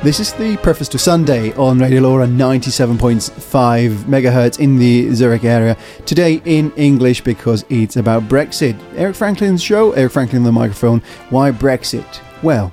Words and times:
This 0.00 0.20
is 0.20 0.32
the 0.34 0.56
preface 0.58 0.86
to 0.90 0.98
Sunday 0.98 1.52
on 1.54 1.80
Radio 1.80 2.00
LoRa 2.00 2.28
97.5 2.28 3.90
megahertz 4.04 4.60
in 4.60 4.78
the 4.78 5.12
Zurich 5.12 5.42
area. 5.42 5.76
Today 6.06 6.40
in 6.44 6.70
English 6.76 7.22
because 7.22 7.64
it's 7.68 7.96
about 7.96 8.28
Brexit. 8.28 8.78
Eric 8.94 9.16
Franklin's 9.16 9.60
show, 9.60 9.90
Eric 9.92 10.12
Franklin 10.12 10.44
the 10.44 10.52
microphone. 10.52 11.02
Why 11.30 11.50
Brexit? 11.50 12.20
Well, 12.44 12.72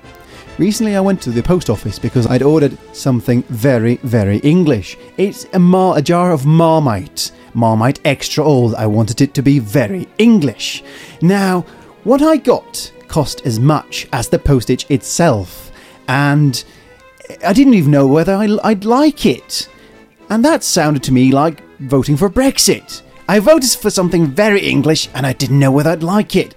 recently 0.59 0.95
I 0.95 1.01
went 1.01 1.19
to 1.23 1.31
the 1.31 1.41
post 1.41 1.71
office 1.71 1.97
because 1.97 2.27
I'd 2.27 2.43
ordered 2.43 2.77
something 2.95 3.41
very, 3.49 3.95
very 4.03 4.37
English. 4.37 4.95
It's 5.17 5.47
a, 5.51 5.59
mar- 5.59 5.97
a 5.97 6.03
jar 6.03 6.31
of 6.31 6.45
Marmite. 6.45 7.31
Marmite 7.55 8.01
extra 8.05 8.43
old. 8.43 8.75
I 8.75 8.85
wanted 8.85 9.19
it 9.21 9.33
to 9.33 9.41
be 9.41 9.57
very 9.57 10.07
English. 10.19 10.83
Now, 11.23 11.61
what 12.03 12.21
I 12.21 12.37
got 12.37 12.91
cost 13.07 13.41
as 13.47 13.59
much 13.59 14.07
as 14.13 14.29
the 14.29 14.37
postage 14.37 14.85
itself. 14.91 15.71
And 16.07 16.63
I 17.43 17.53
didn't 17.53 17.73
even 17.73 17.91
know 17.91 18.07
whether 18.07 18.33
I, 18.33 18.47
would 18.47 18.85
like 18.85 19.25
it. 19.25 19.69
And 20.29 20.43
that 20.43 20.63
sounded 20.63 21.03
to 21.03 21.13
me 21.13 21.31
like 21.31 21.61
voting 21.79 22.17
for 22.17 22.29
Brexit. 22.29 23.01
I 23.27 23.39
voted 23.39 23.69
for 23.71 23.89
something 23.89 24.27
very 24.27 24.61
English 24.61 25.09
and 25.13 25.25
I 25.25 25.33
didn't 25.33 25.59
know 25.59 25.71
whether 25.71 25.91
I'd 25.91 26.03
like 26.03 26.35
it. 26.35 26.55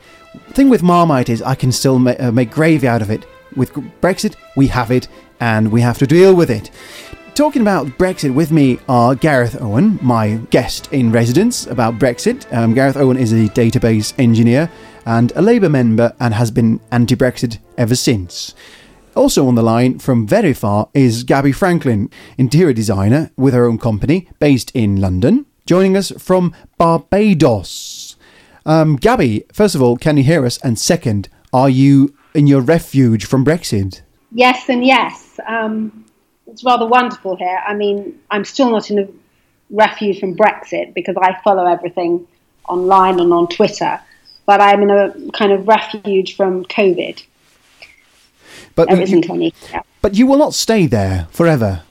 Thing 0.50 0.68
with 0.68 0.82
Marmite 0.82 1.28
is 1.28 1.42
I 1.42 1.54
can 1.54 1.72
still 1.72 1.98
ma- 1.98 2.14
uh, 2.18 2.30
make 2.30 2.50
gravy 2.50 2.86
out 2.86 3.02
of 3.02 3.10
it. 3.10 3.27
With 3.56 3.72
Brexit, 3.72 4.36
we 4.56 4.66
have 4.68 4.91
it 4.91 5.08
and 5.41 5.72
we 5.72 5.80
have 5.80 5.98
to 5.98 6.06
deal 6.06 6.34
with 6.34 6.50
it. 6.50 6.70
Talking 7.34 7.62
about 7.62 7.86
Brexit 7.98 8.34
with 8.34 8.50
me 8.50 8.78
are 8.88 9.14
Gareth 9.14 9.62
Owen, 9.62 9.98
my 10.02 10.41
guest 10.50 10.92
in 10.92 11.12
residence 11.12 11.66
about 11.66 11.98
Brexit. 11.98 12.52
Um, 12.52 12.74
Gareth 12.74 12.96
Owen 12.96 13.16
is 13.16 13.32
a 13.32 13.48
database 13.50 14.12
engineer 14.19 14.70
and 15.06 15.32
a 15.36 15.42
Labour 15.42 15.69
member 15.69 16.12
and 16.20 16.34
has 16.34 16.50
been 16.50 16.80
anti 16.91 17.14
Brexit 17.14 17.58
ever 17.78 17.94
since. 17.94 18.55
Also 19.19 19.48
on 19.48 19.56
the 19.56 19.64
line 19.64 19.98
from 19.98 20.28
very 20.28 20.55
far 20.55 20.91
is 20.94 21.24
Gaby 21.24 21.50
Franklin, 21.50 22.08
interior 22.38 22.72
designer 22.72 23.33
with 23.36 23.52
her 23.52 23.64
own 23.64 23.77
company 23.77 24.28
based 24.38 24.70
in 24.77 25.00
London, 25.00 25.44
joining 25.66 25.97
us 25.97 26.12
from 26.19 26.55
Barbados. 26.78 28.14
Um, 28.64 28.94
Gaby, 28.94 29.42
first 29.52 29.75
of 29.75 29.83
all, 29.83 29.97
can 29.97 30.19
you 30.19 30.22
hear 30.22 30.47
us? 30.47 30.56
And 30.58 30.78
second, 30.78 31.28
are 31.52 31.69
you 31.69 32.14
in 32.33 32.47
your 32.47 32.60
refuge 32.60 33.25
from 33.25 33.44
Brexit? 33.44 34.02
Yes, 34.30 34.69
and 34.69 34.86
yes. 34.86 35.41
Um, 35.48 36.05
it's 36.47 36.62
rather 36.62 36.86
wonderful 36.86 37.34
here. 37.34 37.60
I 37.66 37.75
mean, 37.75 38.20
I'm 38.30 38.44
still 38.44 38.70
not 38.70 38.88
in 38.88 39.00
a 39.00 39.08
refuge 39.70 40.20
from 40.20 40.36
Brexit 40.36 40.94
because 40.94 41.16
I 41.20 41.36
follow 41.42 41.66
everything 41.66 42.25
online 42.69 43.19
and 43.19 43.32
on 43.32 43.48
Twitter, 43.48 44.00
but 44.47 44.60
I'm 44.60 44.80
in 44.82 44.91
a 44.91 45.32
kind 45.32 45.50
of 45.50 45.66
refuge 45.66 46.36
from 46.36 46.64
COVID. 46.66 47.20
But 48.79 48.91
there 48.91 49.01
isn't 49.01 49.29
any. 49.29 49.53
Yeah. 49.73 49.83
But 50.03 50.15
you 50.15 50.25
will 50.29 50.39
not 50.39 50.55
stay 50.55 50.87
there 50.87 51.27
forever. 51.33 51.83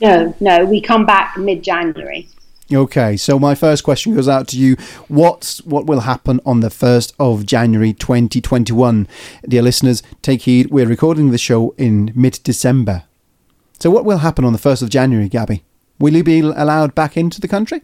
No, 0.00 0.34
no. 0.40 0.64
We 0.64 0.80
come 0.80 1.04
back 1.04 1.36
mid-January. 1.36 2.28
Okay, 2.72 3.18
so 3.18 3.38
my 3.38 3.54
first 3.54 3.84
question 3.84 4.14
goes 4.14 4.26
out 4.26 4.48
to 4.48 4.56
you. 4.56 4.76
What's 5.08 5.62
what 5.64 5.84
will 5.84 6.00
happen 6.00 6.40
on 6.46 6.60
the 6.60 6.70
first 6.70 7.12
of 7.18 7.44
January, 7.44 7.92
twenty 7.92 8.40
twenty 8.40 8.72
one? 8.72 9.06
Dear 9.46 9.60
listeners, 9.60 10.02
take 10.22 10.42
heed. 10.42 10.70
We're 10.70 10.86
recording 10.86 11.30
the 11.30 11.36
show 11.36 11.74
in 11.76 12.10
mid-December. 12.14 13.02
So, 13.78 13.90
what 13.90 14.06
will 14.06 14.18
happen 14.18 14.46
on 14.46 14.54
the 14.54 14.58
first 14.58 14.80
of 14.80 14.88
January, 14.88 15.28
Gaby? 15.28 15.62
Will 15.98 16.14
you 16.14 16.24
be 16.24 16.40
allowed 16.40 16.94
back 16.94 17.18
into 17.18 17.38
the 17.38 17.48
country? 17.48 17.82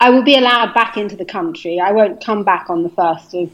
I 0.00 0.10
will 0.10 0.22
be 0.22 0.36
allowed 0.36 0.74
back 0.74 0.98
into 0.98 1.16
the 1.16 1.24
country. 1.24 1.80
I 1.80 1.92
won't 1.92 2.22
come 2.22 2.44
back 2.44 2.68
on 2.68 2.82
the 2.82 2.90
first 2.90 3.32
of 3.32 3.50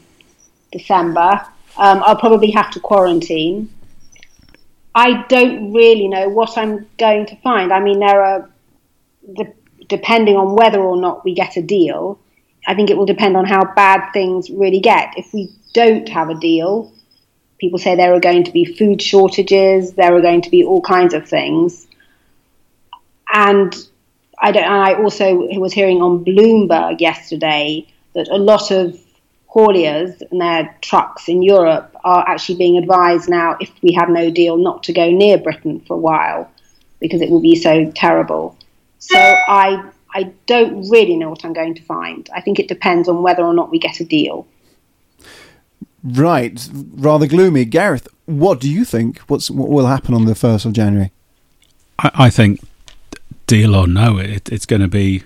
December. 0.73 1.45
Um, 1.77 2.03
I'll 2.05 2.15
probably 2.15 2.51
have 2.51 2.71
to 2.71 2.79
quarantine. 2.79 3.69
I 4.95 5.23
don't 5.27 5.73
really 5.73 6.07
know 6.07 6.29
what 6.29 6.57
I'm 6.57 6.87
going 6.97 7.25
to 7.27 7.35
find. 7.37 7.73
I 7.73 7.79
mean, 7.79 7.99
there 7.99 8.23
are, 8.23 8.49
de- 9.35 9.53
depending 9.89 10.35
on 10.35 10.55
whether 10.55 10.79
or 10.79 10.97
not 10.97 11.25
we 11.25 11.33
get 11.33 11.57
a 11.57 11.61
deal, 11.61 12.19
I 12.67 12.75
think 12.75 12.89
it 12.89 12.97
will 12.97 13.05
depend 13.05 13.35
on 13.35 13.45
how 13.45 13.73
bad 13.73 14.11
things 14.11 14.49
really 14.49 14.79
get. 14.79 15.13
If 15.17 15.33
we 15.33 15.49
don't 15.73 16.07
have 16.09 16.29
a 16.29 16.35
deal, 16.35 16.93
people 17.59 17.79
say 17.79 17.95
there 17.95 18.13
are 18.13 18.19
going 18.19 18.43
to 18.43 18.51
be 18.51 18.65
food 18.65 19.01
shortages, 19.01 19.93
there 19.93 20.15
are 20.15 20.21
going 20.21 20.41
to 20.41 20.49
be 20.49 20.63
all 20.63 20.81
kinds 20.81 21.13
of 21.13 21.27
things. 21.27 21.87
And 23.33 23.75
I, 24.39 24.51
don't, 24.51 24.63
and 24.63 24.73
I 24.73 24.93
also 24.93 25.35
was 25.59 25.73
hearing 25.73 26.01
on 26.01 26.23
Bloomberg 26.23 27.01
yesterday 27.01 27.87
that 28.13 28.27
a 28.27 28.37
lot 28.37 28.69
of 28.69 28.99
hauliers 29.53 30.21
and 30.31 30.41
their 30.41 30.75
trucks 30.81 31.27
in 31.27 31.41
Europe 31.43 31.95
are 32.03 32.27
actually 32.27 32.55
being 32.55 32.77
advised 32.77 33.29
now, 33.29 33.55
if 33.59 33.71
we 33.81 33.93
have 33.93 34.09
no 34.09 34.29
deal, 34.29 34.57
not 34.57 34.83
to 34.83 34.93
go 34.93 35.09
near 35.11 35.37
Britain 35.37 35.79
for 35.81 35.95
a 35.95 35.99
while 35.99 36.49
because 36.99 37.21
it 37.21 37.29
will 37.29 37.41
be 37.41 37.55
so 37.55 37.91
terrible. 37.91 38.57
So 38.99 39.17
I 39.17 39.83
I 40.15 40.31
don't 40.45 40.89
really 40.89 41.17
know 41.17 41.29
what 41.29 41.43
I'm 41.43 41.53
going 41.53 41.75
to 41.75 41.83
find. 41.83 42.29
I 42.33 42.41
think 42.41 42.59
it 42.59 42.67
depends 42.67 43.09
on 43.09 43.23
whether 43.23 43.43
or 43.43 43.53
not 43.53 43.71
we 43.71 43.79
get 43.79 43.99
a 43.99 44.05
deal. 44.05 44.47
Right, 46.03 46.69
rather 46.73 47.27
gloomy. 47.27 47.65
Gareth, 47.65 48.07
what 48.25 48.59
do 48.59 48.69
you 48.69 48.85
think? 48.85 49.19
What's 49.19 49.49
what 49.49 49.69
will 49.69 49.87
happen 49.87 50.13
on 50.13 50.25
the 50.25 50.35
first 50.35 50.65
of 50.65 50.73
January? 50.73 51.11
I, 51.99 52.11
I 52.13 52.29
think, 52.29 52.61
deal 53.47 53.75
or 53.75 53.87
no, 53.87 54.17
it, 54.17 54.51
it's 54.51 54.65
going 54.65 54.81
to 54.81 54.87
be 54.87 55.23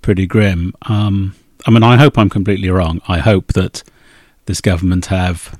pretty 0.00 0.26
grim. 0.26 0.74
Um, 0.82 1.34
I 1.64 1.70
mean, 1.70 1.82
I 1.82 1.96
hope 1.96 2.18
I'm 2.18 2.30
completely 2.30 2.70
wrong. 2.70 3.00
I 3.06 3.18
hope 3.18 3.52
that 3.52 3.82
this 4.46 4.60
government 4.60 5.06
have, 5.06 5.58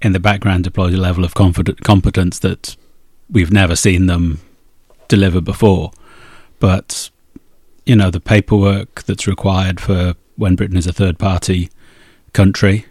in 0.00 0.12
the 0.12 0.20
background, 0.20 0.64
deployed 0.64 0.94
a 0.94 0.98
level 0.98 1.24
of 1.24 1.34
competence 1.34 2.38
that 2.40 2.76
we've 3.30 3.52
never 3.52 3.76
seen 3.76 4.06
them 4.06 4.40
deliver 5.08 5.40
before. 5.40 5.92
But, 6.58 7.10
you 7.86 7.94
know, 7.94 8.10
the 8.10 8.20
paperwork 8.20 9.02
that's 9.04 9.26
required 9.26 9.80
for 9.80 10.14
when 10.36 10.56
Britain 10.56 10.76
is 10.76 10.86
a 10.86 10.92
third 10.92 11.18
party 11.18 11.70
country 12.32 12.86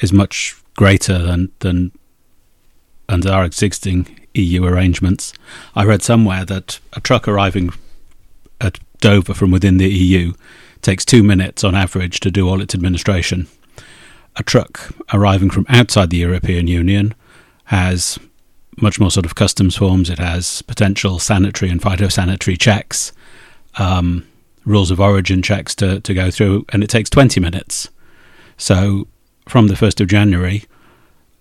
is 0.00 0.12
much 0.12 0.56
greater 0.76 1.18
than, 1.18 1.52
than 1.60 1.92
under 3.08 3.30
our 3.30 3.44
existing 3.44 4.26
EU 4.34 4.64
arrangements. 4.64 5.32
I 5.74 5.84
read 5.84 6.02
somewhere 6.02 6.44
that 6.46 6.80
a 6.94 7.00
truck 7.00 7.28
arriving 7.28 7.72
at 8.60 8.78
Dover 9.00 9.34
from 9.34 9.50
within 9.50 9.76
the 9.76 9.88
EU 9.88 10.32
takes 10.82 11.04
two 11.04 11.22
minutes 11.22 11.64
on 11.64 11.74
average 11.74 12.20
to 12.20 12.30
do 12.30 12.48
all 12.48 12.60
its 12.60 12.74
administration. 12.74 13.46
A 14.36 14.42
truck 14.42 14.94
arriving 15.12 15.50
from 15.50 15.66
outside 15.68 16.10
the 16.10 16.18
European 16.18 16.66
Union 16.66 17.14
has 17.64 18.18
much 18.80 18.98
more 18.98 19.10
sort 19.10 19.26
of 19.26 19.34
customs 19.34 19.76
forms. 19.76 20.08
It 20.10 20.18
has 20.18 20.62
potential 20.62 21.18
sanitary 21.18 21.70
and 21.70 21.80
phytosanitary 21.80 22.58
checks, 22.58 23.12
um, 23.76 24.26
rules 24.64 24.90
of 24.90 25.00
origin 25.00 25.42
checks 25.42 25.74
to, 25.76 26.00
to 26.00 26.14
go 26.14 26.30
through, 26.30 26.64
and 26.70 26.82
it 26.82 26.90
takes 26.90 27.10
20 27.10 27.40
minutes. 27.40 27.88
So 28.56 29.08
from 29.48 29.68
the 29.68 29.74
1st 29.74 30.00
of 30.00 30.08
January, 30.08 30.64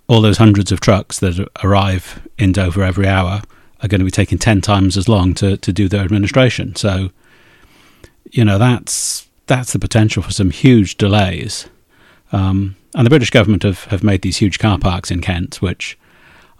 all 0.07 0.21
those 0.21 0.39
hundreds 0.39 0.71
of 0.71 0.79
trucks 0.79 1.19
that 1.19 1.47
arrive 1.63 2.27
in 2.37 2.51
Dover 2.51 2.83
every 2.83 3.07
hour 3.07 3.41
are 3.81 3.87
going 3.87 3.99
to 3.99 4.05
be 4.05 4.11
taking 4.11 4.37
10 4.37 4.61
times 4.61 4.97
as 4.97 5.07
long 5.07 5.33
to, 5.35 5.55
to 5.57 5.71
do 5.71 5.87
their 5.87 6.01
administration. 6.01 6.75
So, 6.75 7.11
you 8.31 8.43
know, 8.43 8.57
that's 8.57 9.28
that's 9.49 9.73
the 9.73 9.79
potential 9.79 10.23
for 10.23 10.31
some 10.31 10.51
huge 10.51 10.95
delays. 10.95 11.67
Um, 12.31 12.75
and 12.95 13.05
the 13.05 13.09
British 13.09 13.31
government 13.31 13.63
have, 13.63 13.85
have 13.85 14.03
made 14.03 14.21
these 14.21 14.37
huge 14.37 14.59
car 14.59 14.77
parks 14.77 15.11
in 15.11 15.21
Kent, 15.21 15.55
which 15.55 15.97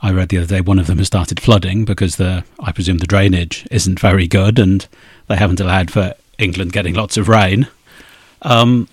I 0.02 0.12
read 0.12 0.30
the 0.30 0.40
other 0.40 0.48
day 0.48 0.62
one 0.62 0.80
of 0.80 0.88
them 0.88 0.98
has 0.98 1.08
started 1.08 1.40
flooding 1.40 1.86
because 1.86 2.16
the 2.16 2.44
I 2.60 2.72
presume 2.72 2.98
the 2.98 3.08
drainage 3.08 3.68
isn't 3.70 4.00
very 4.00 4.28
good 4.28 4.58
and 4.58 4.88
they 5.28 5.36
haven't 5.36 5.60
allowed 5.60 5.92
for 5.92 6.16
England 6.40 6.74
getting 6.74 6.96
lots 6.96 7.16
of 7.16 7.30
rain. 7.30 7.68
Um, 8.42 8.88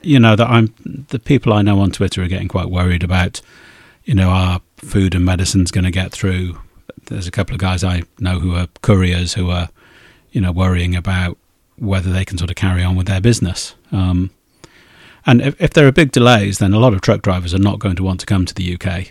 you 0.00 0.18
know 0.18 0.34
that 0.34 0.48
I'm 0.48 0.72
the 1.10 1.18
people 1.18 1.52
I 1.52 1.62
know 1.62 1.80
on 1.80 1.90
Twitter 1.90 2.22
are 2.22 2.28
getting 2.28 2.48
quite 2.48 2.70
worried 2.70 3.02
about. 3.02 3.42
You 4.04 4.14
know, 4.14 4.30
our 4.30 4.60
food 4.76 5.14
and 5.14 5.24
medicine's 5.24 5.70
going 5.70 5.84
to 5.84 5.90
get 5.90 6.12
through. 6.12 6.58
There's 7.06 7.26
a 7.26 7.30
couple 7.30 7.54
of 7.54 7.60
guys 7.60 7.84
I 7.84 8.02
know 8.18 8.38
who 8.38 8.54
are 8.54 8.68
couriers 8.82 9.34
who 9.34 9.50
are, 9.50 9.68
you 10.30 10.40
know, 10.40 10.52
worrying 10.52 10.94
about 10.94 11.38
whether 11.76 12.12
they 12.12 12.24
can 12.24 12.38
sort 12.38 12.50
of 12.50 12.56
carry 12.56 12.82
on 12.82 12.96
with 12.96 13.06
their 13.06 13.20
business. 13.20 13.74
Um, 13.92 14.30
and 15.26 15.40
if, 15.40 15.60
if 15.60 15.70
there 15.70 15.86
are 15.86 15.92
big 15.92 16.12
delays, 16.12 16.58
then 16.58 16.72
a 16.72 16.78
lot 16.78 16.94
of 16.94 17.00
truck 17.00 17.22
drivers 17.22 17.54
are 17.54 17.58
not 17.58 17.78
going 17.78 17.96
to 17.96 18.02
want 18.02 18.20
to 18.20 18.26
come 18.26 18.44
to 18.44 18.54
the 18.54 18.74
UK. 18.74 19.08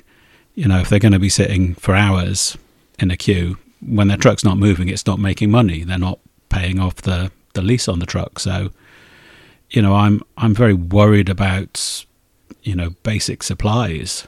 You 0.56 0.68
know, 0.68 0.80
if 0.80 0.90
they're 0.90 1.00
going 1.00 1.14
to 1.14 1.20
be 1.20 1.30
sitting 1.30 1.76
for 1.76 1.96
hours 1.96 2.58
in 3.00 3.10
a 3.10 3.18
queue, 3.18 3.58
when 3.86 4.08
their 4.08 4.18
truck's 4.18 4.44
not 4.44 4.58
moving, 4.58 4.88
it's 4.88 5.08
not 5.08 5.20
making 5.20 5.52
money. 5.52 5.84
They're 5.84 5.98
not 5.98 6.20
paying 6.50 6.80
off 6.80 6.96
the, 6.98 7.32
the 7.54 7.62
lease 7.62 7.88
on 7.88 8.00
the 8.00 8.06
truck. 8.06 8.40
So, 8.40 8.72
you 9.72 9.82
know, 9.82 9.96
I'm 9.96 10.22
I'm 10.38 10.54
very 10.54 10.74
worried 10.74 11.30
about, 11.30 12.06
you 12.62 12.76
know, 12.76 12.92
basic 13.02 13.42
supplies. 13.42 14.28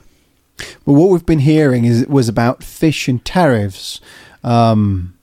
Well, 0.86 0.96
what 0.96 1.10
we've 1.10 1.26
been 1.26 1.40
hearing 1.40 1.86
is 1.86 2.08
was 2.08 2.28
about 2.28 2.64
fish 2.64 3.08
and 3.08 3.24
tariffs. 3.24 4.02
Um, 4.44 5.18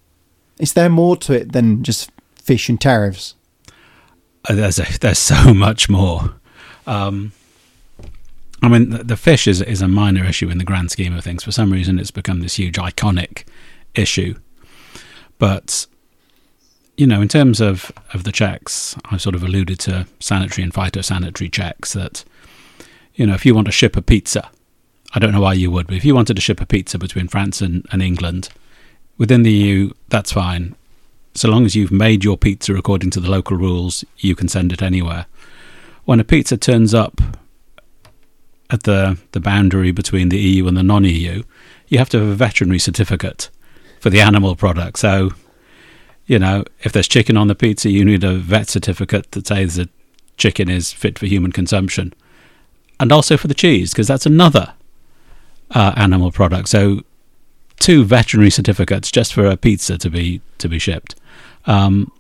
is 0.58 0.74
there 0.74 0.88
more 0.88 1.16
to 1.18 1.32
it 1.32 1.52
than 1.52 1.82
just 1.82 2.10
fish 2.42 2.68
and 2.68 2.80
tariffs? 2.80 3.34
Uh, 4.48 4.54
there's 4.54 4.78
a, 4.78 4.98
there's 5.00 5.18
so 5.18 5.54
much 5.54 5.88
more. 5.88 6.34
Um, 6.86 7.32
I 8.62 8.68
mean, 8.68 8.90
the, 8.90 9.04
the 9.04 9.16
fish 9.16 9.46
is 9.46 9.60
is 9.60 9.82
a 9.82 9.88
minor 9.88 10.24
issue 10.24 10.48
in 10.48 10.58
the 10.58 10.64
grand 10.64 10.90
scheme 10.90 11.14
of 11.16 11.24
things. 11.24 11.44
For 11.44 11.52
some 11.52 11.72
reason, 11.72 11.98
it's 11.98 12.10
become 12.10 12.40
this 12.40 12.56
huge 12.56 12.76
iconic 12.76 13.44
issue. 13.94 14.34
But 15.38 15.86
you 16.96 17.06
know, 17.06 17.22
in 17.22 17.28
terms 17.28 17.60
of, 17.60 17.90
of 18.12 18.24
the 18.24 18.32
checks, 18.32 18.96
I've 19.06 19.22
sort 19.22 19.34
of 19.34 19.42
alluded 19.42 19.78
to 19.80 20.06
sanitary 20.20 20.62
and 20.62 20.72
phytosanitary 20.72 21.50
checks 21.50 21.94
that, 21.94 22.24
you 23.14 23.26
know, 23.26 23.34
if 23.34 23.46
you 23.46 23.54
want 23.54 23.66
to 23.66 23.72
ship 23.72 23.96
a 23.96 24.02
pizza, 24.02 24.50
I 25.14 25.18
don't 25.18 25.32
know 25.32 25.40
why 25.40 25.54
you 25.54 25.70
would, 25.70 25.86
but 25.86 25.96
if 25.96 26.04
you 26.04 26.14
wanted 26.14 26.34
to 26.34 26.42
ship 26.42 26.60
a 26.60 26.66
pizza 26.66 26.98
between 26.98 27.28
France 27.28 27.60
and, 27.60 27.86
and 27.90 28.02
England, 28.02 28.50
within 29.18 29.42
the 29.42 29.50
EU, 29.50 29.92
that's 30.08 30.32
fine. 30.32 30.74
So 31.34 31.49
long 31.49 31.64
as 31.64 31.75
you've 31.75 31.93
made 31.93 32.25
your 32.25 32.37
pizza 32.37 32.75
according 32.75 33.11
to 33.11 33.20
the 33.20 33.31
local 33.31 33.56
rules, 33.56 34.05
you 34.19 34.34
can 34.34 34.49
send 34.49 34.73
it 34.73 34.82
anywhere. 34.82 35.26
When 36.05 36.20
a 36.20 36.25
pizza 36.25 36.56
turns 36.56 36.94
up 36.94 37.20
at 38.70 38.82
the, 38.82 39.19
the 39.32 39.40
boundary 39.40 39.93
between 39.93 40.29
the 40.29 40.38
EU 40.38 40.67
and 40.67 40.76
the 40.76 40.82
non 40.82 41.05
EU, 41.05 41.43
you 41.88 41.99
have 41.99 42.08
to 42.11 42.19
have 42.19 42.29
a 42.29 42.34
veterinary 42.34 42.79
certificate 42.79 43.50
for 44.00 44.11
the 44.11 44.20
animal 44.20 44.56
product. 44.56 44.99
So 44.99 45.31
you 46.26 46.38
know, 46.38 46.64
if 46.81 46.93
there's 46.93 47.08
chicken 47.08 47.37
on 47.37 47.49
the 47.49 47.55
pizza, 47.55 47.90
you 47.90 48.05
need 48.05 48.25
a 48.25 48.34
vet 48.34 48.69
certificate 48.69 49.32
that 49.32 49.46
says 49.46 49.76
the 49.76 49.88
chicken 50.37 50.69
is 50.69 50.93
fit 50.93 51.19
for 51.19 51.26
human 51.26 51.52
consumption. 51.52 52.14
And 53.00 53.11
also 53.11 53.37
for 53.37 53.49
the 53.49 53.55
cheese, 53.55 53.93
because 53.93 54.06
that's 54.06 54.26
another 54.26 54.75
uh, 55.73 55.93
animal 55.96 56.31
product. 56.31 56.69
So, 56.69 57.00
two 57.81 58.05
veterinary 58.05 58.50
certificates 58.50 59.11
just 59.11 59.34
for 59.34 59.46
a 59.46 59.56
pizza 59.56 59.99
to 59.99 60.08
be 60.08 60.40
to 60.58 60.69
be 60.69 60.79
shipped. 60.79 61.17
Um, 61.66 62.12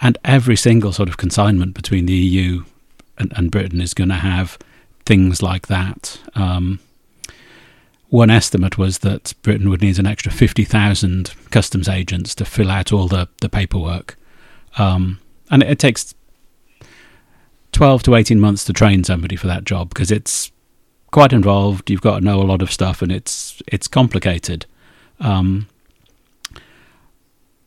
and 0.00 0.18
every 0.24 0.56
single 0.56 0.92
sort 0.92 1.08
of 1.08 1.16
consignment 1.16 1.74
between 1.74 2.06
the 2.06 2.14
EU 2.14 2.64
and, 3.18 3.32
and 3.36 3.50
Britain 3.50 3.80
is 3.80 3.94
going 3.94 4.08
to 4.10 4.14
have 4.14 4.58
things 5.04 5.42
like 5.42 5.66
that. 5.66 6.20
Um, 6.34 6.80
one 8.08 8.30
estimate 8.30 8.78
was 8.78 8.98
that 8.98 9.34
Britain 9.42 9.68
would 9.68 9.82
need 9.82 9.98
an 9.98 10.06
extra 10.06 10.32
50,000 10.32 11.32
customs 11.50 11.88
agents 11.88 12.34
to 12.36 12.44
fill 12.44 12.70
out 12.70 12.92
all 12.92 13.08
the, 13.08 13.28
the 13.40 13.48
paperwork. 13.48 14.16
Um, 14.78 15.18
and 15.50 15.62
it, 15.62 15.70
it, 15.70 15.78
takes 15.78 16.14
12 17.72 18.04
to 18.04 18.14
18 18.14 18.40
months 18.40 18.64
to 18.64 18.72
train 18.72 19.04
somebody 19.04 19.36
for 19.36 19.46
that 19.46 19.64
job 19.64 19.90
because 19.90 20.10
it's 20.10 20.50
quite 21.10 21.32
involved. 21.32 21.90
You've 21.90 22.00
got 22.00 22.20
to 22.20 22.24
know 22.24 22.40
a 22.40 22.44
lot 22.44 22.62
of 22.62 22.72
stuff 22.72 23.02
and 23.02 23.12
it's, 23.12 23.62
it's 23.66 23.88
complicated. 23.88 24.64
Um, 25.20 25.68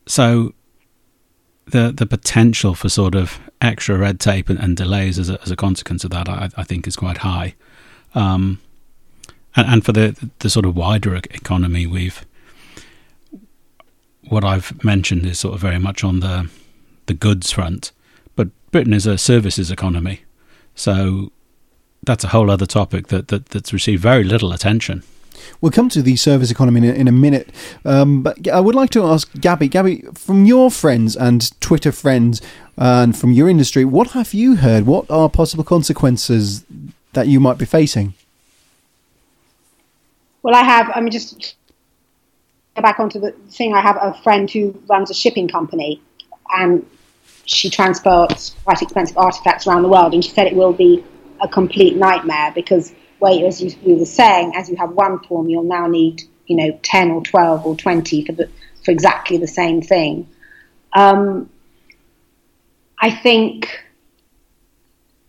so 0.06 0.54
the, 1.66 1.92
the 1.92 2.06
potential 2.06 2.74
for 2.74 2.88
sort 2.88 3.14
of 3.14 3.38
extra 3.60 3.96
red 3.96 4.20
tape 4.20 4.48
and, 4.48 4.58
and 4.58 4.76
delays 4.76 5.18
as 5.18 5.30
a, 5.30 5.40
as 5.42 5.50
a 5.50 5.56
consequence 5.56 6.04
of 6.04 6.10
that, 6.10 6.28
I, 6.28 6.50
I 6.56 6.64
think, 6.64 6.86
is 6.86 6.96
quite 6.96 7.18
high. 7.18 7.54
Um, 8.14 8.60
and, 9.56 9.66
and 9.68 9.84
for 9.84 9.92
the 9.92 10.30
the 10.40 10.50
sort 10.50 10.66
of 10.66 10.76
wider 10.76 11.14
economy, 11.14 11.86
we've 11.86 12.24
what 14.28 14.44
I've 14.44 14.82
mentioned 14.84 15.26
is 15.26 15.40
sort 15.40 15.54
of 15.54 15.60
very 15.60 15.78
much 15.78 16.04
on 16.04 16.20
the 16.20 16.50
the 17.06 17.14
goods 17.14 17.50
front, 17.50 17.92
but 18.36 18.48
Britain 18.70 18.94
is 18.94 19.06
a 19.06 19.18
services 19.18 19.70
economy, 19.70 20.22
so 20.74 21.32
that's 22.02 22.24
a 22.24 22.28
whole 22.28 22.50
other 22.50 22.66
topic 22.66 23.08
that, 23.08 23.28
that 23.28 23.46
that's 23.46 23.72
received 23.72 24.02
very 24.02 24.24
little 24.24 24.52
attention. 24.52 25.02
We'll 25.62 25.70
come 25.70 25.88
to 25.90 26.02
the 26.02 26.16
service 26.16 26.50
economy 26.50 26.86
in 26.86 26.94
a, 26.94 26.98
in 26.98 27.08
a 27.08 27.12
minute, 27.12 27.48
um, 27.84 28.22
but 28.22 28.48
I 28.48 28.60
would 28.60 28.74
like 28.74 28.90
to 28.90 29.04
ask 29.04 29.32
Gaby. 29.40 29.68
Gaby, 29.68 30.02
from 30.12 30.44
your 30.44 30.70
friends 30.70 31.16
and 31.16 31.58
Twitter 31.60 31.92
friends, 31.92 32.42
and 32.76 33.16
from 33.16 33.32
your 33.32 33.48
industry, 33.48 33.84
what 33.84 34.10
have 34.10 34.34
you 34.34 34.56
heard? 34.56 34.86
What 34.86 35.08
are 35.08 35.28
possible 35.30 35.62
consequences 35.62 36.64
that 37.12 37.28
you 37.28 37.38
might 37.38 37.58
be 37.58 37.64
facing? 37.64 38.14
Well, 40.42 40.56
I 40.56 40.64
have. 40.64 40.90
I 40.94 41.00
mean, 41.00 41.12
just 41.12 41.54
go 42.74 42.82
back 42.82 42.98
onto 42.98 43.20
the 43.20 43.30
thing. 43.50 43.72
I 43.72 43.80
have 43.80 43.96
a 44.00 44.14
friend 44.22 44.50
who 44.50 44.76
runs 44.88 45.10
a 45.10 45.14
shipping 45.14 45.46
company, 45.46 46.02
and 46.56 46.84
she 47.44 47.70
transports 47.70 48.56
quite 48.64 48.82
expensive 48.82 49.16
artifacts 49.16 49.66
around 49.66 49.82
the 49.82 49.88
world. 49.88 50.12
And 50.12 50.24
she 50.24 50.30
said 50.30 50.48
it 50.48 50.56
will 50.56 50.72
be 50.72 51.04
a 51.40 51.46
complete 51.46 51.94
nightmare 51.94 52.50
because, 52.52 52.92
well, 53.22 53.46
as 53.46 53.62
you, 53.62 53.72
you 53.84 53.94
were 53.94 54.04
saying, 54.04 54.52
as 54.56 54.68
you 54.68 54.74
have 54.76 54.90
one 54.90 55.20
form, 55.20 55.48
you'll 55.48 55.62
now 55.62 55.86
need 55.86 56.24
you 56.46 56.56
know 56.56 56.78
ten 56.82 57.12
or 57.12 57.22
twelve 57.22 57.64
or 57.64 57.76
twenty 57.76 58.24
for 58.24 58.32
the 58.32 58.50
for 58.84 58.90
exactly 58.90 59.36
the 59.36 59.46
same 59.46 59.80
thing. 59.80 60.28
Um, 60.92 61.48
I 62.98 63.12
think 63.12 63.80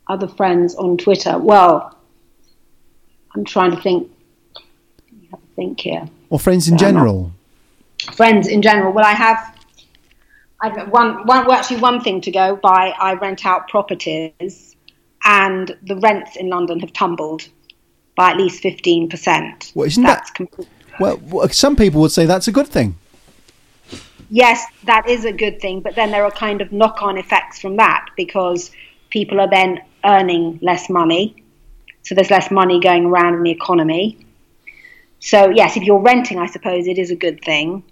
other 0.08 0.28
friends 0.28 0.74
on 0.74 0.98
Twitter. 0.98 1.38
Well, 1.38 1.96
I'm 3.36 3.46
trying 3.46 3.76
to 3.76 3.82
think 3.82 4.12
think 5.56 5.80
here. 5.80 6.10
Or 6.32 6.40
friends 6.40 6.68
in 6.68 6.80
general? 6.80 7.32
Friends 8.16 8.48
in 8.48 8.64
general. 8.64 8.92
Well, 8.92 9.06
I 9.06 9.14
have. 9.14 9.56
I've 10.62 10.90
one, 10.90 11.28
one, 11.28 11.46
well, 11.46 11.52
actually, 11.52 11.82
one 11.82 12.02
thing 12.02 12.22
to 12.22 12.32
go 12.32 12.56
by. 12.56 12.94
I 13.00 13.14
rent 13.14 13.46
out 13.46 13.68
properties, 13.68 14.76
and 15.26 15.78
the 15.84 15.98
rents 15.98 16.38
in 16.38 16.50
London 16.50 16.80
have 16.80 16.94
tumbled 16.94 17.50
by 18.16 18.32
at 18.32 18.38
least 18.38 18.62
fifteen 18.62 19.10
percent. 19.10 19.72
Well, 19.76 19.88
isn't 19.88 20.04
that's 20.04 20.30
that? 20.32 20.36
Complete. 20.36 20.68
Well, 21.00 21.50
some 21.50 21.76
people 21.76 22.02
would 22.02 22.12
say 22.12 22.26
that's 22.26 22.48
a 22.48 22.52
good 22.52 22.68
thing. 22.68 22.96
Yes, 24.30 24.66
that 24.86 25.08
is 25.08 25.26
a 25.26 25.32
good 25.32 25.60
thing, 25.60 25.82
but 25.82 25.96
then 25.96 26.12
there 26.12 26.24
are 26.24 26.32
kind 26.32 26.62
of 26.62 26.72
knock-on 26.72 27.18
effects 27.18 27.60
from 27.60 27.78
that 27.78 28.06
because 28.16 28.72
people 29.10 29.40
are 29.40 29.50
then 29.50 29.80
earning 30.04 30.60
less 30.62 30.90
money, 30.90 31.36
so 32.02 32.16
there's 32.16 32.32
less 32.32 32.50
money 32.50 32.80
going 32.80 33.06
around 33.06 33.36
in 33.36 33.44
the 33.44 33.52
economy. 33.52 34.18
So, 35.20 35.50
yes, 35.50 35.78
if 35.78 35.84
you're 35.84 36.00
renting, 36.00 36.40
I 36.40 36.48
suppose 36.48 36.88
it 36.88 36.98
is 36.98 37.12
a 37.12 37.16
good 37.16 37.44
thing, 37.44 37.84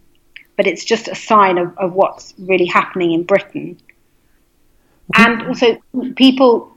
but 0.58 0.68
it's 0.68 0.84
just 0.84 1.08
a 1.08 1.16
sign 1.16 1.58
of, 1.58 1.78
of 1.78 1.94
what's 1.94 2.34
really 2.40 2.66
happening 2.66 3.12
in 3.14 3.24
Britain. 3.24 3.80
And 5.16 5.48
also, 5.48 5.78
people 6.16 6.71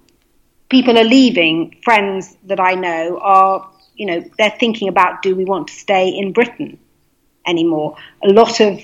people 0.75 0.99
are 0.99 1.05
leaving. 1.05 1.76
Friends 1.85 2.37
that 2.47 2.59
I 2.59 2.75
know 2.75 3.21
are, 3.23 3.71
you 3.94 4.06
know, 4.06 4.25
they're 4.38 4.59
thinking 4.59 4.88
about 4.88 5.23
do 5.23 5.37
we 5.37 5.44
want 5.44 5.69
to 5.69 5.75
stay 5.75 6.09
in 6.09 6.32
Britain 6.32 6.81
anymore? 7.47 7.97
A 8.25 8.31
lot 8.32 8.59
of 8.61 8.82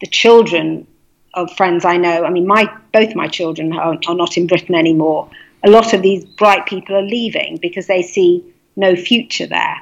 the 0.00 0.06
children 0.06 0.86
of 1.34 1.54
friends 1.54 1.84
I 1.84 1.98
know, 1.98 2.24
I 2.24 2.30
mean, 2.30 2.46
my 2.46 2.72
both 2.94 3.14
my 3.14 3.28
children 3.28 3.74
are, 3.74 3.98
are 4.08 4.14
not 4.14 4.38
in 4.38 4.46
Britain 4.46 4.74
anymore. 4.74 5.28
A 5.66 5.70
lot 5.70 5.92
of 5.92 6.00
these 6.00 6.24
bright 6.24 6.64
people 6.64 6.96
are 6.96 7.02
leaving 7.18 7.58
because 7.60 7.86
they 7.88 8.00
see 8.00 8.42
no 8.74 8.96
future 8.96 9.46
there. 9.46 9.78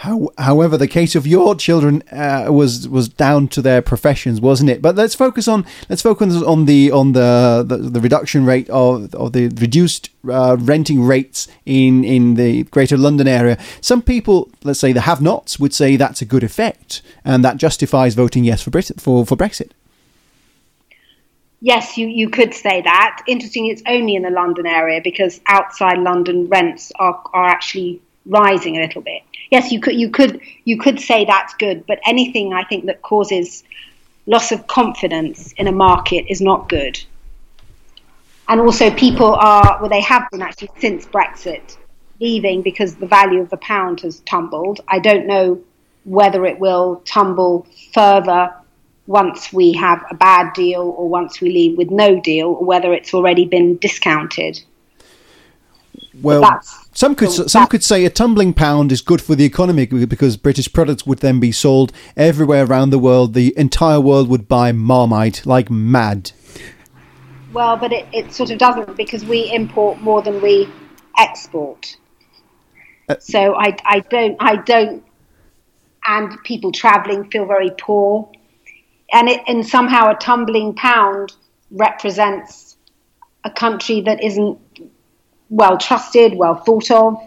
How, 0.00 0.28
however, 0.36 0.76
the 0.76 0.88
case 0.88 1.14
of 1.14 1.26
your 1.26 1.54
children 1.54 2.02
uh, 2.12 2.48
was 2.50 2.86
was 2.86 3.08
down 3.08 3.48
to 3.48 3.62
their 3.62 3.80
professions, 3.80 4.42
wasn't 4.42 4.68
it? 4.68 4.82
But 4.82 4.94
let's 4.94 5.14
focus 5.14 5.48
on 5.48 5.64
let's 5.88 6.02
focus 6.02 6.42
on 6.42 6.66
the 6.66 6.90
on 6.90 7.12
the 7.12 7.64
the, 7.66 7.78
the 7.78 8.00
reduction 8.00 8.44
rate 8.44 8.68
of 8.68 9.14
of 9.14 9.32
the 9.32 9.48
reduced 9.48 10.10
uh, 10.28 10.58
renting 10.60 11.02
rates 11.02 11.48
in 11.64 12.04
in 12.04 12.34
the 12.34 12.64
Greater 12.64 12.98
London 12.98 13.26
area. 13.26 13.56
Some 13.80 14.02
people, 14.02 14.50
let's 14.64 14.80
say 14.80 14.92
the 14.92 15.00
have-nots, 15.00 15.58
would 15.58 15.72
say 15.72 15.96
that's 15.96 16.20
a 16.20 16.26
good 16.26 16.44
effect, 16.44 17.00
and 17.24 17.42
that 17.42 17.56
justifies 17.56 18.14
voting 18.14 18.44
yes 18.44 18.60
for 18.60 18.68
Brit- 18.68 19.00
for 19.00 19.24
for 19.24 19.34
Brexit. 19.34 19.70
Yes, 21.62 21.96
you, 21.96 22.06
you 22.06 22.28
could 22.28 22.52
say 22.52 22.82
that. 22.82 23.22
Interesting, 23.26 23.68
it's 23.68 23.82
only 23.86 24.14
in 24.14 24.22
the 24.22 24.30
London 24.30 24.66
area 24.66 25.00
because 25.02 25.40
outside 25.46 25.98
London 25.98 26.48
rents 26.48 26.92
are, 26.96 27.18
are 27.32 27.46
actually 27.46 28.02
rising 28.26 28.76
a 28.76 28.82
little 28.82 29.00
bit 29.00 29.22
yes, 29.50 29.72
you 29.72 29.80
could 29.80 29.94
you 29.94 30.10
could 30.10 30.40
you 30.64 30.78
could 30.78 31.00
say 31.00 31.24
that's 31.24 31.54
good, 31.54 31.86
but 31.86 31.98
anything 32.06 32.52
I 32.52 32.64
think 32.64 32.86
that 32.86 33.02
causes 33.02 33.64
loss 34.26 34.52
of 34.52 34.66
confidence 34.66 35.52
in 35.52 35.66
a 35.66 35.72
market 35.72 36.26
is 36.28 36.40
not 36.40 36.68
good. 36.68 36.98
And 38.48 38.60
also, 38.60 38.90
people 38.90 39.34
are 39.34 39.78
well, 39.80 39.90
they 39.90 40.02
have 40.02 40.28
been 40.30 40.42
actually 40.42 40.70
since 40.78 41.06
Brexit 41.06 41.76
leaving 42.20 42.62
because 42.62 42.96
the 42.96 43.06
value 43.06 43.40
of 43.40 43.50
the 43.50 43.56
pound 43.58 44.00
has 44.00 44.20
tumbled. 44.20 44.80
I 44.88 44.98
don't 44.98 45.26
know 45.26 45.60
whether 46.04 46.46
it 46.46 46.58
will 46.58 47.02
tumble 47.04 47.66
further 47.92 48.54
once 49.06 49.52
we 49.52 49.72
have 49.72 50.04
a 50.10 50.14
bad 50.14 50.52
deal 50.54 50.82
or 50.82 51.08
once 51.08 51.40
we 51.40 51.50
leave 51.50 51.76
with 51.76 51.90
no 51.90 52.20
deal, 52.20 52.48
or 52.48 52.64
whether 52.64 52.92
it's 52.92 53.14
already 53.14 53.44
been 53.44 53.76
discounted. 53.78 54.60
Well, 56.22 56.40
some 56.96 57.14
could 57.14 57.30
some 57.30 57.66
could 57.66 57.84
say 57.84 58.06
a 58.06 58.10
tumbling 58.10 58.54
pound 58.54 58.90
is 58.90 59.02
good 59.02 59.20
for 59.20 59.34
the 59.34 59.44
economy 59.44 59.84
because 59.84 60.38
British 60.38 60.72
products 60.72 61.04
would 61.04 61.18
then 61.18 61.38
be 61.38 61.52
sold 61.52 61.92
everywhere 62.16 62.64
around 62.64 62.88
the 62.88 62.98
world. 62.98 63.34
The 63.34 63.52
entire 63.54 64.00
world 64.00 64.30
would 64.30 64.48
buy 64.48 64.72
Marmite 64.72 65.44
like 65.44 65.70
mad. 65.70 66.32
Well, 67.52 67.76
but 67.76 67.92
it, 67.92 68.06
it 68.14 68.32
sort 68.32 68.50
of 68.50 68.56
doesn't 68.56 68.96
because 68.96 69.26
we 69.26 69.52
import 69.52 70.00
more 70.00 70.22
than 70.22 70.40
we 70.40 70.70
export. 71.18 71.98
Uh, 73.10 73.16
so 73.20 73.54
I, 73.54 73.76
I 73.84 74.00
don't 74.00 74.36
I 74.40 74.56
don't 74.56 75.04
and 76.06 76.42
people 76.44 76.72
travelling 76.72 77.28
feel 77.30 77.44
very 77.44 77.72
poor, 77.78 78.32
and 79.12 79.28
it 79.28 79.42
and 79.46 79.66
somehow 79.66 80.12
a 80.12 80.14
tumbling 80.14 80.74
pound 80.74 81.34
represents 81.70 82.78
a 83.44 83.50
country 83.50 84.00
that 84.00 84.24
isn't 84.24 84.58
well 85.50 85.78
trusted, 85.78 86.34
well 86.34 86.56
thought 86.56 86.90
of. 86.90 87.20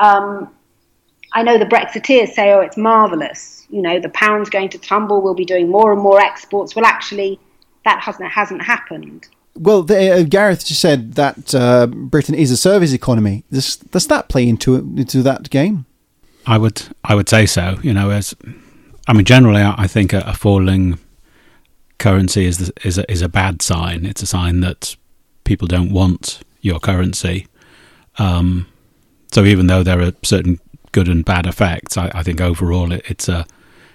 Um, 0.00 0.52
I 1.32 1.42
know 1.42 1.58
the 1.58 1.66
Brexiteers 1.66 2.28
say, 2.30 2.52
oh, 2.52 2.60
it's 2.60 2.76
marvellous. 2.76 3.66
You 3.70 3.82
know, 3.82 4.00
the 4.00 4.08
pound's 4.10 4.48
going 4.48 4.70
to 4.70 4.78
tumble, 4.78 5.20
we'll 5.20 5.34
be 5.34 5.44
doing 5.44 5.70
more 5.70 5.92
and 5.92 6.00
more 6.00 6.20
exports. 6.20 6.74
Well, 6.74 6.86
actually, 6.86 7.38
that 7.84 8.00
hasn't, 8.00 8.30
hasn't 8.30 8.62
happened. 8.62 9.28
Well, 9.54 9.82
the, 9.82 10.12
uh, 10.12 10.22
Gareth 10.22 10.64
just 10.64 10.80
said 10.80 11.14
that 11.14 11.54
uh, 11.54 11.86
Britain 11.88 12.34
is 12.34 12.50
a 12.50 12.56
service 12.56 12.92
economy. 12.92 13.44
Does, 13.50 13.76
does 13.76 14.06
that 14.06 14.28
play 14.28 14.48
into 14.48 14.76
into 14.76 15.20
that 15.22 15.50
game? 15.50 15.84
I 16.46 16.58
would 16.58 16.82
I 17.02 17.16
would 17.16 17.28
say 17.28 17.44
so. 17.44 17.76
You 17.82 17.92
know, 17.92 18.10
as 18.10 18.36
I 19.08 19.12
mean, 19.12 19.24
generally, 19.24 19.62
I 19.62 19.88
think 19.88 20.12
a, 20.12 20.20
a 20.20 20.34
falling 20.34 20.98
currency 21.98 22.44
is 22.44 22.58
the, 22.58 22.72
is 22.84 22.98
a, 22.98 23.10
is 23.10 23.20
a 23.20 23.28
bad 23.28 23.60
sign. 23.60 24.06
It's 24.06 24.22
a 24.22 24.26
sign 24.26 24.60
that 24.60 24.96
people 25.42 25.66
don't 25.66 25.90
want 25.90 26.40
your 26.60 26.80
currency. 26.80 27.46
Um, 28.18 28.66
so 29.32 29.44
even 29.44 29.66
though 29.66 29.82
there 29.82 30.00
are 30.00 30.12
certain 30.22 30.58
good 30.92 31.08
and 31.08 31.24
bad 31.24 31.46
effects, 31.46 31.96
I, 31.96 32.10
I 32.14 32.22
think 32.22 32.40
overall 32.40 32.92
it, 32.92 33.04
it's 33.08 33.28
a 33.28 33.46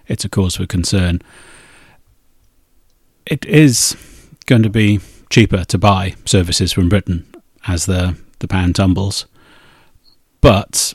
it's 0.07 0.25
a 0.25 0.29
cause 0.29 0.55
for 0.55 0.65
concern. 0.65 1.21
It 3.25 3.45
is 3.45 3.95
going 4.45 4.63
to 4.63 4.69
be 4.69 4.99
cheaper 5.29 5.63
to 5.65 5.77
buy 5.77 6.15
services 6.25 6.73
from 6.73 6.89
Britain 6.89 7.25
as 7.67 7.85
the 7.85 8.17
the 8.39 8.47
pound 8.47 8.75
tumbles, 8.75 9.25
but 10.41 10.93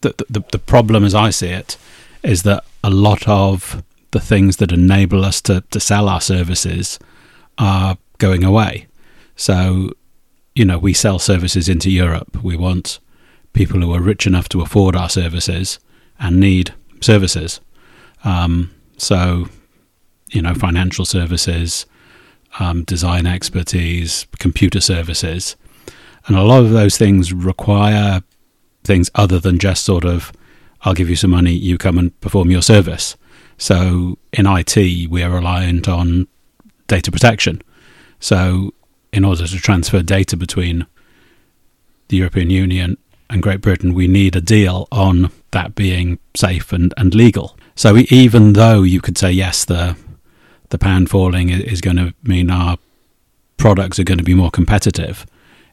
the 0.00 0.14
the, 0.28 0.42
the 0.50 0.58
problem, 0.58 1.04
as 1.04 1.14
I 1.14 1.30
see 1.30 1.48
it, 1.48 1.76
is 2.22 2.42
that 2.42 2.64
a 2.84 2.90
lot 2.90 3.28
of 3.28 3.82
the 4.12 4.20
things 4.20 4.58
that 4.58 4.72
enable 4.72 5.24
us 5.24 5.40
to, 5.40 5.62
to 5.70 5.80
sell 5.80 6.08
our 6.08 6.20
services 6.20 6.98
are 7.58 7.96
going 8.18 8.44
away. 8.44 8.86
So, 9.36 9.92
you 10.54 10.64
know, 10.64 10.78
we 10.78 10.92
sell 10.92 11.18
services 11.18 11.68
into 11.68 11.90
Europe. 11.90 12.42
We 12.42 12.56
want 12.56 12.98
people 13.52 13.80
who 13.80 13.92
are 13.94 14.00
rich 14.00 14.26
enough 14.26 14.48
to 14.50 14.60
afford 14.60 14.96
our 14.96 15.08
services 15.08 15.78
and 16.18 16.38
need 16.40 16.74
services. 17.00 17.60
Um, 18.24 18.70
so, 18.96 19.48
you 20.30 20.42
know, 20.42 20.54
financial 20.54 21.04
services, 21.04 21.86
um, 22.58 22.84
design 22.84 23.26
expertise, 23.26 24.26
computer 24.38 24.80
services. 24.80 25.56
And 26.26 26.36
a 26.36 26.42
lot 26.42 26.62
of 26.62 26.70
those 26.70 26.96
things 26.96 27.32
require 27.32 28.22
things 28.84 29.10
other 29.14 29.38
than 29.38 29.58
just 29.58 29.84
sort 29.84 30.04
of, 30.04 30.32
I'll 30.82 30.94
give 30.94 31.10
you 31.10 31.16
some 31.16 31.30
money, 31.30 31.52
you 31.52 31.78
come 31.78 31.98
and 31.98 32.18
perform 32.20 32.50
your 32.50 32.62
service. 32.62 33.16
So 33.58 34.18
in 34.32 34.46
IT, 34.46 34.76
we 35.08 35.22
are 35.22 35.30
reliant 35.30 35.88
on 35.88 36.26
data 36.88 37.10
protection. 37.10 37.62
So 38.20 38.72
in 39.12 39.24
order 39.24 39.46
to 39.46 39.56
transfer 39.58 40.02
data 40.02 40.36
between 40.36 40.86
the 42.08 42.16
European 42.16 42.50
Union 42.50 42.96
and 43.28 43.42
Great 43.42 43.60
Britain, 43.60 43.94
we 43.94 44.06
need 44.06 44.36
a 44.36 44.40
deal 44.40 44.88
on 44.90 45.30
that 45.52 45.74
being 45.74 46.18
safe 46.34 46.72
and, 46.72 46.92
and 46.96 47.14
legal. 47.14 47.56
So 47.74 47.96
even 48.08 48.52
though 48.54 48.82
you 48.82 49.00
could 49.00 49.18
say 49.18 49.32
yes, 49.32 49.64
the 49.64 49.96
the 50.70 50.78
pound 50.78 51.10
falling 51.10 51.50
is 51.50 51.82
going 51.82 51.98
to 51.98 52.14
mean 52.22 52.50
our 52.50 52.78
products 53.58 53.98
are 53.98 54.04
going 54.04 54.18
to 54.18 54.24
be 54.24 54.34
more 54.34 54.50
competitive. 54.50 55.26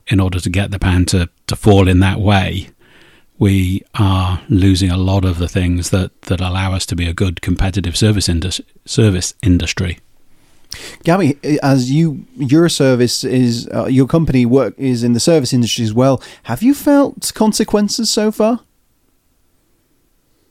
In 0.08 0.20
order 0.20 0.42
to 0.42 0.50
get 0.50 0.72
the 0.72 0.80
pound 0.80 1.08
to, 1.10 1.30
to 1.48 1.56
fall 1.56 1.88
in 1.88 2.02
that 2.02 2.20
way, 2.20 2.70
we 3.38 3.82
are 3.96 4.42
losing 4.50 4.92
a 4.92 4.98
lot 4.98 5.24
of 5.24 5.38
the 5.38 5.48
things 5.48 5.92
that, 5.92 6.24
that 6.24 6.42
allow 6.42 6.74
us 6.74 6.86
to 6.88 6.96
be 6.98 7.08
a 7.08 7.14
good 7.14 7.42
competitive 7.42 7.96
service 7.96 8.28
indus- 8.28 8.60
service 8.86 9.34
industry. 9.42 10.00
Gaby, 11.04 11.40
as 11.64 11.92
you 11.92 12.26
your 12.36 12.70
service 12.70 13.24
is 13.24 13.68
uh, 13.74 13.86
your 13.86 14.08
company 14.08 14.46
work 14.46 14.76
is 14.78 15.04
in 15.04 15.14
the 15.14 15.20
service 15.20 15.54
industry 15.54 15.84
as 15.84 15.94
well. 15.94 16.22
Have 16.44 16.62
you 16.62 16.74
felt 16.74 17.32
consequences 17.34 18.10
so 18.10 18.32
far? 18.32 18.62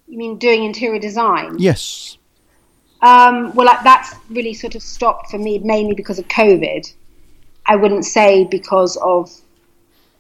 You 0.08 0.18
mean 0.18 0.38
doing 0.38 0.64
interior 0.64 1.00
design? 1.00 1.56
Yes. 1.58 2.16
Um, 3.00 3.54
well, 3.54 3.66
that's 3.84 4.14
really 4.28 4.54
sort 4.54 4.74
of 4.74 4.82
stopped 4.82 5.30
for 5.30 5.38
me 5.38 5.58
mainly 5.58 5.94
because 5.94 6.18
of 6.18 6.26
COVID. 6.26 6.92
I 7.66 7.76
wouldn't 7.76 8.04
say 8.04 8.44
because 8.44 8.96
of 8.96 9.30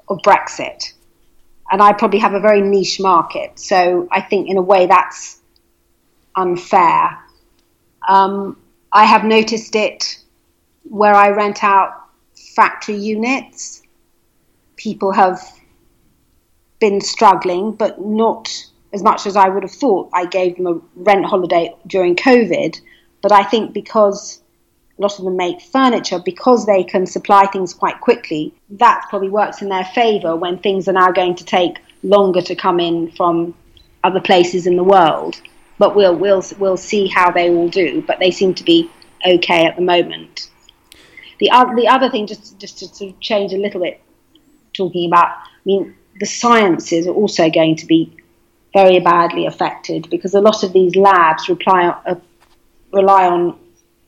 of 0.08 0.18
Brexit 0.18 0.92
and 1.70 1.82
I 1.82 1.92
probably 1.92 2.18
have 2.20 2.34
a 2.34 2.40
very 2.40 2.60
niche 2.60 3.00
market. 3.00 3.58
So 3.58 4.08
I 4.10 4.20
think 4.20 4.48
in 4.48 4.56
a 4.56 4.62
way 4.62 4.86
that's 4.86 5.38
unfair. 6.34 7.18
Um, 8.08 8.56
I 8.92 9.04
have 9.04 9.24
noticed 9.24 9.74
it 9.74 10.18
where 10.84 11.14
I 11.14 11.30
rent 11.30 11.62
out 11.62 11.92
factory 12.54 12.96
units. 12.96 13.82
People 14.76 15.12
have 15.12 15.40
been 16.80 17.00
struggling, 17.00 17.72
but 17.72 18.00
not 18.00 18.48
as 18.92 19.02
much 19.02 19.26
as 19.26 19.36
I 19.36 19.48
would 19.48 19.62
have 19.62 19.72
thought. 19.72 20.08
I 20.12 20.24
gave 20.24 20.56
them 20.56 20.66
a 20.66 20.80
rent 20.96 21.26
holiday 21.26 21.74
during 21.86 22.16
COVID, 22.16 22.80
but 23.20 23.32
I 23.32 23.42
think 23.42 23.74
because 23.74 24.40
a 24.98 25.02
lot 25.02 25.18
of 25.18 25.24
them 25.24 25.36
make 25.36 25.60
furniture 25.60 26.18
because 26.18 26.66
they 26.66 26.82
can 26.82 27.06
supply 27.06 27.46
things 27.46 27.74
quite 27.74 28.00
quickly. 28.00 28.54
That 28.70 29.06
probably 29.10 29.28
works 29.28 29.62
in 29.62 29.68
their 29.68 29.84
favour 29.84 30.34
when 30.34 30.58
things 30.58 30.88
are 30.88 30.92
now 30.92 31.12
going 31.12 31.34
to 31.36 31.44
take 31.44 31.78
longer 32.02 32.42
to 32.42 32.54
come 32.54 32.80
in 32.80 33.10
from 33.12 33.54
other 34.02 34.20
places 34.20 34.66
in 34.66 34.76
the 34.76 34.84
world. 34.84 35.40
But 35.78 35.94
we'll 35.94 36.16
we'll 36.16 36.42
we'll 36.58 36.76
see 36.76 37.06
how 37.06 37.30
they 37.30 37.50
all 37.50 37.68
do. 37.68 38.02
But 38.02 38.18
they 38.18 38.30
seem 38.30 38.54
to 38.54 38.64
be 38.64 38.90
okay 39.26 39.66
at 39.66 39.76
the 39.76 39.82
moment. 39.82 40.50
The 41.38 41.50
other 41.50 41.74
the 41.76 41.88
other 41.88 42.10
thing, 42.10 42.26
just 42.26 42.58
just 42.58 42.78
to 42.78 42.88
sort 42.88 43.12
of 43.12 43.20
change 43.20 43.52
a 43.52 43.58
little 43.58 43.80
bit, 43.80 44.00
talking 44.72 45.06
about, 45.06 45.28
I 45.28 45.60
mean, 45.64 45.94
the 46.18 46.26
sciences 46.26 47.06
are 47.06 47.14
also 47.14 47.48
going 47.50 47.76
to 47.76 47.86
be 47.86 48.12
very 48.74 49.00
badly 49.00 49.46
affected 49.46 50.10
because 50.10 50.34
a 50.34 50.40
lot 50.40 50.62
of 50.62 50.72
these 50.72 50.94
labs 50.94 51.48
rely 51.48 51.86
on, 51.86 52.02
uh, 52.06 52.14
rely 52.92 53.26
on 53.26 53.58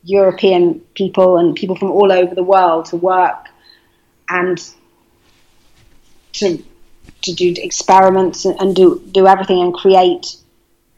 European 0.05 0.81
people 0.95 1.39
and 1.39 1.55
people 1.55 1.77
from 1.77 1.91
all 1.91 2.11
over 2.13 2.35
the 2.35 2.43
world 2.43 2.87
to 2.87 2.97
work 2.97 3.47
and 4.29 4.71
to 6.33 6.63
to 7.23 7.35
do 7.35 7.55
experiments 7.59 8.45
and 8.45 8.75
do 8.75 9.03
do 9.13 9.27
everything 9.27 9.61
and 9.61 9.75
create 9.75 10.37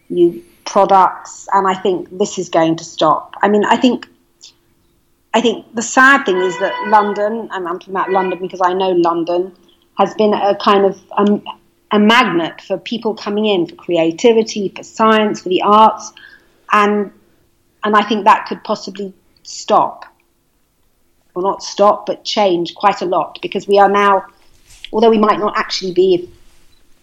new 0.09 0.43
products. 0.73 1.47
And 1.53 1.69
I 1.69 1.75
think 1.75 2.09
this 2.19 2.39
is 2.39 2.49
going 2.49 2.77
to 2.77 2.85
stop. 2.85 3.35
I 3.43 3.49
mean, 3.49 3.65
I 3.65 3.77
think 3.77 4.09
I 5.35 5.41
think 5.41 5.75
the 5.75 5.83
sad 5.83 6.25
thing 6.25 6.39
is 6.39 6.59
that 6.61 6.75
London, 6.89 7.49
and 7.53 7.69
I'm 7.69 7.79
talking 7.79 7.95
about 7.95 8.11
London 8.11 8.39
because 8.41 8.61
I 8.63 8.73
know 8.73 8.91
London, 8.91 9.55
has 9.99 10.15
been 10.15 10.33
a 10.33 10.57
kind 10.57 10.85
of 10.87 10.99
um, 11.19 11.43
a 11.91 11.99
magnet 11.99 12.63
for 12.63 12.79
people 12.79 13.15
coming 13.15 13.47
in 13.47 13.67
for 13.67 13.77
creativity, 13.77 14.71
for 14.71 14.83
science, 14.83 15.43
for 15.43 15.51
the 15.51 15.63
arts, 15.63 16.13
and 16.73 17.13
and 17.85 17.95
I 17.95 18.03
think 18.09 18.25
that 18.25 18.47
could 18.47 18.65
possibly 18.65 19.13
stop, 19.43 20.07
or 21.35 21.43
not 21.43 21.63
stop, 21.63 22.07
but 22.07 22.25
change 22.25 22.75
quite 22.75 23.03
a 23.03 23.07
lot 23.07 23.39
because 23.43 23.69
we 23.69 23.79
are 23.79 23.91
now, 23.91 24.25
although 24.93 25.11
we 25.11 25.19
might 25.19 25.39
not 25.39 25.55
actually 25.57 25.93
be 25.93 26.31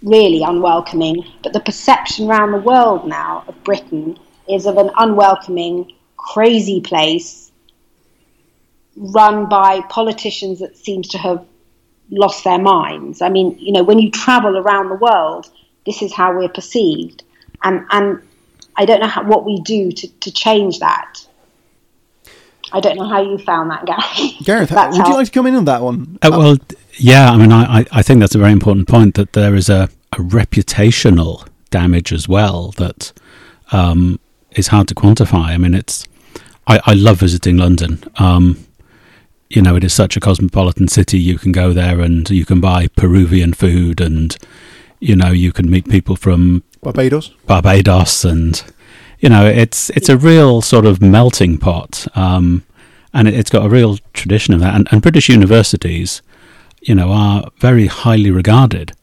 really 0.02 0.44
unwelcoming, 0.44 1.26
but 1.44 1.54
the 1.54 1.60
perception 1.60 2.30
around 2.30 2.52
the 2.52 2.58
world 2.58 3.08
now 3.08 3.44
of 3.48 3.64
Britain 3.64 4.18
is 4.48 4.66
of 4.66 4.78
an 4.78 4.90
unwelcoming, 4.98 5.94
crazy 6.18 6.82
place 6.82 7.52
run 8.96 9.48
by 9.48 9.82
politicians 9.90 10.60
that 10.60 10.78
seems 10.78 11.08
to 11.10 11.18
have 11.18 11.46
lost 12.12 12.44
their 12.44 12.60
minds. 12.60 13.22
I 13.22 13.30
mean, 13.30 13.58
you 13.60 13.72
know, 13.72 13.84
when 13.84 14.00
you 14.00 14.12
travel 14.12 14.58
around 14.58 14.90
the 14.90 14.96
world, 14.96 15.50
this 15.86 16.02
is 16.02 16.14
how 16.14 16.36
we're 16.36 16.50
perceived. 16.50 17.24
And, 17.64 17.86
and 17.92 18.22
I 18.76 18.86
don't 18.86 19.00
know 19.00 19.08
how, 19.08 19.24
what 19.24 19.46
we 19.46 19.60
do 19.62 19.92
to, 19.92 20.08
to 20.08 20.32
change 20.32 20.80
that. 20.80 21.26
I 22.72 22.80
don't 22.80 22.98
know 22.98 23.08
how 23.08 23.22
you 23.22 23.38
found 23.38 23.72
that, 23.72 23.86
Gary. 23.86 24.38
Gareth, 24.44 24.72
would 24.72 24.78
how... 24.78 25.08
you 25.08 25.14
like 25.14 25.26
to 25.26 25.32
come 25.32 25.48
in 25.48 25.56
on 25.56 25.66
that 25.66 25.82
one? 25.82 26.20
Uh, 26.22 26.30
well, 26.32 26.58
yeah, 27.00 27.32
I 27.32 27.38
mean, 27.38 27.52
I, 27.52 27.86
I 27.92 28.02
think 28.02 28.20
that's 28.20 28.36
a 28.36 28.40
very 28.40 28.52
important 28.52 28.88
point 28.88 29.16
that 29.16 29.34
there 29.34 29.56
is 29.56 29.70
a, 29.70 29.90
a 30.14 30.18
reputational 30.18 31.48
damage 31.70 32.12
as 32.12 32.28
well 32.28 32.72
that 32.78 33.12
um, 33.72 34.20
is 34.52 34.68
hard 34.68 34.88
to 34.90 34.96
quantify. 34.96 35.50
I 35.50 35.58
mean, 35.58 35.74
it's 35.74 36.06
I, 36.68 36.80
I 36.86 36.94
love 36.94 37.20
visiting 37.20 37.58
London. 37.58 38.04
Um, 38.18 38.66
you 39.50 39.62
know, 39.62 39.76
it 39.76 39.84
is 39.84 39.94
such 39.94 40.16
a 40.16 40.20
cosmopolitan 40.20 40.88
city. 40.88 41.20
You 41.20 41.40
can 41.40 41.52
go 41.52 41.74
there 41.74 42.00
and 42.02 42.30
you 42.30 42.46
can 42.46 42.62
buy 42.62 42.88
Peruvian 42.88 43.54
food, 43.54 44.00
and 44.00 44.38
you 45.00 45.16
know, 45.16 45.32
you 45.32 45.52
can 45.52 45.70
meet 45.70 45.90
people 45.90 46.16
from 46.16 46.64
Barbados. 46.82 47.30
Barbados, 47.48 48.24
and 48.24 48.64
you 49.20 49.30
know, 49.30 49.46
it's 49.46 49.90
it's 49.92 50.10
a 50.10 50.18
real 50.18 50.62
sort 50.62 50.86
of 50.86 51.02
melting 51.02 51.58
pot, 51.58 52.08
um, 52.16 52.64
and 53.14 53.28
it, 53.28 53.34
has 53.34 53.50
got 53.50 53.66
a 53.66 53.70
real 53.70 53.98
tradition 54.14 54.54
of 54.54 54.60
that. 54.60 54.76
And, 54.76 54.88
and, 54.92 55.02
British 55.02 55.30
universities, 55.30 56.22
you 56.82 56.96
know, 56.96 57.12
are 57.12 57.50
very 57.58 57.88
highly 57.88 58.32
regarded. 58.32 58.94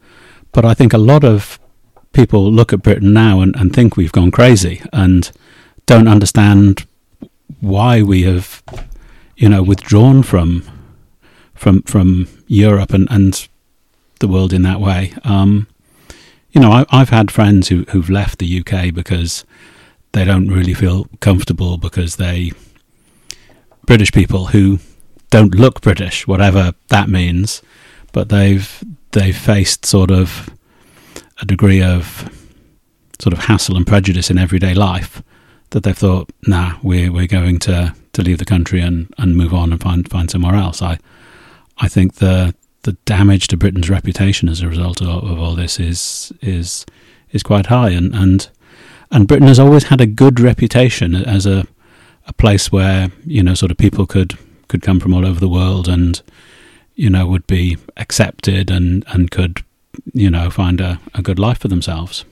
But 0.52 0.64
I 0.64 0.74
think 0.74 0.92
a 0.92 0.98
lot 0.98 1.24
of 1.24 1.58
people 2.12 2.50
look 2.50 2.72
at 2.72 2.82
Britain 2.82 3.12
now 3.12 3.40
and, 3.40 3.54
and 3.56 3.74
think 3.74 3.96
we've 3.96 4.12
gone 4.12 4.30
crazy 4.30 4.82
and 4.92 5.30
don't 5.84 6.08
understand 6.08 6.86
why 7.60 8.02
we 8.02 8.22
have, 8.22 8.62
you 9.36 9.48
know, 9.48 9.62
withdrawn 9.62 10.22
from 10.22 10.64
from 11.54 11.82
from 11.82 12.28
Europe 12.46 12.92
and, 12.92 13.06
and 13.10 13.48
the 14.20 14.28
world 14.28 14.52
in 14.52 14.62
that 14.62 14.80
way. 14.80 15.14
Um, 15.24 15.66
you 16.50 16.60
know, 16.60 16.84
I, 16.90 16.98
have 16.98 17.10
had 17.10 17.30
friends 17.30 17.68
who, 17.68 17.84
who've 17.90 18.08
left 18.08 18.38
the 18.38 18.60
UK 18.60 18.94
because 18.94 19.44
they 20.12 20.24
don't 20.24 20.48
really 20.48 20.72
feel 20.72 21.06
comfortable 21.20 21.76
because 21.76 22.16
they 22.16 22.52
British 23.84 24.10
people 24.10 24.46
who 24.46 24.78
don't 25.30 25.54
look 25.54 25.80
British, 25.80 26.26
whatever 26.26 26.72
that 26.88 27.08
means, 27.08 27.62
but 28.12 28.28
they've 28.28 28.84
they've 29.12 29.36
faced 29.36 29.86
sort 29.86 30.10
of 30.10 30.50
a 31.40 31.44
degree 31.44 31.82
of 31.82 32.30
sort 33.20 33.32
of 33.32 33.40
hassle 33.40 33.76
and 33.76 33.86
prejudice 33.86 34.30
in 34.30 34.38
everyday 34.38 34.74
life 34.74 35.22
that 35.70 35.82
they've 35.82 35.96
thought, 35.96 36.30
nah, 36.46 36.78
we're 36.82 37.12
we're 37.12 37.26
going 37.26 37.58
to, 37.60 37.94
to 38.12 38.22
leave 38.22 38.38
the 38.38 38.44
country 38.44 38.80
and, 38.80 39.12
and 39.18 39.36
move 39.36 39.52
on 39.52 39.72
and 39.72 39.80
find 39.80 40.08
find 40.08 40.30
somewhere 40.30 40.54
else. 40.54 40.82
I 40.82 40.98
I 41.78 41.88
think 41.88 42.14
the 42.14 42.54
the 42.82 42.92
damage 43.04 43.48
to 43.48 43.56
Britain's 43.56 43.90
reputation 43.90 44.48
as 44.48 44.62
a 44.62 44.68
result 44.68 45.00
of, 45.00 45.08
of 45.08 45.38
all 45.38 45.54
this 45.54 45.80
is 45.80 46.32
is 46.40 46.86
is 47.32 47.42
quite 47.42 47.66
high, 47.66 47.90
and, 47.90 48.14
and 48.14 48.48
and 49.10 49.26
Britain 49.26 49.48
has 49.48 49.58
always 49.58 49.84
had 49.84 50.00
a 50.00 50.06
good 50.06 50.40
reputation 50.40 51.14
as 51.14 51.46
a 51.46 51.66
a 52.26 52.32
place 52.32 52.72
where 52.72 53.10
you 53.24 53.42
know 53.42 53.54
sort 53.54 53.70
of 53.70 53.76
people 53.76 54.06
could 54.06 54.38
could 54.68 54.82
come 54.82 55.00
from 55.00 55.14
all 55.14 55.26
over 55.26 55.40
the 55.40 55.48
world 55.48 55.88
and 55.88 56.22
you 56.94 57.10
know 57.10 57.26
would 57.26 57.46
be 57.46 57.76
accepted 57.96 58.70
and 58.70 59.04
and 59.08 59.30
could 59.30 59.64
you 60.12 60.30
know 60.30 60.50
find 60.50 60.80
a, 60.80 61.00
a 61.14 61.22
good 61.22 61.38
life 61.38 61.58
for 61.58 61.68
themselves. 61.68 62.24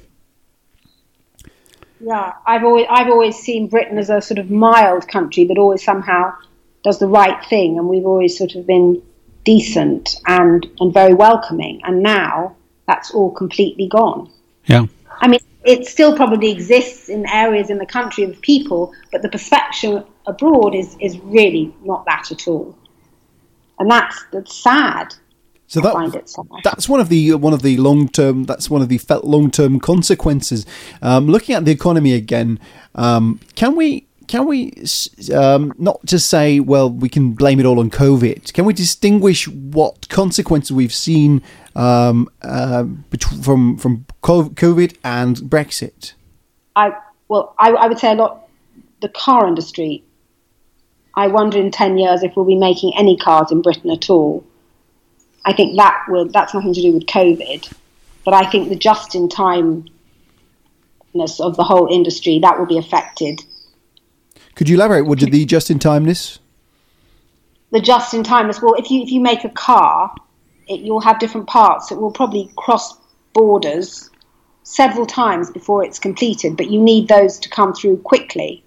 Yeah, 2.00 2.32
I've 2.46 2.64
always 2.64 2.86
I've 2.90 3.08
always 3.08 3.36
seen 3.36 3.68
Britain 3.68 3.98
as 3.98 4.10
a 4.10 4.20
sort 4.20 4.38
of 4.38 4.50
mild 4.50 5.08
country 5.08 5.44
that 5.46 5.58
always 5.58 5.82
somehow 5.82 6.34
does 6.82 6.98
the 6.98 7.08
right 7.08 7.44
thing, 7.46 7.78
and 7.78 7.88
we've 7.88 8.06
always 8.06 8.36
sort 8.36 8.54
of 8.54 8.66
been 8.66 9.02
decent 9.44 10.20
and 10.26 10.66
and 10.80 10.92
very 10.92 11.14
welcoming. 11.14 11.80
And 11.84 12.02
now 12.02 12.56
that's 12.86 13.10
all 13.12 13.30
completely 13.30 13.88
gone. 13.88 14.30
Yeah. 14.66 14.86
I 15.20 15.28
mean, 15.28 15.40
it 15.64 15.87
still 15.87 16.14
probably 16.14 16.50
exists 16.50 17.09
in 17.09 17.26
areas 17.28 17.71
in 17.71 17.78
the 17.78 17.87
country 17.87 18.25
of 18.25 18.40
people, 18.40 18.92
but 19.11 19.23
the 19.23 19.28
perception 19.28 20.04
abroad 20.26 20.75
is 20.75 20.97
is 21.00 21.18
really 21.21 21.75
not 21.85 22.04
that 22.06 22.30
at 22.30 22.47
all, 22.47 22.76
and 23.78 23.90
that's 23.90 24.25
that's 24.33 24.54
sad. 24.54 25.14
So 25.66 25.80
that, 25.80 25.94
that's 26.62 26.88
one 26.88 27.00
of 27.00 27.09
the 27.09 27.35
one 27.35 27.54
of 27.54 27.62
the 27.62 27.76
long 27.78 28.09
term. 28.09 28.44
That's 28.44 28.68
one 28.68 28.83
of 28.83 28.88
the 28.88 28.99
felt 28.99 29.25
long 29.25 29.50
term 29.50 29.80
consequences. 29.80 30.66
Um, 31.00 31.26
looking 31.26 31.54
at 31.54 31.64
the 31.64 31.73
economy 31.73 32.12
again, 32.12 32.61
um, 32.94 33.40
can 33.54 33.75
we 33.75 34.03
can 34.26 34.46
we 34.46 34.72
um, 35.34 35.72
not 35.78 36.04
just 36.04 36.28
say, 36.28 36.60
well, 36.60 36.90
we 36.90 37.08
can 37.08 37.32
blame 37.32 37.60
it 37.60 37.66
all 37.66 37.78
on 37.78 37.90
COVID? 37.90 38.52
Can 38.52 38.64
we 38.64 38.72
distinguish 38.72 39.48
what 39.48 40.08
consequences 40.08 40.72
we've 40.72 40.94
seen 40.94 41.42
um, 41.76 42.28
uh, 42.42 42.84
from 43.42 43.78
from 43.78 44.06
COVID 44.22 44.96
and 45.04 45.36
Brexit? 45.38 46.14
I 46.76 46.92
well, 47.28 47.54
I, 47.58 47.70
I 47.70 47.86
would 47.86 47.98
say 47.98 48.12
a 48.12 48.14
lot. 48.14 48.48
The 49.00 49.08
car 49.08 49.46
industry. 49.46 50.02
I 51.16 51.28
wonder 51.28 51.58
in 51.58 51.70
ten 51.70 51.98
years 51.98 52.22
if 52.22 52.36
we'll 52.36 52.46
be 52.46 52.56
making 52.56 52.92
any 52.96 53.16
cars 53.16 53.52
in 53.52 53.62
Britain 53.62 53.90
at 53.90 54.10
all 54.10 54.44
I 55.44 55.52
think 55.52 55.76
that 55.76 56.04
will 56.08 56.26
that's 56.26 56.54
nothing 56.54 56.72
to 56.74 56.82
do 56.82 56.92
with 56.92 57.06
COVID, 57.06 57.72
but 58.24 58.34
I 58.34 58.48
think 58.50 58.68
the 58.68 58.76
just 58.76 59.14
in 59.14 59.28
time 59.28 59.86
of 61.14 61.56
the 61.56 61.62
whole 61.62 61.86
industry 61.92 62.38
that 62.40 62.58
will 62.58 62.66
be 62.66 62.78
affected. 62.78 63.44
Could 64.54 64.68
you 64.68 64.76
elaborate? 64.76 65.06
What 65.06 65.18
did 65.18 65.32
the 65.32 65.44
just 65.44 65.70
in 65.70 65.78
timeness? 65.78 66.38
The 67.72 67.80
just 67.80 68.14
in 68.14 68.22
timeness. 68.22 68.62
Well, 68.62 68.74
if 68.74 68.90
you 68.90 69.02
if 69.02 69.10
you 69.10 69.20
make 69.20 69.44
a 69.44 69.48
car, 69.50 70.14
it, 70.68 70.80
you'll 70.80 71.00
have 71.00 71.18
different 71.18 71.46
parts. 71.46 71.90
It 71.90 71.98
will 71.98 72.12
probably 72.12 72.50
cross 72.56 72.96
borders 73.32 74.11
several 74.62 75.06
times 75.06 75.50
before 75.50 75.85
it's 75.85 75.98
completed, 75.98 76.56
but 76.56 76.70
you 76.70 76.80
need 76.80 77.09
those 77.09 77.38
to 77.40 77.48
come 77.48 77.74
through 77.74 77.98
quickly. 77.98 78.64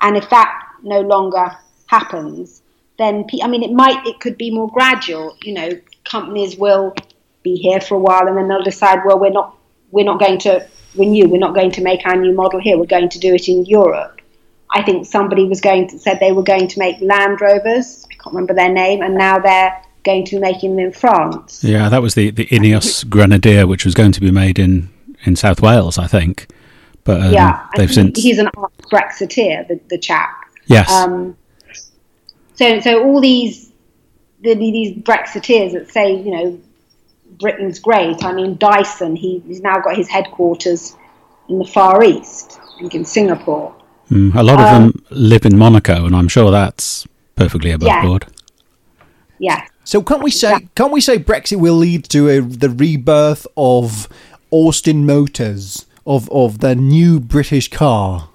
And 0.00 0.16
if 0.16 0.28
that 0.30 0.52
no 0.82 1.00
longer 1.00 1.50
happens, 1.86 2.62
then 2.98 3.26
I 3.42 3.48
mean, 3.48 3.62
it 3.62 3.72
might 3.72 4.06
it 4.06 4.20
could 4.20 4.36
be 4.36 4.50
more 4.50 4.70
gradual. 4.70 5.36
You 5.42 5.54
know, 5.54 5.70
companies 6.04 6.56
will 6.56 6.94
be 7.42 7.56
here 7.56 7.80
for 7.80 7.94
a 7.94 7.98
while 7.98 8.26
and 8.26 8.36
then 8.36 8.48
they'll 8.48 8.62
decide, 8.62 9.00
well, 9.04 9.18
we're 9.18 9.30
not 9.30 9.56
we're 9.90 10.04
not 10.04 10.20
going 10.20 10.38
to 10.40 10.66
renew. 10.96 11.28
We're 11.28 11.38
not 11.38 11.54
going 11.54 11.70
to 11.72 11.82
make 11.82 12.04
our 12.06 12.16
new 12.16 12.32
model 12.32 12.60
here. 12.60 12.78
We're 12.78 12.86
going 12.86 13.08
to 13.10 13.18
do 13.18 13.34
it 13.34 13.48
in 13.48 13.64
Europe. 13.66 14.20
I 14.76 14.82
think 14.82 15.06
somebody 15.06 15.46
was 15.46 15.62
going 15.62 15.88
to 15.88 15.98
said 15.98 16.20
they 16.20 16.32
were 16.32 16.42
going 16.42 16.68
to 16.68 16.78
make 16.78 17.00
Land 17.00 17.40
Rovers. 17.40 18.06
I 18.10 18.14
can't 18.14 18.34
remember 18.34 18.52
their 18.52 18.70
name, 18.70 19.00
and 19.00 19.14
now 19.14 19.38
they're 19.38 19.82
going 20.04 20.26
to 20.26 20.36
be 20.36 20.40
making 20.40 20.76
them 20.76 20.84
in 20.86 20.92
France. 20.92 21.64
Yeah, 21.64 21.88
that 21.88 22.02
was 22.02 22.14
the 22.14 22.30
the 22.30 22.46
Ineos 22.48 23.08
Grenadier, 23.08 23.66
which 23.66 23.86
was 23.86 23.94
going 23.94 24.12
to 24.12 24.20
be 24.20 24.30
made 24.30 24.58
in 24.58 24.90
in 25.24 25.34
South 25.34 25.62
Wales, 25.62 25.96
I 25.96 26.06
think. 26.06 26.48
But 27.04 27.22
um, 27.22 27.32
yeah, 27.32 27.66
they've 27.76 27.92
since 27.92 28.22
he's 28.22 28.38
an 28.38 28.50
Brexiteer, 28.92 29.66
the, 29.66 29.80
the 29.88 29.96
chap. 29.96 30.44
Yes. 30.66 30.90
Um, 30.90 31.38
so 32.54 32.80
so 32.80 33.02
all 33.02 33.22
these 33.22 33.72
there'd 34.42 34.58
these 34.58 34.94
Brexiteers 34.98 35.72
that 35.72 35.90
say, 35.90 36.14
you 36.14 36.30
know, 36.30 36.60
Britain's 37.38 37.78
great. 37.78 38.22
I 38.24 38.32
mean, 38.32 38.58
Dyson, 38.58 39.16
he, 39.16 39.42
he's 39.46 39.60
now 39.60 39.80
got 39.80 39.96
his 39.96 40.08
headquarters 40.08 40.94
in 41.48 41.58
the 41.58 41.64
Far 41.64 42.04
East, 42.04 42.60
I 42.74 42.80
think 42.80 42.94
in 42.94 43.04
Singapore. 43.04 43.75
Mm, 44.10 44.34
a 44.34 44.42
lot 44.42 44.60
of 44.60 44.66
um, 44.66 44.82
them 44.82 45.04
live 45.10 45.44
in 45.44 45.58
Monaco, 45.58 46.06
and 46.06 46.14
I'm 46.14 46.28
sure 46.28 46.50
that's 46.50 47.06
perfectly 47.34 47.70
above 47.70 47.88
yeah. 47.88 48.02
board. 48.02 48.26
Yeah. 49.38 49.66
So 49.84 50.02
can't 50.02 50.22
we 50.22 50.30
say 50.30 50.68
can't 50.74 50.92
we 50.92 51.00
say 51.00 51.18
Brexit 51.18 51.60
will 51.60 51.74
lead 51.74 52.04
to 52.10 52.28
a, 52.28 52.40
the 52.40 52.70
rebirth 52.70 53.46
of 53.56 54.08
Austin 54.50 55.06
Motors 55.06 55.86
of 56.06 56.30
of 56.30 56.60
the 56.60 56.74
new 56.74 57.20
British 57.20 57.68
car? 57.70 58.28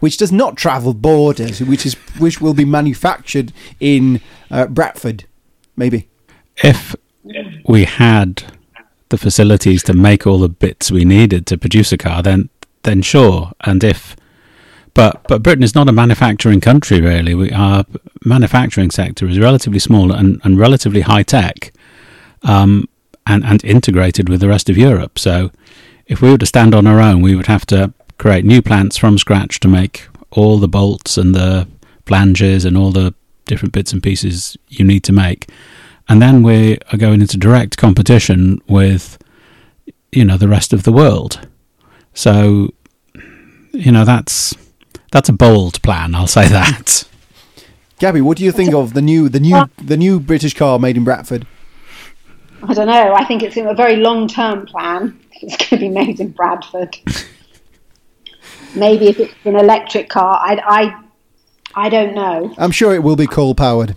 which 0.00 0.16
does 0.16 0.32
not 0.32 0.56
travel 0.56 0.94
borders, 0.94 1.60
which 1.60 1.86
is 1.86 1.94
which 2.18 2.40
will 2.40 2.54
be 2.54 2.64
manufactured 2.64 3.52
in 3.78 4.20
uh, 4.50 4.66
Bradford, 4.66 5.24
maybe. 5.76 6.08
If 6.64 6.96
we 7.66 7.84
had 7.84 8.44
the 9.10 9.18
facilities 9.18 9.82
to 9.84 9.92
make 9.92 10.26
all 10.26 10.38
the 10.38 10.48
bits 10.48 10.90
we 10.90 11.04
needed 11.04 11.46
to 11.48 11.58
produce 11.58 11.92
a 11.92 11.98
car, 11.98 12.22
then 12.22 12.48
then 12.82 13.02
sure. 13.02 13.52
And 13.60 13.84
if 13.84 14.16
but 14.94 15.22
but 15.28 15.42
Britain 15.42 15.64
is 15.64 15.74
not 15.74 15.88
a 15.88 15.92
manufacturing 15.92 16.60
country 16.60 17.00
really. 17.00 17.34
We, 17.34 17.50
our 17.52 17.84
manufacturing 18.24 18.90
sector 18.90 19.26
is 19.26 19.38
relatively 19.38 19.78
small 19.78 20.12
and, 20.12 20.40
and 20.44 20.58
relatively 20.58 21.02
high 21.02 21.22
tech, 21.22 21.72
um, 22.42 22.88
and 23.26 23.44
and 23.44 23.64
integrated 23.64 24.28
with 24.28 24.40
the 24.40 24.48
rest 24.48 24.68
of 24.68 24.76
Europe. 24.76 25.18
So 25.18 25.50
if 26.06 26.20
we 26.20 26.30
were 26.30 26.38
to 26.38 26.46
stand 26.46 26.74
on 26.74 26.86
our 26.86 27.00
own, 27.00 27.22
we 27.22 27.34
would 27.34 27.46
have 27.46 27.66
to 27.66 27.92
create 28.18 28.44
new 28.44 28.60
plants 28.60 28.96
from 28.96 29.16
scratch 29.16 29.60
to 29.60 29.68
make 29.68 30.08
all 30.30 30.58
the 30.58 30.68
bolts 30.68 31.16
and 31.16 31.34
the 31.34 31.66
flanges 32.06 32.64
and 32.64 32.76
all 32.76 32.90
the 32.90 33.14
different 33.46 33.72
bits 33.72 33.92
and 33.92 34.02
pieces 34.02 34.56
you 34.68 34.84
need 34.84 35.04
to 35.04 35.12
make. 35.12 35.48
And 36.08 36.20
then 36.20 36.42
we 36.42 36.78
are 36.92 36.98
going 36.98 37.20
into 37.20 37.36
direct 37.36 37.76
competition 37.76 38.60
with, 38.68 39.18
you 40.10 40.24
know, 40.24 40.36
the 40.36 40.48
rest 40.48 40.72
of 40.72 40.82
the 40.82 40.92
world. 40.92 41.48
So, 42.14 42.70
you 43.72 43.92
know, 43.92 44.04
that's 44.04 44.54
that's 45.10 45.28
a 45.28 45.32
bold 45.32 45.82
plan. 45.82 46.14
I'll 46.14 46.26
say 46.26 46.48
that. 46.48 47.04
Gaby, 47.98 48.20
what 48.20 48.38
do 48.38 48.44
you 48.44 48.52
think 48.52 48.72
of 48.72 48.94
the 48.94 49.02
new 49.02 49.28
the 49.28 49.40
new 49.40 49.68
the 49.82 49.96
new 49.96 50.20
British 50.20 50.54
car 50.54 50.78
made 50.78 50.96
in 50.96 51.04
Bradford? 51.04 51.46
I 52.62 52.74
don't 52.74 52.86
know. 52.86 53.14
I 53.14 53.24
think 53.24 53.42
it's 53.42 53.56
a 53.56 53.74
very 53.74 53.96
long 53.96 54.28
term 54.28 54.66
plan. 54.66 55.18
It's 55.42 55.56
going 55.56 55.68
to 55.70 55.76
be 55.78 55.88
made 55.88 56.20
in 56.20 56.32
Bradford. 56.32 56.98
Maybe 58.74 59.08
if 59.08 59.18
it's 59.18 59.34
an 59.44 59.56
electric 59.56 60.10
car, 60.10 60.38
I, 60.38 60.60
I, 61.74 61.84
I 61.86 61.88
don't 61.88 62.14
know. 62.14 62.54
I'm 62.58 62.70
sure 62.70 62.94
it 62.94 63.02
will 63.02 63.16
be 63.16 63.26
coal 63.26 63.54
powered. 63.54 63.96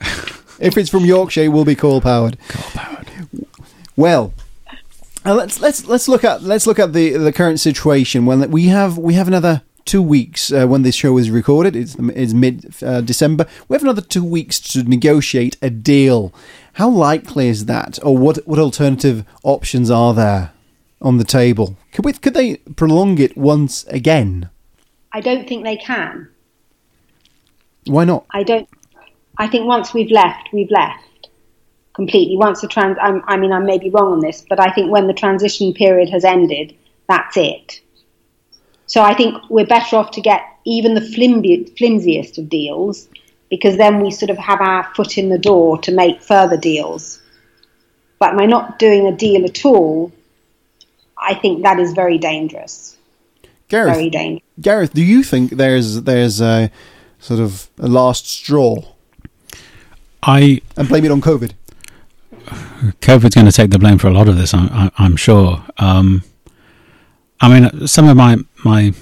if 0.00 0.78
it's 0.78 0.88
from 0.88 1.04
Yorkshire, 1.04 1.42
it 1.42 1.48
will 1.48 1.66
be 1.66 1.74
coal 1.74 2.00
powered. 2.00 2.38
Coal 2.48 2.70
powered. 2.72 3.10
Well, 3.94 4.32
uh, 5.26 5.34
let's 5.34 5.60
let's 5.60 5.84
let's 5.84 6.08
look 6.08 6.24
at 6.24 6.42
let's 6.42 6.66
look 6.66 6.78
at 6.78 6.94
the 6.94 7.10
the 7.10 7.32
current 7.32 7.60
situation. 7.60 8.24
When 8.24 8.50
we 8.50 8.68
have 8.68 8.96
we 8.96 9.14
have 9.14 9.28
another 9.28 9.62
two 9.88 10.02
weeks 10.02 10.52
uh, 10.52 10.66
when 10.66 10.82
this 10.82 10.94
show 10.94 11.18
is 11.18 11.30
recorded. 11.30 11.74
It's, 11.74 11.96
it's 11.98 12.32
mid 12.32 12.74
uh, 12.82 13.00
December. 13.00 13.46
We 13.68 13.74
have 13.74 13.82
another 13.82 14.02
two 14.02 14.24
weeks 14.24 14.60
to 14.72 14.82
negotiate 14.82 15.56
a 15.62 15.70
deal. 15.70 16.32
How 16.74 16.88
likely 16.88 17.48
is 17.48 17.64
that, 17.64 17.98
or 18.04 18.16
what 18.16 18.36
what 18.46 18.58
alternative 18.58 19.24
options 19.42 19.90
are 19.90 20.14
there? 20.14 20.52
on 21.00 21.18
the 21.18 21.24
table. 21.24 21.76
Could 21.92 22.04
we, 22.04 22.12
could 22.12 22.34
they 22.34 22.56
prolong 22.56 23.18
it 23.18 23.36
once 23.36 23.84
again? 23.84 24.50
I 25.12 25.20
don't 25.20 25.48
think 25.48 25.64
they 25.64 25.76
can. 25.76 26.28
Why 27.86 28.04
not? 28.04 28.26
I 28.30 28.42
don't. 28.42 28.68
I 29.38 29.46
think 29.46 29.66
once 29.66 29.94
we've 29.94 30.10
left, 30.10 30.48
we've 30.52 30.70
left 30.70 31.28
completely. 31.94 32.36
Once 32.36 32.60
the 32.60 32.68
trans, 32.68 32.98
I'm, 33.00 33.22
I 33.26 33.36
mean, 33.36 33.52
I 33.52 33.60
may 33.60 33.78
be 33.78 33.88
wrong 33.88 34.12
on 34.12 34.20
this, 34.20 34.44
but 34.48 34.60
I 34.60 34.72
think 34.72 34.90
when 34.90 35.06
the 35.06 35.14
transition 35.14 35.72
period 35.72 36.10
has 36.10 36.24
ended, 36.24 36.76
that's 37.08 37.36
it. 37.36 37.80
So 38.88 39.02
I 39.02 39.14
think 39.14 39.36
we're 39.48 39.66
better 39.66 39.96
off 39.96 40.10
to 40.12 40.20
get 40.20 40.42
even 40.64 40.94
the 40.94 41.00
flimsy, 41.00 41.72
flimsiest 41.78 42.38
of 42.38 42.48
deals 42.48 43.08
because 43.50 43.76
then 43.76 44.02
we 44.02 44.10
sort 44.10 44.30
of 44.30 44.38
have 44.38 44.60
our 44.60 44.92
foot 44.94 45.16
in 45.16 45.28
the 45.28 45.38
door 45.38 45.78
to 45.82 45.92
make 45.92 46.22
further 46.22 46.56
deals. 46.56 47.22
But 48.18 48.36
by 48.36 48.46
not 48.46 48.78
doing 48.78 49.06
a 49.06 49.12
deal 49.12 49.44
at 49.44 49.64
all, 49.64 50.12
I 51.16 51.34
think 51.34 51.62
that 51.62 51.78
is 51.78 51.92
very 51.92 52.18
dangerous. 52.18 52.96
Gareth, 53.68 53.94
very 53.94 54.10
dangerous. 54.10 54.42
Gareth, 54.60 54.92
do 54.92 55.02
you 55.02 55.22
think 55.22 55.52
there's 55.52 56.02
there's 56.02 56.40
a 56.40 56.70
sort 57.18 57.40
of 57.40 57.68
a 57.78 57.88
last 57.88 58.26
straw? 58.26 58.82
I 60.22 60.60
and 60.76 60.88
blame 60.88 61.04
it 61.04 61.10
on 61.10 61.20
COVID. 61.20 61.52
COVID's 63.00 63.34
going 63.34 63.46
to 63.46 63.52
take 63.52 63.70
the 63.70 63.78
blame 63.78 63.98
for 63.98 64.08
a 64.08 64.12
lot 64.12 64.28
of 64.28 64.36
this. 64.36 64.54
I, 64.54 64.90
am 64.98 65.16
sure. 65.16 65.62
Um, 65.76 66.22
I 67.40 67.48
mean, 67.60 67.86
some 67.86 68.08
of 68.08 68.16
my 68.16 68.38
my 68.64 68.92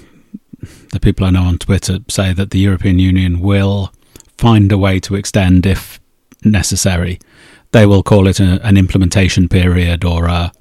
the 0.91 0.99
people 0.99 1.25
I 1.25 1.29
know 1.29 1.43
on 1.43 1.57
Twitter 1.57 1.99
say 2.07 2.33
that 2.33 2.51
the 2.51 2.59
European 2.59 2.99
Union 2.99 3.39
will 3.39 3.93
find 4.37 4.71
a 4.71 4.77
way 4.77 4.99
to 5.01 5.15
extend 5.15 5.65
if 5.65 5.99
necessary. 6.43 7.19
They 7.71 7.85
will 7.85 8.03
call 8.03 8.27
it 8.27 8.39
a, 8.39 8.59
an 8.65 8.77
implementation 8.77 9.47
period 9.47 10.03
or 10.03 10.25
a, 10.25 10.51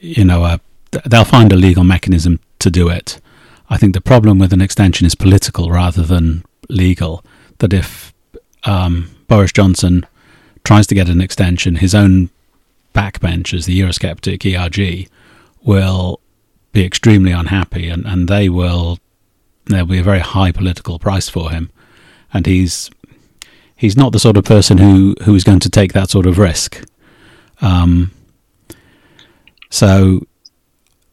you 0.00 0.24
know, 0.24 0.44
a, 0.44 0.60
they'll 1.04 1.24
find 1.24 1.52
a 1.52 1.56
legal 1.56 1.84
mechanism 1.84 2.40
to 2.58 2.70
do 2.70 2.88
it. 2.88 3.20
I 3.68 3.76
think 3.76 3.94
the 3.94 4.00
problem 4.00 4.38
with 4.38 4.52
an 4.52 4.60
extension 4.60 5.06
is 5.06 5.14
political 5.14 5.70
rather 5.70 6.02
than 6.02 6.44
legal. 6.68 7.24
That 7.58 7.72
if 7.72 8.12
um, 8.64 9.10
Boris 9.28 9.52
Johnson 9.52 10.06
tries 10.64 10.86
to 10.88 10.94
get 10.94 11.08
an 11.08 11.20
extension, 11.20 11.76
his 11.76 11.94
own 11.94 12.30
backbenchers, 12.94 13.66
the 13.66 13.80
Eurosceptic 13.80 14.44
ERG, 14.44 15.08
will 15.62 16.20
be 16.76 16.84
extremely 16.84 17.32
unhappy, 17.32 17.88
and, 17.88 18.04
and 18.04 18.28
they 18.28 18.50
will 18.50 18.98
there'll 19.64 19.86
be 19.86 19.98
a 19.98 20.02
very 20.02 20.20
high 20.20 20.52
political 20.52 20.98
price 20.98 21.28
for 21.28 21.50
him, 21.50 21.70
and 22.34 22.44
he's 22.44 22.90
he's 23.74 23.96
not 23.96 24.12
the 24.12 24.18
sort 24.18 24.36
of 24.36 24.44
person 24.44 24.76
who 24.76 25.14
who 25.24 25.34
is 25.34 25.42
going 25.42 25.60
to 25.60 25.70
take 25.70 25.94
that 25.94 26.10
sort 26.10 26.26
of 26.26 26.38
risk. 26.38 26.84
Um, 27.62 28.10
so 29.70 30.26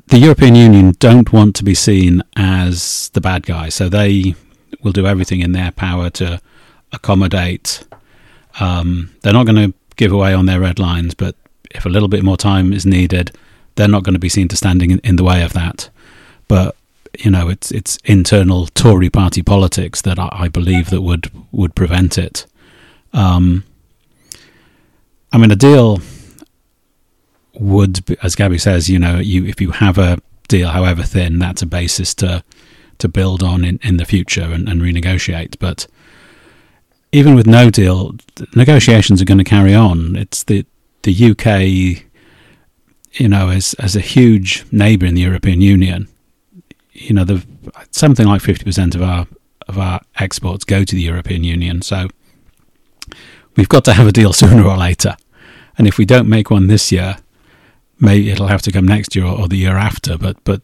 the 0.07 0.19
European 0.19 0.55
Union 0.55 0.95
don't 0.99 1.31
want 1.31 1.55
to 1.55 1.63
be 1.63 1.73
seen 1.73 2.21
as 2.35 3.09
the 3.13 3.21
bad 3.21 3.45
guy, 3.45 3.69
so 3.69 3.87
they 3.87 4.35
will 4.81 4.91
do 4.91 5.07
everything 5.07 5.39
in 5.39 5.53
their 5.53 5.71
power 5.71 6.09
to 6.09 6.41
accommodate. 6.91 7.85
Um, 8.59 9.15
they're 9.21 9.31
not 9.31 9.45
going 9.45 9.71
to 9.71 9.73
give 9.95 10.11
away 10.11 10.33
on 10.33 10.45
their 10.45 10.59
red 10.59 10.77
lines, 10.77 11.13
but 11.13 11.35
if 11.71 11.85
a 11.85 11.89
little 11.89 12.09
bit 12.09 12.23
more 12.23 12.35
time 12.37 12.73
is 12.73 12.85
needed, 12.85 13.31
they're 13.75 13.87
not 13.87 14.03
going 14.03 14.13
to 14.13 14.19
be 14.19 14.29
seen 14.29 14.47
to 14.49 14.57
standing 14.57 14.91
in, 14.91 14.99
in 14.99 15.15
the 15.15 15.23
way 15.23 15.43
of 15.43 15.53
that. 15.53 15.89
But 16.47 16.75
you 17.19 17.29
know, 17.29 17.49
it's 17.49 17.71
it's 17.71 17.97
internal 18.05 18.67
Tory 18.67 19.09
party 19.09 19.41
politics 19.41 20.01
that 20.01 20.17
I, 20.19 20.29
I 20.31 20.47
believe 20.47 20.89
that 20.89 21.01
would 21.01 21.29
would 21.51 21.75
prevent 21.75 22.17
it. 22.17 22.45
Um, 23.13 23.63
I 25.31 25.37
mean, 25.37 25.51
a 25.51 25.55
deal 25.55 25.99
would, 27.55 28.05
be, 28.05 28.17
as 28.23 28.35
Gaby 28.35 28.57
says, 28.57 28.89
you 28.89 28.99
know, 28.99 29.19
you 29.19 29.45
if 29.45 29.61
you 29.61 29.71
have 29.71 29.97
a 29.97 30.19
deal, 30.47 30.69
however 30.69 31.03
thin, 31.03 31.39
that's 31.39 31.61
a 31.61 31.67
basis 31.67 32.13
to 32.15 32.43
to 32.99 33.07
build 33.07 33.43
on 33.43 33.65
in, 33.65 33.79
in 33.83 33.97
the 33.97 34.05
future 34.05 34.43
and, 34.43 34.69
and 34.69 34.81
renegotiate. 34.81 35.57
But 35.59 35.87
even 37.11 37.35
with 37.35 37.47
no 37.47 37.69
deal, 37.69 38.15
negotiations 38.55 39.21
are 39.21 39.25
going 39.25 39.37
to 39.39 39.43
carry 39.43 39.73
on. 39.73 40.15
It's 40.15 40.43
the 40.43 40.65
the 41.03 41.31
UK, 41.31 42.05
you 43.13 43.27
know, 43.27 43.49
as 43.49 43.73
as 43.75 43.95
a 43.95 43.99
huge 43.99 44.65
neighbour 44.71 45.05
in 45.05 45.15
the 45.15 45.21
European 45.21 45.61
Union, 45.61 46.07
you 46.91 47.13
know, 47.13 47.23
the 47.23 47.45
something 47.91 48.27
like 48.27 48.41
fifty 48.41 48.63
percent 48.63 48.95
of 48.95 49.01
our 49.01 49.27
of 49.67 49.77
our 49.77 50.01
exports 50.19 50.65
go 50.65 50.83
to 50.83 50.95
the 50.95 51.01
European 51.01 51.43
Union. 51.43 51.81
So 51.81 52.07
we've 53.55 53.69
got 53.69 53.85
to 53.85 53.93
have 53.93 54.07
a 54.07 54.11
deal 54.11 54.33
sooner 54.41 54.63
or 54.63 54.77
later. 54.77 55.15
And 55.77 55.87
if 55.87 55.97
we 55.97 56.05
don't 56.05 56.29
make 56.29 56.51
one 56.51 56.67
this 56.67 56.91
year, 56.91 57.17
maybe 57.99 58.29
it'll 58.29 58.47
have 58.47 58.61
to 58.63 58.71
come 58.71 58.87
next 58.87 59.15
year 59.15 59.25
or, 59.25 59.41
or 59.41 59.47
the 59.47 59.57
year 59.57 59.77
after. 59.77 60.17
But 60.17 60.43
but 60.43 60.61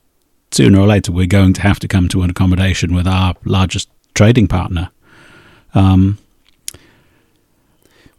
sooner 0.51 0.79
or 0.79 0.87
later, 0.87 1.11
we're 1.11 1.27
going 1.27 1.53
to 1.53 1.61
have 1.61 1.79
to 1.79 1.87
come 1.87 2.07
to 2.09 2.23
an 2.23 2.29
accommodation 2.29 2.93
with 2.93 3.07
our 3.07 3.35
largest 3.45 3.89
trading 4.13 4.47
partner. 4.47 4.89
Um, 5.73 6.17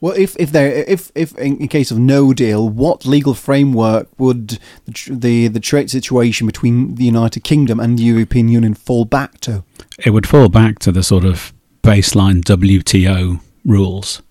well, 0.00 0.14
if 0.16 0.34
if 0.38 0.50
there 0.50 0.70
if 0.70 1.12
if 1.14 1.36
in, 1.36 1.58
in, 1.58 1.68
case 1.68 1.90
of 1.90 1.98
no 1.98 2.32
deal, 2.32 2.68
what 2.68 3.04
legal 3.04 3.34
framework 3.34 4.08
would 4.18 4.58
the, 4.86 4.94
the 5.08 5.48
the 5.48 5.60
trade 5.60 5.90
situation 5.90 6.46
between 6.46 6.94
the 6.94 7.04
United 7.04 7.44
Kingdom 7.44 7.78
and 7.78 7.98
the 7.98 8.04
European 8.04 8.48
Union 8.48 8.74
fall 8.74 9.04
back 9.04 9.40
to? 9.40 9.62
It 10.02 10.10
would 10.10 10.26
fall 10.26 10.48
back 10.48 10.78
to 10.80 10.92
the 10.92 11.02
sort 11.02 11.24
of 11.24 11.52
baseline 11.82 12.42
WTO 12.42 13.40
rules, 13.66 14.22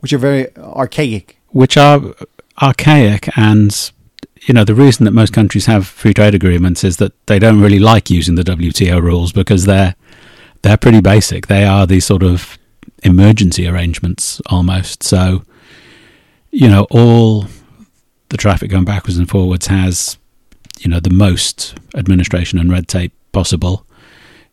which 0.00 0.12
are 0.12 0.18
very 0.18 0.56
archaic. 0.56 1.38
Which 1.50 1.76
are 1.76 2.00
archaic, 2.60 3.28
and 3.38 3.92
you 4.42 4.54
know 4.54 4.64
the 4.64 4.74
reason 4.74 5.04
that 5.04 5.12
most 5.12 5.32
countries 5.32 5.66
have 5.66 5.86
free 5.86 6.12
trade 6.12 6.34
agreements 6.34 6.82
is 6.82 6.96
that 6.96 7.12
they 7.28 7.38
don't 7.38 7.60
really 7.60 7.78
like 7.78 8.10
using 8.10 8.34
the 8.34 8.42
WTO 8.42 9.00
rules 9.00 9.30
because 9.30 9.64
they're 9.64 9.94
they're 10.62 10.76
pretty 10.76 11.00
basic. 11.00 11.46
They 11.46 11.64
are 11.64 11.86
the 11.86 12.00
sort 12.00 12.24
of 12.24 12.57
emergency 13.02 13.66
arrangements 13.66 14.40
almost. 14.46 15.02
So, 15.02 15.42
you 16.50 16.68
know, 16.68 16.86
all 16.90 17.46
the 18.28 18.36
traffic 18.36 18.70
going 18.70 18.84
backwards 18.84 19.18
and 19.18 19.28
forwards 19.28 19.66
has, 19.66 20.18
you 20.80 20.90
know, 20.90 21.00
the 21.00 21.10
most 21.10 21.74
administration 21.94 22.58
and 22.58 22.70
red 22.70 22.88
tape 22.88 23.12
possible. 23.32 23.86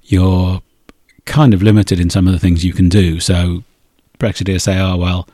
You're 0.03 0.61
kind 1.25 1.53
of 1.53 1.63
limited 1.63 1.99
in 1.99 2.09
some 2.09 2.27
of 2.27 2.33
the 2.33 2.39
things 2.39 2.63
you 2.63 2.73
can 2.73 2.89
do. 2.89 3.19
So, 3.19 3.63
Brexiteers 4.19 4.61
say, 4.61 4.79
oh, 4.79 4.95
well, 4.97 5.27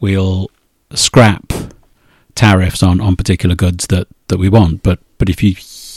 we'll 0.00 0.50
scrap 0.94 1.52
tariffs 2.34 2.82
on, 2.82 3.00
on 3.00 3.16
particular 3.16 3.54
goods 3.54 3.86
that, 3.88 4.08
that 4.28 4.38
we 4.38 4.48
want. 4.48 4.82
But, 4.82 5.00
but 5.18 5.28
if 5.28 5.42
you, 5.42 5.54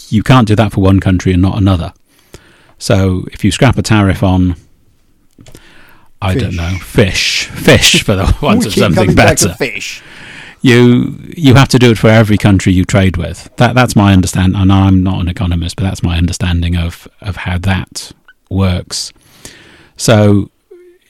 you 0.10 0.24
can't 0.24 0.48
do 0.48 0.56
that 0.56 0.74
for 0.74 0.82
one 0.82 1.00
country 1.00 1.32
and 1.32 1.42
not 1.42 1.58
another. 1.58 1.94
So, 2.78 3.26
if 3.32 3.44
you 3.44 3.52
scrap 3.52 3.78
a 3.78 3.82
tariff 3.82 4.22
on 4.24 4.56
I 6.22 6.34
fish. 6.34 6.42
don't 6.42 6.56
know, 6.56 6.78
fish, 6.80 7.48
fish 7.48 8.04
for 8.04 8.16
the 8.16 8.38
ones 8.42 8.66
of 8.66 8.74
something 8.74 9.14
better. 9.16 9.54
fish. 9.54 10.02
You 10.62 11.20
you 11.38 11.54
have 11.54 11.68
to 11.70 11.80
do 11.80 11.92
it 11.92 11.98
for 11.98 12.10
every 12.10 12.38
country 12.38 12.74
you 12.74 12.86
trade 12.86 13.18
with. 13.18 13.50
That 13.58 13.76
that's 13.76 13.96
my 13.96 14.14
understanding. 14.14 14.60
And 14.60 14.72
I'm 14.72 15.04
not 15.04 15.22
an 15.22 15.28
economist, 15.28 15.76
but 15.76 15.84
that's 15.84 16.02
my 16.02 16.18
understanding 16.18 16.76
of 16.76 17.08
of 17.22 17.36
how 17.36 17.58
that 17.60 18.12
works. 18.50 19.14
So, 19.98 20.50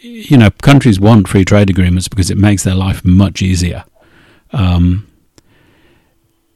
you 0.01 0.37
know, 0.37 0.49
countries 0.61 0.99
want 0.99 1.27
free 1.27 1.45
trade 1.45 1.69
agreements 1.69 2.07
because 2.07 2.29
it 2.29 2.37
makes 2.37 2.63
their 2.63 2.75
life 2.75 3.05
much 3.05 3.41
easier. 3.41 3.85
Um, 4.51 5.07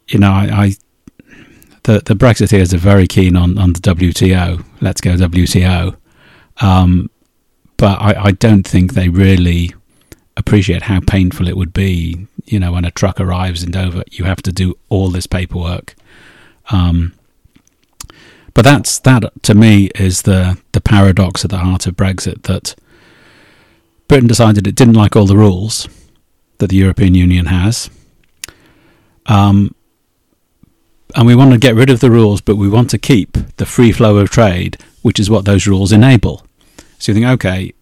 you 0.09 0.19
know, 0.19 0.31
I, 0.31 0.49
I 0.51 0.75
the 1.83 2.01
the 2.05 2.15
Brexiteers 2.15 2.73
are 2.73 2.77
very 2.77 3.07
keen 3.07 3.35
on 3.37 3.57
on 3.57 3.73
the 3.73 3.79
WTO. 3.79 4.63
Let's 4.81 4.99
go 5.01 5.15
WTO. 5.15 5.95
Um, 6.61 7.09
but 7.79 8.01
I, 8.01 8.25
I 8.25 8.31
don't 8.31 8.67
think 8.67 8.93
they 8.93 9.07
really 9.07 9.73
appreciate 10.35 10.83
how 10.83 10.99
painful 10.99 11.47
it 11.47 11.55
would 11.55 11.71
be. 11.71 12.27
You 12.45 12.59
know, 12.59 12.73
when 12.73 12.83
a 12.83 12.91
truck 12.91 13.21
arrives 13.21 13.63
in 13.63 13.71
Dover, 13.71 14.03
you 14.11 14.25
have 14.25 14.41
to 14.43 14.51
do 14.51 14.77
all 14.89 15.09
this 15.09 15.25
paperwork. 15.25 15.95
Um, 16.71 17.13
but 18.53 18.63
that's 18.65 18.99
that 18.99 19.31
to 19.43 19.55
me 19.55 19.89
is 19.95 20.23
the 20.23 20.57
the 20.73 20.81
paradox 20.81 21.45
at 21.45 21.51
the 21.51 21.59
heart 21.59 21.87
of 21.87 21.95
Brexit 21.95 22.43
that 22.43 22.75
Britain 24.09 24.27
decided 24.27 24.67
it 24.67 24.75
didn't 24.75 24.95
like 24.95 25.15
all 25.15 25.25
the 25.25 25.37
rules 25.37 25.87
that 26.57 26.67
the 26.67 26.75
European 26.75 27.15
Union 27.15 27.45
has. 27.45 27.89
Um, 29.27 29.73
and 31.15 31.25
we 31.25 31.35
want 31.35 31.53
to 31.53 31.57
get 31.57 31.75
rid 31.75 31.89
of 31.89 32.01
the 32.01 32.11
rules, 32.11 32.41
but 32.41 32.57
we 32.57 32.67
want 32.67 32.89
to 32.89 32.97
keep 32.97 33.37
the 33.55 33.65
free 33.65 33.93
flow 33.93 34.17
of 34.17 34.29
trade, 34.29 34.77
which 35.01 35.17
is 35.17 35.29
what 35.29 35.45
those 35.45 35.65
rules 35.65 35.93
enable. 35.93 36.43
So 36.99 37.11
you 37.11 37.15
think, 37.15 37.27
okay, 37.27 37.73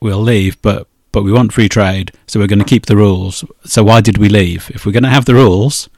we'll 0.00 0.20
leave, 0.22 0.60
but 0.62 0.88
but 1.10 1.22
we 1.22 1.32
want 1.32 1.52
free 1.52 1.68
trade, 1.68 2.12
so 2.26 2.38
we're 2.38 2.46
going 2.46 2.58
to 2.58 2.64
keep 2.64 2.86
the 2.86 2.96
rules. 2.96 3.44
So 3.64 3.82
why 3.82 4.00
did 4.00 4.18
we 4.18 4.28
leave? 4.28 4.70
If 4.74 4.84
we're 4.84 4.92
going 4.92 5.04
to 5.04 5.08
have 5.08 5.24
the 5.24 5.34
rules, 5.34 5.88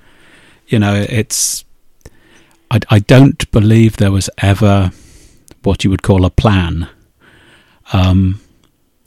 you 0.69 0.79
know, 0.79 0.95
it's. 0.95 1.65
I, 2.71 2.81
I 2.89 2.99
don't 3.01 3.51
believe 3.51 3.97
there 3.97 4.13
was 4.13 4.31
ever 4.39 4.93
what 5.63 5.85
you 5.85 5.91
would 5.91 6.03
call 6.03 6.25
a 6.25 6.31
plan. 6.31 6.89
Um, 7.93 8.41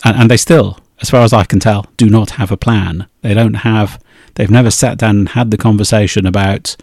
and, 0.03 0.17
and 0.17 0.31
they 0.31 0.37
still, 0.37 0.77
as 1.01 1.09
far 1.09 1.21
as 1.21 1.31
I 1.31 1.45
can 1.45 1.59
tell, 1.59 1.87
do 1.95 2.09
not 2.09 2.31
have 2.31 2.51
a 2.51 2.57
plan. 2.57 3.07
They 3.21 3.33
don't 3.33 3.55
have. 3.55 4.03
They've 4.35 4.51
never 4.51 4.71
sat 4.71 4.97
down 4.97 5.17
and 5.17 5.29
had 5.29 5.51
the 5.51 5.57
conversation 5.57 6.25
about 6.25 6.75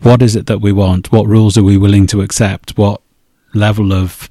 what 0.00 0.20
is 0.20 0.36
it 0.36 0.46
that 0.46 0.60
we 0.60 0.72
want, 0.72 1.10
what 1.10 1.26
rules 1.26 1.56
are 1.56 1.64
we 1.64 1.78
willing 1.78 2.06
to 2.08 2.20
accept, 2.20 2.76
what 2.76 3.00
level 3.54 3.92
of 3.92 4.28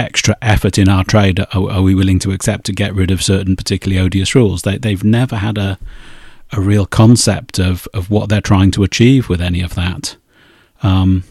extra 0.00 0.36
effort 0.42 0.78
in 0.78 0.88
our 0.88 1.04
trade 1.04 1.40
are, 1.40 1.46
are, 1.70 1.82
we 1.82 1.94
willing 1.94 2.18
to 2.20 2.32
accept 2.32 2.64
to 2.66 2.72
get 2.72 2.94
rid 2.94 3.10
of 3.10 3.22
certain 3.22 3.56
particularly 3.56 4.00
odious 4.00 4.34
rules? 4.34 4.62
They, 4.62 4.78
they've 4.78 5.04
never 5.04 5.36
had 5.36 5.58
a 5.58 5.78
a 6.52 6.60
real 6.60 6.86
concept 6.86 7.58
of, 7.58 7.86
of 7.94 8.10
what 8.10 8.28
they're 8.28 8.40
trying 8.40 8.70
to 8.72 8.82
achieve 8.82 9.28
with 9.28 9.40
any 9.40 9.60
of 9.60 9.74
that, 9.74 10.16
um, 10.82 11.24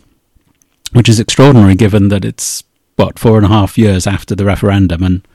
which 0.94 1.10
is 1.10 1.20
extraordinary 1.20 1.76
given 1.76 2.08
that 2.10 2.24
it's 2.24 2.64
what 2.96 3.20
four 3.20 3.38
and 3.38 3.46
a 3.46 3.50
half 3.50 3.78
years 3.78 4.08
after 4.08 4.36
the 4.36 4.46
referendum 4.46 5.04
and 5.04 5.28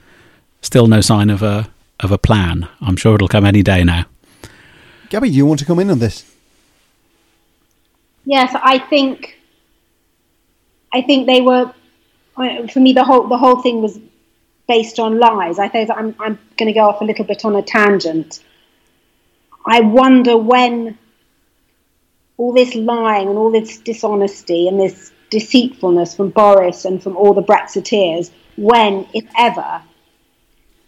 still 0.60 0.86
no 0.86 1.00
sign 1.00 1.30
of 1.30 1.42
a 1.42 1.68
of 2.00 2.10
a 2.10 2.18
plan. 2.18 2.68
I'm 2.80 2.96
sure 2.96 3.14
it'll 3.14 3.28
come 3.28 3.44
any 3.44 3.62
day 3.62 3.84
now. 3.84 4.06
Gaby, 5.10 5.30
do 5.30 5.36
you 5.36 5.46
want 5.46 5.60
to 5.60 5.66
come 5.66 5.78
in 5.78 5.90
on 5.90 5.98
this? 5.98 6.30
Yes, 8.24 8.54
I 8.54 8.78
think. 8.78 9.38
I 10.92 11.02
think 11.02 11.26
they 11.26 11.40
were. 11.40 11.72
For 12.34 12.80
me, 12.80 12.92
the 12.92 13.04
whole 13.04 13.28
the 13.28 13.38
whole 13.38 13.62
thing 13.62 13.80
was 13.80 13.98
based 14.66 14.98
on 14.98 15.18
lies. 15.18 15.58
I 15.58 15.68
think 15.68 15.90
I'm 15.90 16.14
I'm 16.18 16.38
going 16.56 16.66
to 16.66 16.72
go 16.72 16.88
off 16.88 17.00
a 17.00 17.04
little 17.04 17.24
bit 17.24 17.44
on 17.44 17.54
a 17.56 17.62
tangent. 17.62 18.42
I 19.66 19.80
wonder 19.80 20.36
when 20.36 20.98
all 22.36 22.52
this 22.52 22.74
lying 22.74 23.28
and 23.28 23.38
all 23.38 23.50
this 23.50 23.78
dishonesty 23.78 24.68
and 24.68 24.80
this 24.80 25.12
deceitfulness 25.30 26.14
from 26.14 26.30
Boris 26.30 26.84
and 26.84 27.02
from 27.02 27.16
all 27.16 27.34
the 27.34 27.42
Brexiteers, 27.42 28.30
when, 28.56 29.06
if 29.14 29.24
ever, 29.38 29.82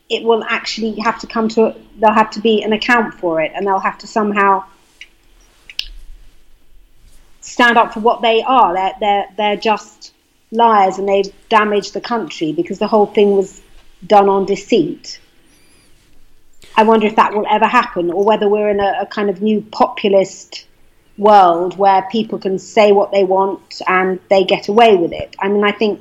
it 0.08 0.24
will 0.24 0.44
actually 0.44 0.98
have 1.00 1.18
to 1.20 1.26
come 1.26 1.48
to, 1.48 1.74
there'll 1.98 2.14
have 2.14 2.30
to 2.30 2.40
be 2.40 2.62
an 2.62 2.72
account 2.72 3.14
for 3.14 3.40
it 3.40 3.52
and 3.54 3.66
they'll 3.66 3.78
have 3.78 3.98
to 3.98 4.06
somehow 4.06 4.64
stand 7.40 7.76
up 7.76 7.94
for 7.94 8.00
what 8.00 8.22
they 8.22 8.42
are. 8.42 8.74
They're, 8.74 8.94
they're, 9.00 9.26
they're 9.36 9.56
just 9.56 10.12
liars 10.50 10.98
and 10.98 11.08
they've 11.08 11.32
damaged 11.48 11.92
the 11.92 12.00
country 12.00 12.52
because 12.52 12.78
the 12.78 12.86
whole 12.86 13.06
thing 13.06 13.32
was 13.32 13.62
done 14.06 14.28
on 14.28 14.46
deceit. 14.46 15.20
I 16.76 16.82
wonder 16.82 17.06
if 17.06 17.16
that 17.16 17.34
will 17.34 17.46
ever 17.48 17.66
happen 17.66 18.10
or 18.10 18.24
whether 18.24 18.48
we're 18.48 18.68
in 18.68 18.80
a, 18.80 18.98
a 19.02 19.06
kind 19.06 19.30
of 19.30 19.40
new 19.40 19.62
populist 19.72 20.66
world 21.18 21.78
where 21.78 22.02
people 22.10 22.38
can 22.38 22.58
say 22.58 22.92
what 22.92 23.10
they 23.12 23.24
want 23.24 23.80
and 23.86 24.20
they 24.28 24.44
get 24.44 24.68
away 24.68 24.96
with 24.96 25.12
it. 25.12 25.34
I 25.38 25.48
mean, 25.48 25.64
I 25.64 25.72
think, 25.72 26.00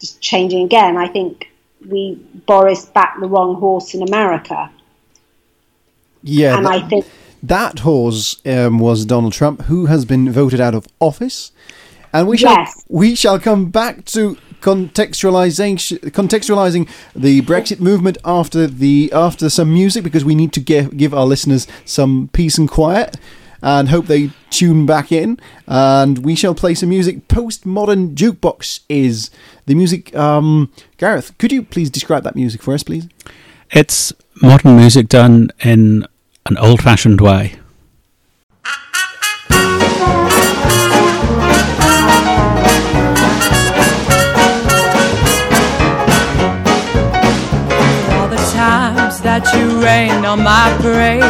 just 0.00 0.20
changing 0.20 0.64
again, 0.64 0.96
I 0.96 1.08
think 1.08 1.50
we 1.88 2.14
Boris 2.46 2.86
backed 2.86 3.20
the 3.20 3.26
wrong 3.26 3.56
horse 3.56 3.94
in 3.94 4.02
America. 4.02 4.70
Yeah, 6.22 6.56
and 6.56 6.66
that, 6.66 6.72
I 6.72 6.88
think 6.88 7.06
that 7.42 7.80
horse 7.80 8.40
um, 8.46 8.78
was 8.78 9.04
Donald 9.04 9.32
Trump, 9.32 9.62
who 9.62 9.86
has 9.86 10.04
been 10.04 10.30
voted 10.30 10.60
out 10.60 10.74
of 10.74 10.86
office, 11.00 11.50
and 12.12 12.28
we 12.28 12.36
shall 12.36 12.52
Yes. 12.52 12.84
we 12.88 13.14
shall 13.14 13.38
come 13.38 13.70
back 13.70 14.04
to 14.06 14.36
contextualizing 14.60 15.76
contextualizing 16.10 16.88
the 17.16 17.40
Brexit 17.42 17.80
movement 17.80 18.18
after 18.24 18.66
the 18.66 19.10
after 19.12 19.48
some 19.50 19.72
music 19.72 20.04
because 20.04 20.24
we 20.24 20.34
need 20.34 20.52
to 20.52 20.60
give 20.60 20.96
give 20.96 21.12
our 21.14 21.26
listeners 21.26 21.66
some 21.84 22.28
peace 22.32 22.58
and 22.58 22.68
quiet 22.68 23.16
and 23.64 23.88
hope 23.90 24.06
they 24.06 24.30
tune 24.50 24.86
back 24.86 25.12
in 25.12 25.38
and 25.66 26.18
we 26.18 26.34
shall 26.34 26.54
play 26.54 26.74
some 26.74 26.88
music 26.88 27.26
postmodern 27.28 28.14
jukebox 28.14 28.80
is 28.88 29.30
the 29.66 29.74
music 29.74 30.14
um 30.16 30.70
gareth 30.98 31.36
could 31.38 31.52
you 31.52 31.62
please 31.62 31.88
describe 31.90 32.22
that 32.24 32.34
music 32.36 32.62
for 32.62 32.74
us 32.74 32.82
please 32.82 33.08
It's 33.70 34.12
modern 34.42 34.76
music 34.76 35.08
done 35.08 35.50
in 35.64 36.06
an 36.46 36.58
old 36.58 36.82
fashioned 36.82 37.20
way. 37.20 37.54
That 49.32 49.48
you 49.56 49.80
rained 49.80 50.28
on 50.28 50.44
my 50.44 50.68
parade 50.84 51.24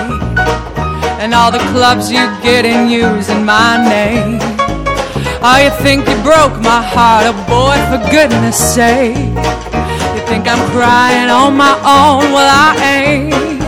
and 1.23 1.31
all 1.31 1.55
the 1.55 1.63
clubs 1.71 2.11
you 2.11 2.19
get 2.43 2.67
in 2.67 2.91
using 2.91 3.47
my 3.47 3.79
name. 3.79 4.43
Oh 5.39 5.55
you 5.63 5.71
think 5.87 6.03
you 6.11 6.19
broke 6.27 6.59
my 6.59 6.83
heart 6.83 7.31
oh 7.31 7.39
boy 7.47 7.79
for 7.87 8.03
goodness 8.11 8.59
sake. 8.59 9.15
You 10.19 10.23
think 10.27 10.51
i'm 10.51 10.59
crying 10.75 11.31
on 11.31 11.55
my 11.55 11.79
own? 11.87 12.35
Well 12.35 12.51
i 12.51 12.75
ain't. 12.83 13.63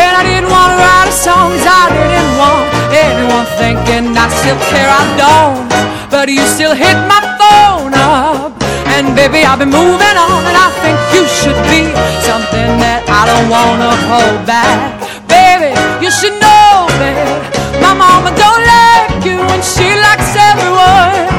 And 0.00 0.12
i 0.16 0.22
didn't 0.24 0.48
want 0.48 0.72
to 0.72 0.76
write 0.80 1.12
a 1.12 1.16
song 1.26 1.52
'cause 1.52 1.68
i 1.68 1.92
didn't 1.92 2.32
want 2.40 2.64
anyone 3.04 3.48
thinking 3.60 4.16
i 4.16 4.32
still 4.32 4.56
care 4.72 4.88
i 4.88 5.04
don't. 5.20 5.68
But 6.08 6.32
you 6.32 6.40
still 6.56 6.72
hit 6.72 6.96
my 7.04 7.20
phone 7.36 7.92
up 7.92 8.61
baby, 9.10 9.42
I've 9.42 9.58
been 9.58 9.70
moving 9.70 10.16
on, 10.16 10.42
and 10.46 10.56
I 10.56 10.70
think 10.82 10.96
you 11.14 11.26
should 11.26 11.58
be 11.66 11.90
something 12.22 12.70
that 12.78 13.02
I 13.10 13.26
don't 13.26 13.48
wanna 13.50 13.90
hold 14.06 14.46
back. 14.46 15.02
Baby, 15.26 15.74
you 16.04 16.10
should 16.10 16.36
know 16.38 16.86
that 17.02 17.26
my 17.82 17.94
mama 17.94 18.30
don't 18.38 18.62
like 18.62 19.24
you, 19.26 19.38
and 19.40 19.62
she 19.64 19.88
likes 20.06 20.30
everyone. 20.36 21.31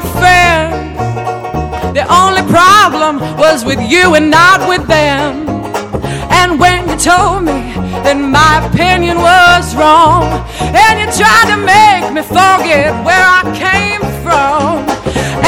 My. 0.00 0.94
The 1.92 2.04
only 2.12 2.42
problem 2.50 3.20
was 3.36 3.64
with 3.64 3.80
you 3.80 4.14
and 4.14 4.30
not 4.30 4.68
with 4.68 4.86
them. 4.86 5.48
And 6.30 6.60
when 6.60 6.88
you 6.88 6.96
told 6.96 7.44
me 7.44 7.74
that 8.04 8.16
my 8.16 8.64
opinion 8.66 9.18
was 9.18 9.74
wrong, 9.74 10.24
and 10.60 10.92
you 11.00 11.06
tried 11.10 11.48
to 11.50 11.58
make 11.58 12.04
me 12.14 12.22
forget 12.22 12.94
where 13.02 13.26
I 13.38 13.42
came 13.56 14.02
from, 14.22 14.86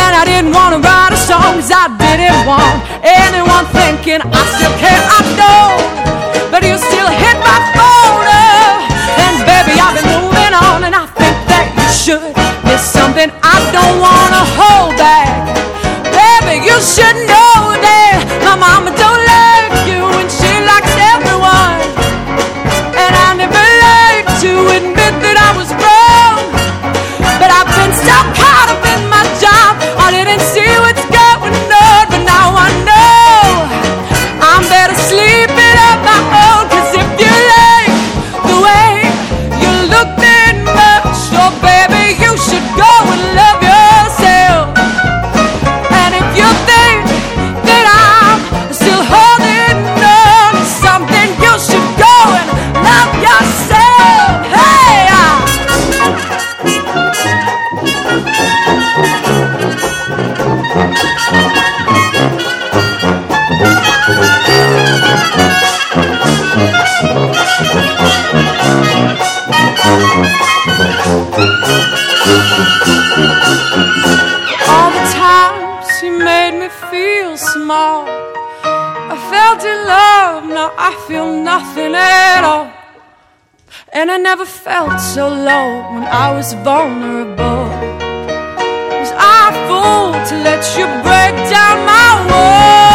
and 0.03 0.13
I 0.21 0.25
didn't 0.25 0.53
want 0.53 0.75
to 0.75 0.81
write 0.83 1.13
a 1.13 1.21
song 1.31 1.61
'cause 1.61 1.71
I 1.71 1.87
didn't 2.01 2.43
want 2.47 2.83
anyone 3.05 3.67
thinking 3.79 4.21
I 4.21 4.43
still 4.57 4.75
care, 4.83 5.03
I 5.19 5.21
don't, 5.43 6.51
but 6.51 6.65
you 6.65 6.77
still 6.77 7.11
hit 7.23 7.37
my 7.51 7.59
phone 7.77 8.27
up, 8.51 8.75
and 9.25 9.35
baby, 9.47 9.75
I've 9.79 9.95
been 9.95 10.11
moving 10.19 10.55
on, 10.67 10.79
and 10.85 10.95
I 11.03 11.07
think 11.21 11.37
that 11.51 11.65
you 11.79 11.89
should. 12.05 12.50
It's 12.81 12.89
something 12.89 13.29
I 13.45 13.61
don't 13.77 14.01
want 14.01 14.33
to 14.33 14.45
hold 14.57 14.97
back. 14.97 15.53
Baby, 16.17 16.65
you 16.65 16.81
should 16.81 17.13
know 17.29 17.77
that 17.77 18.25
my 18.41 18.57
mama 18.57 18.89
don't 18.97 19.20
And 84.11 84.27
I 84.27 84.31
never 84.31 84.45
felt 84.45 85.01
so 85.01 85.29
low 85.29 85.93
when 85.93 86.03
I 86.03 86.35
was 86.35 86.53
vulnerable. 86.65 87.69
Was 88.99 89.13
I 89.15 89.53
fool 89.69 90.11
to 90.31 90.35
let 90.43 90.63
you 90.77 90.87
break 91.07 91.49
down 91.49 91.87
my 91.87 92.27
walls? 92.29 92.90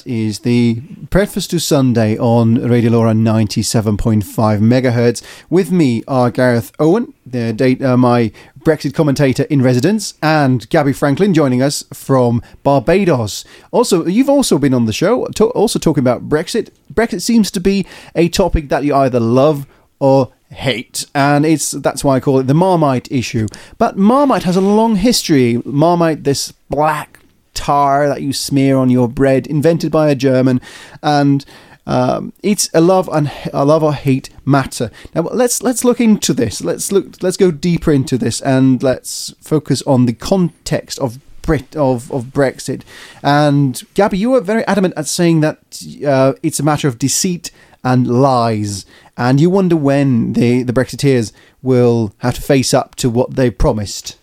That 0.00 0.10
is 0.10 0.38
the 0.38 0.80
Preface 1.10 1.46
to 1.48 1.58
Sunday 1.60 2.16
on 2.16 2.54
Radio 2.54 2.92
LoRa 2.92 3.12
97.5 3.12 4.22
megahertz. 4.58 5.22
With 5.50 5.70
me 5.70 6.02
are 6.08 6.30
Gareth 6.30 6.72
Owen, 6.78 7.12
the 7.26 7.52
date, 7.52 7.82
uh, 7.82 7.98
my 7.98 8.32
Brexit 8.60 8.94
commentator 8.94 9.42
in 9.44 9.60
residence, 9.60 10.14
and 10.22 10.66
Gaby 10.70 10.94
Franklin 10.94 11.34
joining 11.34 11.60
us 11.60 11.84
from 11.92 12.40
Barbados. 12.62 13.44
Also, 13.72 14.06
you've 14.06 14.30
also 14.30 14.56
been 14.56 14.72
on 14.72 14.86
the 14.86 14.92
show, 14.94 15.26
to- 15.34 15.50
also 15.50 15.78
talking 15.78 16.02
about 16.02 16.30
Brexit. 16.30 16.70
Brexit 16.90 17.20
seems 17.20 17.50
to 17.50 17.60
be 17.60 17.84
a 18.14 18.30
topic 18.30 18.70
that 18.70 18.84
you 18.84 18.94
either 18.94 19.20
love 19.20 19.66
or 19.98 20.32
hate, 20.48 21.04
and 21.14 21.44
it's 21.44 21.72
that's 21.72 22.02
why 22.02 22.16
I 22.16 22.20
call 22.20 22.38
it 22.38 22.46
the 22.46 22.54
Marmite 22.54 23.12
issue. 23.12 23.48
But 23.76 23.98
Marmite 23.98 24.44
has 24.44 24.56
a 24.56 24.62
long 24.62 24.96
history. 24.96 25.60
Marmite, 25.66 26.24
this 26.24 26.52
black 26.70 27.19
tar 27.60 28.08
that 28.08 28.22
you 28.22 28.32
smear 28.32 28.76
on 28.76 28.88
your 28.90 29.08
bread, 29.08 29.46
invented 29.46 29.90
by 29.92 30.08
a 30.08 30.14
German, 30.14 30.60
and 31.02 31.44
um, 31.86 32.32
it's 32.42 32.70
a 32.72 32.80
love 32.80 33.08
and 33.12 33.30
a 33.52 33.64
love 33.64 33.82
or 33.82 33.92
hate 33.92 34.30
matter. 34.44 34.90
Now 35.14 35.22
let's 35.22 35.62
let's 35.62 35.84
look 35.84 36.00
into 36.00 36.32
this. 36.32 36.62
Let's 36.62 36.90
look. 36.92 37.22
Let's 37.22 37.36
go 37.36 37.50
deeper 37.50 37.92
into 37.92 38.16
this, 38.18 38.40
and 38.40 38.82
let's 38.82 39.34
focus 39.40 39.82
on 39.82 40.06
the 40.06 40.12
context 40.14 40.98
of 40.98 41.18
Brit 41.42 41.76
of 41.76 42.10
of 42.12 42.24
Brexit. 42.32 42.82
And 43.22 43.82
Gaby, 43.94 44.18
you 44.18 44.30
were 44.30 44.40
very 44.40 44.64
adamant 44.66 44.94
at 44.96 45.06
saying 45.06 45.40
that 45.40 45.58
uh, 46.06 46.32
it's 46.42 46.60
a 46.60 46.64
matter 46.64 46.88
of 46.88 46.98
deceit 46.98 47.50
and 47.82 48.06
lies, 48.06 48.86
and 49.16 49.40
you 49.40 49.50
wonder 49.50 49.76
when 49.76 50.32
the 50.34 50.62
the 50.62 50.72
Brexiteers 50.72 51.32
will 51.62 52.12
have 52.18 52.34
to 52.34 52.42
face 52.42 52.72
up 52.72 52.94
to 52.96 53.10
what 53.10 53.36
they 53.36 53.50
promised. 53.50 54.16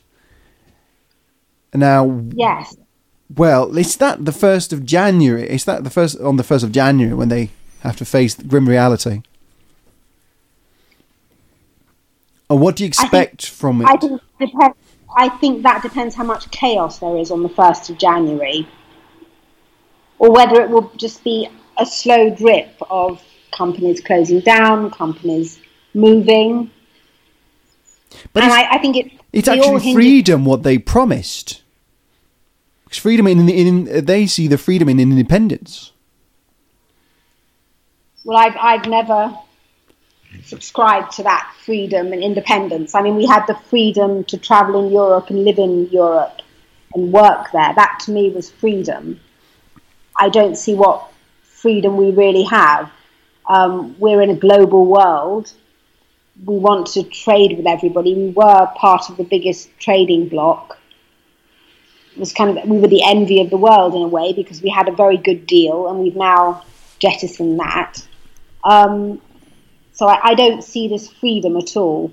Now, 1.74 2.24
Yes. 2.34 2.76
Well, 3.36 3.78
is 3.78 3.98
that 3.98 4.26
the 4.26 4.32
first 4.32 4.72
of 4.74 4.86
January? 4.86 5.50
Is 5.50 5.66
that 5.66 5.84
the 5.84 5.90
first 5.90 6.20
on 6.22 6.38
the 6.38 6.44
first 6.44 6.64
of 6.64 6.72
January 6.72 7.14
when 7.14 7.30
they 7.30 7.50
have 7.82 7.98
to 7.98 8.06
face 8.06 8.34
the 8.36 8.44
grim 8.44 8.68
reality? 8.68 9.22
Or 12.50 12.58
what 12.58 12.76
do 12.76 12.86
you 12.86 12.92
I 13.00 13.08
think- 13.08 13.34
expect 13.34 13.46
from 13.48 13.82
it? 13.82 13.88
I 13.88 13.98
think 13.98 14.22
depends. 14.40 14.78
I 15.20 15.30
think 15.30 15.64
that 15.64 15.82
depends 15.82 16.14
how 16.16 16.24
much 16.24 16.50
chaos 16.52 17.00
there 17.00 17.18
is 17.18 17.32
on 17.32 17.42
the 17.42 17.50
first 17.50 17.90
of 17.90 17.98
January, 17.98 18.68
or 20.20 20.32
whether 20.32 20.62
it 20.62 20.70
will 20.70 20.92
just 20.96 21.24
be 21.24 21.50
a 21.78 21.86
slow 21.86 22.30
drip 22.30 22.76
of 22.90 23.22
companies 23.52 24.00
closing 24.00 24.42
down, 24.42 24.92
companies 24.92 25.60
moving. 25.94 26.70
but 28.32 28.44
I, 28.44 28.76
I 28.76 28.78
think 28.78 28.96
it. 28.96 29.12
it's 29.34 29.48
actually 29.48 29.94
freedom 29.94 30.46
what 30.46 30.62
they 30.64 30.78
promised. 30.78 31.64
Because 32.88 33.00
freedom 33.00 33.28
in, 33.28 33.50
in 33.50 34.06
they 34.06 34.26
see 34.28 34.48
the 34.48 34.58
freedom 34.58 34.88
in 34.88 34.98
independence. 34.98 35.92
Well, 38.24 38.38
I've 38.38 38.56
I've 38.58 38.86
never 38.86 39.38
subscribed 40.46 41.12
to 41.14 41.24
that 41.24 41.54
freedom 41.66 42.14
and 42.14 42.24
independence. 42.24 42.96
I 42.96 43.02
mean, 43.02 43.16
we 43.16 43.26
had 43.26 43.46
the 43.46 43.56
freedom 43.56 44.24
to 44.26 44.38
travel 44.38 44.86
in 44.86 44.94
Europe 44.94 45.30
and 45.30 45.44
live 45.44 45.60
in 45.60 45.90
Europe 45.90 46.42
and 46.94 47.12
work 47.12 47.52
there. 47.52 47.74
That 47.76 48.00
to 48.06 48.12
me 48.12 48.30
was 48.30 48.50
freedom. 48.50 49.20
I 50.16 50.30
don't 50.30 50.56
see 50.56 50.74
what 50.74 51.12
freedom 51.44 51.98
we 51.98 52.12
really 52.12 52.44
have. 52.44 52.90
Um, 53.50 53.98
we're 54.00 54.22
in 54.22 54.30
a 54.30 54.36
global 54.36 54.86
world. 54.86 55.52
We 56.46 56.58
want 56.58 56.88
to 56.88 57.04
trade 57.04 57.58
with 57.58 57.68
everybody. 57.68 58.14
We 58.14 58.30
were 58.30 58.68
part 58.76 59.10
of 59.10 59.18
the 59.18 59.24
biggest 59.26 59.70
trading 59.78 60.30
bloc. 60.30 60.78
Was 62.18 62.34
kind 62.34 62.58
of 62.58 62.68
we 62.68 62.80
were 62.80 62.88
the 62.88 63.04
envy 63.06 63.42
of 63.42 63.50
the 63.50 63.58
world 63.58 63.94
in 63.94 64.02
a 64.02 64.08
way 64.08 64.34
because 64.34 64.62
we 64.62 64.70
had 64.70 64.88
a 64.90 64.92
very 64.92 65.18
good 65.18 65.46
deal, 65.46 65.88
and 65.88 66.00
we've 66.00 66.16
now 66.16 66.64
jettisoned 67.00 67.60
that. 67.60 68.06
Um, 68.64 69.22
so 69.94 70.08
I, 70.08 70.20
I 70.30 70.34
don't 70.36 70.64
see 70.64 70.88
this 70.88 71.10
freedom 71.10 71.58
at 71.58 71.76
all. 71.76 72.12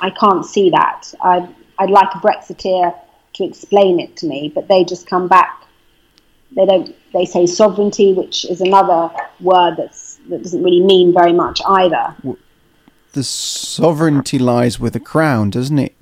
I 0.00 0.10
can't 0.10 0.44
see 0.44 0.70
that. 0.70 1.12
I'd, 1.22 1.48
I'd 1.78 1.90
like 1.90 2.14
a 2.14 2.18
Brexiteer 2.18 2.94
to 3.34 3.44
explain 3.44 4.00
it 4.00 4.16
to 4.18 4.26
me, 4.26 4.50
but 4.54 4.68
they 4.68 4.84
just 4.84 5.06
come 5.08 5.28
back. 5.28 5.62
They 6.54 6.66
don't. 6.66 6.94
They 7.12 7.24
say 7.24 7.46
sovereignty, 7.46 8.12
which 8.12 8.44
is 8.44 8.60
another 8.60 9.12
word 9.40 9.76
that's 9.76 10.20
that 10.28 10.42
doesn't 10.42 10.62
really 10.62 10.80
mean 10.80 11.12
very 11.12 11.32
much 11.32 11.60
either. 11.66 12.14
The 13.12 13.24
sovereignty 13.24 14.38
lies 14.38 14.78
with 14.78 14.92
the 14.92 15.00
crown, 15.00 15.50
doesn't 15.50 15.78
it? 15.78 15.94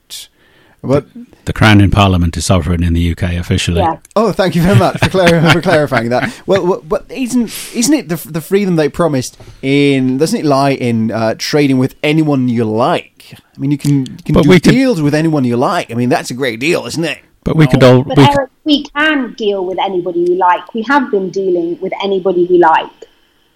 But 0.85 1.07
The 1.45 1.53
Crown 1.53 1.81
in 1.81 1.91
Parliament 1.93 2.37
is 2.37 2.45
sovereign 2.45 2.83
in 2.83 2.93
the 2.93 3.13
UK 3.13 3.35
officially. 3.35 3.81
Yeah. 3.81 3.99
Oh, 4.17 4.33
thank 4.33 4.57
you 4.57 4.63
very 4.63 4.77
much 4.79 4.99
for, 4.99 5.09
clar- 5.11 5.51
for 5.53 5.63
clarifying 5.71 6.09
that. 6.09 6.43
Well, 6.47 6.67
well, 6.67 6.81
but 6.83 7.09
isn't 7.11 7.45
isn't 7.75 7.95
it 7.95 8.09
the 8.09 8.17
the 8.17 8.41
freedom 8.41 8.75
they 8.77 8.89
promised 8.89 9.39
in? 9.63 10.19
Doesn't 10.19 10.41
it 10.41 10.45
lie 10.45 10.71
in 10.73 11.13
uh, 11.13 11.37
trading 11.39 11.79
with 11.79 11.95
anyone 12.03 12.49
you 12.49 12.65
like? 12.65 13.35
I 13.57 13.59
mean, 13.61 13.71
you 13.71 13.79
can 13.79 14.01
you 14.07 14.17
can 14.25 14.35
But 14.35 14.43
do 14.43 14.49
we 14.51 14.59
could- 14.61 14.73
deals 14.73 15.01
with 15.01 15.15
anyone 15.15 15.45
you 15.45 15.57
like. 15.57 15.91
I 15.93 15.95
mean, 15.95 16.09
that's 16.09 16.31
a 16.31 16.35
great 16.35 16.59
deal, 16.59 16.85
isn't 16.87 17.05
it? 17.05 17.21
But 17.45 17.57
we 17.57 17.67
could 17.69 17.83
all 17.83 18.03
But 18.05 18.19
we, 18.19 18.25
Eric, 18.25 18.51
we 18.65 18.83
can 18.85 19.35
deal 19.35 19.65
with 19.65 19.79
anybody 19.79 20.25
we 20.25 20.35
like. 20.37 20.75
We 20.75 20.83
have 20.83 21.11
been 21.11 21.31
dealing 21.31 21.81
with 21.81 21.93
anybody 22.03 22.47
we 22.51 22.59
like. 22.59 22.91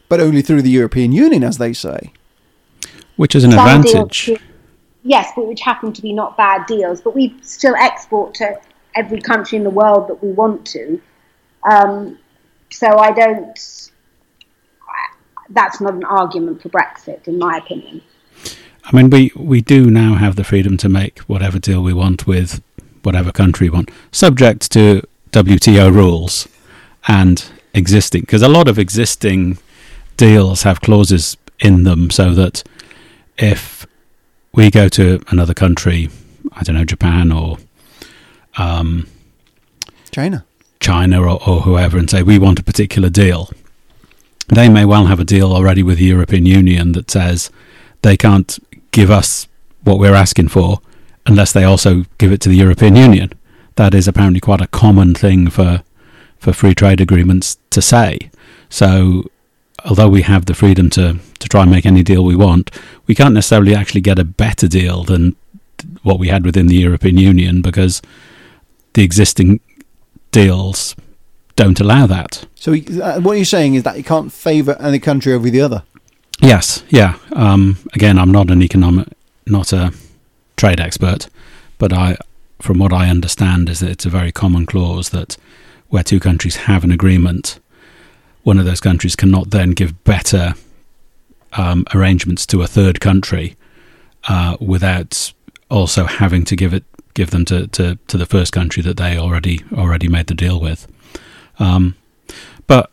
But 0.08 0.20
only 0.20 0.42
through 0.42 0.62
the 0.62 0.70
European 0.70 1.10
Union, 1.12 1.42
as 1.44 1.58
they 1.58 1.72
say. 1.72 2.12
which 3.16 3.34
is 3.34 3.42
an 3.44 3.50
Some 3.52 3.60
advantage. 3.60 4.26
deals- 4.26 4.40
yes, 5.06 5.32
but 5.34 5.46
which 5.46 5.60
happen 5.60 5.92
to 5.92 6.02
be 6.02 6.12
not 6.12 6.36
bad 6.36 6.66
deals. 6.66 7.00
But 7.00 7.14
we 7.14 7.34
still 7.42 7.74
export 7.76 8.34
to 8.34 8.60
every 8.94 9.20
country 9.20 9.56
in 9.56 9.64
the 9.64 9.70
world 9.70 10.08
that 10.08 10.22
we 10.22 10.32
want 10.32 10.66
to. 10.66 11.00
Um, 11.70 12.18
so 12.70 12.98
I 12.98 13.12
don't. 13.12 13.90
That's 15.48 15.80
not 15.80 15.94
an 15.94 16.04
argument 16.04 16.60
for 16.62 16.68
Brexit, 16.70 17.28
in 17.28 17.38
my 17.38 17.58
opinion. 17.58 18.02
I 18.84 18.96
mean, 18.96 19.10
we, 19.10 19.32
we 19.36 19.60
do 19.60 19.90
now 19.90 20.14
have 20.14 20.36
the 20.36 20.44
freedom 20.44 20.76
to 20.78 20.88
make 20.88 21.20
whatever 21.20 21.58
deal 21.58 21.82
we 21.82 21.92
want 21.92 22.26
with 22.26 22.62
whatever 23.02 23.30
country 23.30 23.68
we 23.68 23.74
want, 23.74 23.90
subject 24.10 24.70
to 24.72 25.02
WTO 25.30 25.92
rules 25.92 26.48
and 27.06 27.48
existing. 27.74 28.22
Because 28.22 28.42
a 28.42 28.48
lot 28.48 28.66
of 28.66 28.78
existing 28.78 29.58
deals 30.16 30.64
have 30.64 30.80
clauses 30.80 31.36
in 31.60 31.84
them 31.84 32.10
so 32.10 32.34
that 32.34 32.64
if 33.38 33.85
we 34.56 34.70
go 34.70 34.88
to 34.88 35.20
another 35.28 35.54
country, 35.54 36.08
I 36.52 36.62
don't 36.64 36.74
know, 36.74 36.84
Japan 36.84 37.30
or 37.30 37.58
um, 38.56 39.06
China. 40.10 40.44
China 40.80 41.22
or, 41.22 41.40
or 41.48 41.60
whoever 41.60 41.98
and 41.98 42.10
say 42.10 42.22
we 42.22 42.38
want 42.38 42.58
a 42.58 42.64
particular 42.64 43.10
deal, 43.10 43.50
they 44.48 44.68
may 44.68 44.84
well 44.84 45.06
have 45.06 45.20
a 45.20 45.24
deal 45.24 45.52
already 45.52 45.82
with 45.82 45.98
the 45.98 46.04
European 46.04 46.46
Union 46.46 46.92
that 46.92 47.10
says 47.10 47.50
they 48.02 48.16
can't 48.16 48.58
give 48.90 49.10
us 49.10 49.46
what 49.84 49.98
we're 49.98 50.14
asking 50.14 50.48
for 50.48 50.80
unless 51.26 51.52
they 51.52 51.64
also 51.64 52.04
give 52.18 52.32
it 52.32 52.40
to 52.40 52.48
the 52.48 52.56
European 52.56 52.96
Union. 52.96 53.30
That 53.74 53.94
is 53.94 54.08
apparently 54.08 54.40
quite 54.40 54.60
a 54.60 54.66
common 54.68 55.14
thing 55.14 55.50
for 55.50 55.82
for 56.38 56.52
free 56.52 56.74
trade 56.74 57.00
agreements 57.00 57.58
to 57.70 57.82
say. 57.82 58.30
So 58.68 59.30
although 59.86 60.08
we 60.08 60.22
have 60.22 60.46
the 60.46 60.54
freedom 60.54 60.90
to, 60.90 61.18
to 61.38 61.48
try 61.48 61.62
and 61.62 61.70
make 61.70 61.86
any 61.86 62.02
deal 62.02 62.24
we 62.24 62.36
want, 62.36 62.70
we 63.06 63.14
can't 63.14 63.34
necessarily 63.34 63.74
actually 63.74 64.00
get 64.00 64.18
a 64.18 64.24
better 64.24 64.68
deal 64.68 65.04
than 65.04 65.36
what 66.02 66.18
we 66.18 66.28
had 66.28 66.44
within 66.44 66.66
the 66.66 66.76
European 66.76 67.16
Union 67.16 67.62
because 67.62 68.02
the 68.94 69.02
existing 69.02 69.60
deals 70.32 70.96
don't 71.54 71.80
allow 71.80 72.06
that. 72.06 72.46
So 72.54 72.74
uh, 72.74 73.20
what 73.20 73.34
you're 73.34 73.44
saying 73.44 73.74
is 73.74 73.82
that 73.84 73.96
you 73.96 74.04
can't 74.04 74.32
favour 74.32 74.76
any 74.80 74.98
country 74.98 75.32
over 75.32 75.48
the 75.48 75.60
other. 75.60 75.82
Yes, 76.40 76.84
yeah. 76.88 77.16
Um, 77.32 77.78
again, 77.94 78.18
I'm 78.18 78.30
not 78.30 78.50
an 78.50 78.62
economic, 78.62 79.08
not 79.46 79.72
a 79.72 79.92
trade 80.56 80.80
expert, 80.80 81.28
but 81.78 81.92
I, 81.92 82.18
from 82.60 82.78
what 82.78 82.92
I 82.92 83.08
understand, 83.08 83.68
is 83.68 83.80
that 83.80 83.90
it's 83.90 84.06
a 84.06 84.10
very 84.10 84.32
common 84.32 84.66
clause 84.66 85.10
that 85.10 85.36
where 85.88 86.02
two 86.02 86.20
countries 86.20 86.56
have 86.56 86.84
an 86.84 86.90
agreement, 86.90 87.58
one 88.46 88.60
of 88.60 88.64
those 88.64 88.80
countries 88.80 89.16
cannot 89.16 89.50
then 89.50 89.72
give 89.72 90.04
better 90.04 90.54
um, 91.54 91.84
arrangements 91.92 92.46
to 92.46 92.62
a 92.62 92.66
third 92.68 93.00
country 93.00 93.56
uh, 94.28 94.56
without 94.60 95.32
also 95.68 96.04
having 96.04 96.44
to 96.44 96.54
give 96.54 96.72
it 96.72 96.84
give 97.14 97.30
them 97.30 97.44
to, 97.44 97.66
to, 97.66 97.98
to 98.06 98.16
the 98.16 98.24
first 98.24 98.52
country 98.52 98.84
that 98.84 98.98
they 98.98 99.18
already 99.18 99.64
already 99.72 100.06
made 100.06 100.28
the 100.28 100.34
deal 100.34 100.60
with. 100.60 100.86
Um, 101.58 101.96
but 102.68 102.88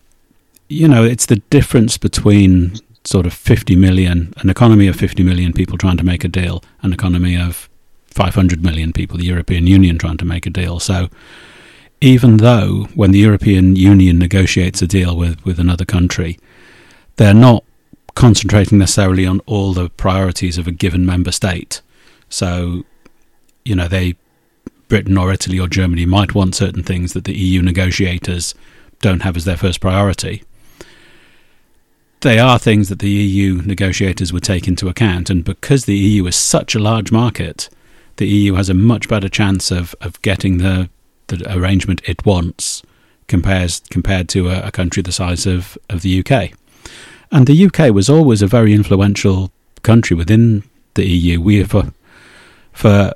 you 0.70 0.88
know, 0.88 1.04
it's 1.04 1.28
the 1.28 1.36
difference 1.51 1.99
between 1.99 2.74
sort 3.04 3.28
of 3.28 3.34
50 3.34 3.76
million, 3.76 4.34
an 4.38 4.49
economy 4.49 4.88
of 4.88 4.95
50 4.95 5.22
million 5.22 5.54
people 5.54 5.78
trying 5.78 5.97
to 5.97 6.04
make 6.04 6.24
a 6.24 6.30
deal, 6.30 6.64
an 6.82 6.93
economy 6.93 7.38
of 7.38 7.70
500 8.08 8.64
million 8.64 8.91
people, 8.91 9.20
the 9.20 9.26
European 9.26 9.68
Union 9.68 9.99
trying 9.99 10.18
to 10.18 10.26
make 10.26 10.47
a 10.47 10.49
deal. 10.49 10.80
So 10.80 11.10
even 12.04 12.36
though 12.36 12.86
when 12.95 13.12
the 13.12 13.20
European 13.20 13.78
Union 13.78 14.20
negotiates 14.20 14.82
a 14.82 14.88
deal 14.88 15.16
with, 15.16 15.43
with 15.45 15.58
another 15.58 15.86
country, 15.86 16.38
they're 17.16 17.34
not 17.34 17.64
concentrating 18.14 18.78
necessarily 18.78 19.26
on 19.26 19.39
all 19.45 19.72
the 19.72 19.89
priorities 19.89 20.58
of 20.58 20.68
a 20.68 20.72
given 20.74 21.06
member 21.06 21.32
state. 21.32 21.82
So, 22.28 22.84
you 23.64 23.74
know, 23.74 23.88
they 23.88 24.16
Britain 24.89 25.18
or 25.18 25.32
Italy 25.32 25.58
or 25.58 25.70
Germany 25.70 26.06
might 26.06 26.36
want 26.36 26.56
certain 26.56 26.84
things 26.84 27.14
that 27.14 27.24
the 27.24 27.38
EU 27.38 27.62
negotiators 27.62 28.54
don't 28.99 29.22
have 29.22 29.38
as 29.38 29.45
their 29.45 29.56
first 29.56 29.80
priority. 29.80 30.43
They 32.20 32.38
are 32.38 32.60
things 32.60 32.89
that 32.89 32.99
the 32.99 33.10
EU 33.10 33.62
negotiators 33.62 34.34
would 34.34 34.43
take 34.43 34.68
into 34.68 34.89
account, 34.89 35.30
and 35.30 35.45
because 35.45 35.86
the 35.86 35.95
EU 35.95 36.28
is 36.28 36.36
such 36.36 36.76
a 36.76 36.80
large 36.80 37.14
market, 37.14 37.70
the 38.18 38.28
EU 38.28 38.56
has 38.56 38.68
a 38.68 38.74
much 38.74 39.08
better 39.08 39.30
chance 39.30 39.72
of, 39.72 39.95
of 40.01 40.22
getting 40.22 40.58
the 40.58 40.89
the 41.28 41.55
arrangement 41.55 42.01
it 42.05 42.26
wants 42.26 42.84
compares 43.28 43.82
compared 43.89 44.30
to 44.30 44.49
a, 44.49 44.67
a 44.67 44.71
country 44.71 45.01
the 45.01 45.11
size 45.11 45.45
of, 45.45 45.78
of 45.89 46.01
the 46.01 46.19
UK. 46.19 46.51
And 47.32 47.47
the 47.47 47.65
UK 47.65 47.93
was 47.93 48.09
always 48.09 48.41
a 48.41 48.47
very 48.47 48.74
influential 48.74 49.51
country 49.82 50.15
within 50.15 50.63
the 50.93 51.05
EU. 51.05 51.41
We 51.41 51.63
for 51.63 51.93
for 52.71 53.13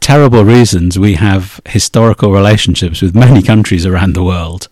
terrible 0.00 0.44
reasons 0.44 0.98
we 0.98 1.14
have 1.14 1.60
historical 1.66 2.32
relationships 2.32 3.02
with 3.02 3.14
many 3.14 3.42
countries 3.42 3.86
around 3.86 4.14
the 4.14 4.24
world. 4.24 4.68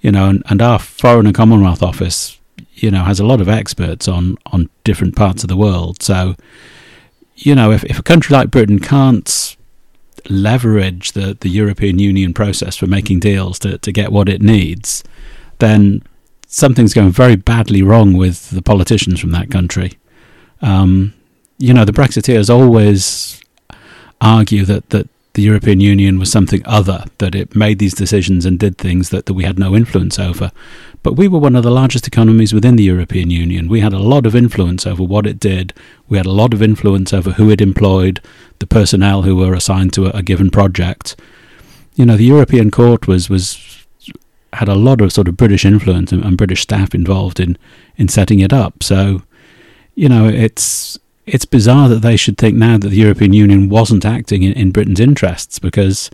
You 0.00 0.12
know, 0.12 0.28
and, 0.28 0.42
and 0.50 0.60
our 0.60 0.78
Foreign 0.78 1.26
and 1.26 1.34
Commonwealth 1.34 1.82
Office, 1.82 2.38
you 2.74 2.90
know, 2.90 3.04
has 3.04 3.20
a 3.20 3.24
lot 3.24 3.40
of 3.40 3.48
experts 3.48 4.06
on, 4.06 4.36
on 4.46 4.68
different 4.82 5.16
parts 5.16 5.42
of 5.42 5.48
the 5.48 5.56
world. 5.56 6.02
So, 6.02 6.34
you 7.36 7.54
know, 7.54 7.70
if, 7.70 7.84
if 7.84 7.98
a 7.98 8.02
country 8.02 8.34
like 8.34 8.50
Britain 8.50 8.80
can't 8.80 9.56
leverage 10.28 11.12
the, 11.12 11.36
the 11.40 11.48
European 11.48 11.98
Union 11.98 12.32
process 12.32 12.76
for 12.76 12.86
making 12.86 13.20
deals 13.20 13.58
to, 13.60 13.78
to 13.78 13.92
get 13.92 14.12
what 14.12 14.28
it 14.28 14.42
needs, 14.42 15.04
then 15.58 16.02
something's 16.46 16.94
going 16.94 17.10
very 17.10 17.36
badly 17.36 17.82
wrong 17.82 18.14
with 18.14 18.50
the 18.50 18.62
politicians 18.62 19.20
from 19.20 19.32
that 19.32 19.50
country. 19.50 19.98
Um, 20.62 21.12
you 21.58 21.74
know, 21.74 21.84
the 21.84 21.92
Brexiteers 21.92 22.48
always 22.48 23.40
argue 24.20 24.64
that, 24.64 24.90
that 24.90 25.08
the 25.34 25.42
European 25.42 25.80
Union 25.80 26.18
was 26.18 26.30
something 26.30 26.62
other, 26.64 27.04
that 27.18 27.34
it 27.34 27.56
made 27.56 27.80
these 27.80 27.94
decisions 27.94 28.46
and 28.46 28.58
did 28.58 28.78
things 28.78 29.10
that, 29.10 29.26
that 29.26 29.34
we 29.34 29.44
had 29.44 29.58
no 29.58 29.74
influence 29.74 30.18
over. 30.18 30.52
But 31.02 31.14
we 31.14 31.26
were 31.26 31.40
one 31.40 31.56
of 31.56 31.64
the 31.64 31.72
largest 31.72 32.06
economies 32.06 32.54
within 32.54 32.76
the 32.76 32.84
European 32.84 33.30
Union. 33.30 33.68
We 33.68 33.80
had 33.80 33.92
a 33.92 33.98
lot 33.98 34.26
of 34.26 34.36
influence 34.36 34.86
over 34.86 35.02
what 35.02 35.26
it 35.26 35.40
did. 35.40 35.74
We 36.08 36.16
had 36.16 36.26
a 36.26 36.32
lot 36.32 36.54
of 36.54 36.62
influence 36.62 37.12
over 37.12 37.32
who 37.32 37.50
it 37.50 37.60
employed, 37.60 38.20
the 38.60 38.66
personnel 38.66 39.22
who 39.22 39.34
were 39.36 39.54
assigned 39.54 39.92
to 39.94 40.06
a, 40.06 40.10
a 40.18 40.22
given 40.22 40.50
project. 40.50 41.16
You 41.96 42.06
know, 42.06 42.16
the 42.16 42.24
European 42.24 42.70
Court 42.70 43.08
was 43.08 43.28
was 43.28 43.86
had 44.52 44.68
a 44.68 44.76
lot 44.76 45.00
of 45.00 45.12
sort 45.12 45.26
of 45.26 45.36
British 45.36 45.64
influence 45.64 46.12
and, 46.12 46.24
and 46.24 46.38
British 46.38 46.62
staff 46.62 46.94
involved 46.94 47.40
in 47.40 47.58
in 47.96 48.06
setting 48.08 48.38
it 48.38 48.52
up. 48.52 48.82
So, 48.82 49.22
you 49.96 50.08
know, 50.08 50.28
it's 50.28 50.98
it's 51.26 51.44
bizarre 51.44 51.88
that 51.88 52.02
they 52.02 52.16
should 52.16 52.36
think 52.36 52.56
now 52.56 52.78
that 52.78 52.88
the 52.88 52.96
European 52.96 53.32
Union 53.32 53.68
wasn't 53.68 54.04
acting 54.04 54.42
in, 54.42 54.52
in, 54.52 54.70
Britain's 54.70 55.00
interests 55.00 55.58
because, 55.58 56.10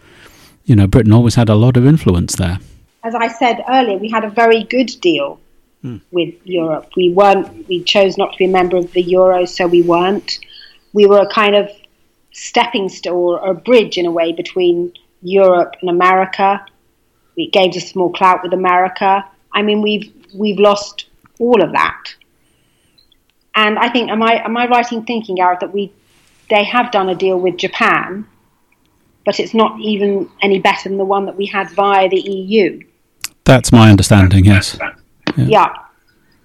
you 0.65 0.77
know, 0.77 0.87
Britain 0.87 1.13
always 1.13 1.35
had 1.35 1.49
a 1.49 1.55
lot 1.55 1.77
of 1.77 1.87
influence 1.87 2.37
there. 2.37 2.59
As 3.03 3.15
I 3.15 3.29
said 3.29 3.65
earlier, 3.69 3.99
we 3.99 4.11
had 4.11 4.25
a 4.25 4.31
very 4.31 4.65
good 4.65 4.91
deal 5.01 5.41
hmm. 5.83 5.99
with 6.13 6.35
Europe. 6.45 6.91
We 6.97 7.13
weren't, 7.13 7.67
we 7.69 7.83
chose 7.83 8.17
not 8.17 8.33
to 8.33 8.39
be 8.39 8.45
a 8.45 8.49
member 8.49 8.77
of 8.77 8.93
the 8.93 9.03
euro, 9.03 9.47
so 9.47 9.67
we 9.67 9.83
weren't. 9.83 10.39
We 10.93 11.07
were 11.07 11.21
a 11.21 11.33
kind 11.33 11.55
of 11.55 11.71
stepping 12.33 12.89
stone 12.89 13.39
or 13.41 13.51
a 13.51 13.55
bridge 13.55 13.99
in 13.99 14.07
a 14.07 14.11
way 14.11 14.33
between 14.33 14.93
Europe 15.23 15.75
and 15.81 15.91
America. 15.91 16.65
It 17.37 17.53
gave 17.53 17.75
us 17.75 17.95
more 17.95 18.13
clout 18.13 18.43
with 18.43 18.53
America. 18.53 19.25
I 19.53 19.63
mean, 19.63 19.83
we've 19.83 20.13
we've 20.35 20.59
lost 20.59 21.07
all 21.39 21.63
of 21.63 21.73
that 21.73 22.15
and 23.55 23.79
I 23.79 23.89
think, 23.89 24.11
am 24.11 24.23
I 24.23 24.45
am 24.45 24.57
I 24.57 24.67
right 24.69 24.91
in 24.93 25.05
thinking, 25.05 25.37
Gareth, 25.37 25.61
that 25.61 25.73
we 25.73 25.93
they 26.49 26.65
have 26.65 26.91
done 26.91 27.09
a 27.09 27.15
deal 27.15 27.39
with 27.39 27.57
Japan, 27.57 28.27
but 29.25 29.41
it's 29.41 29.55
not 29.55 29.79
even 29.81 30.29
any 30.43 30.59
better 30.59 30.89
than 30.89 30.99
the 30.99 31.05
one 31.05 31.27
that 31.27 31.37
we 31.37 31.47
had 31.47 31.71
via 31.71 32.09
the 32.09 32.21
EU. 32.21 32.83
That's 33.45 33.73
my 33.73 33.91
understanding. 33.91 34.45
Yes. 34.45 34.79
Yeah. 34.81 34.95
yeah. 35.37 35.75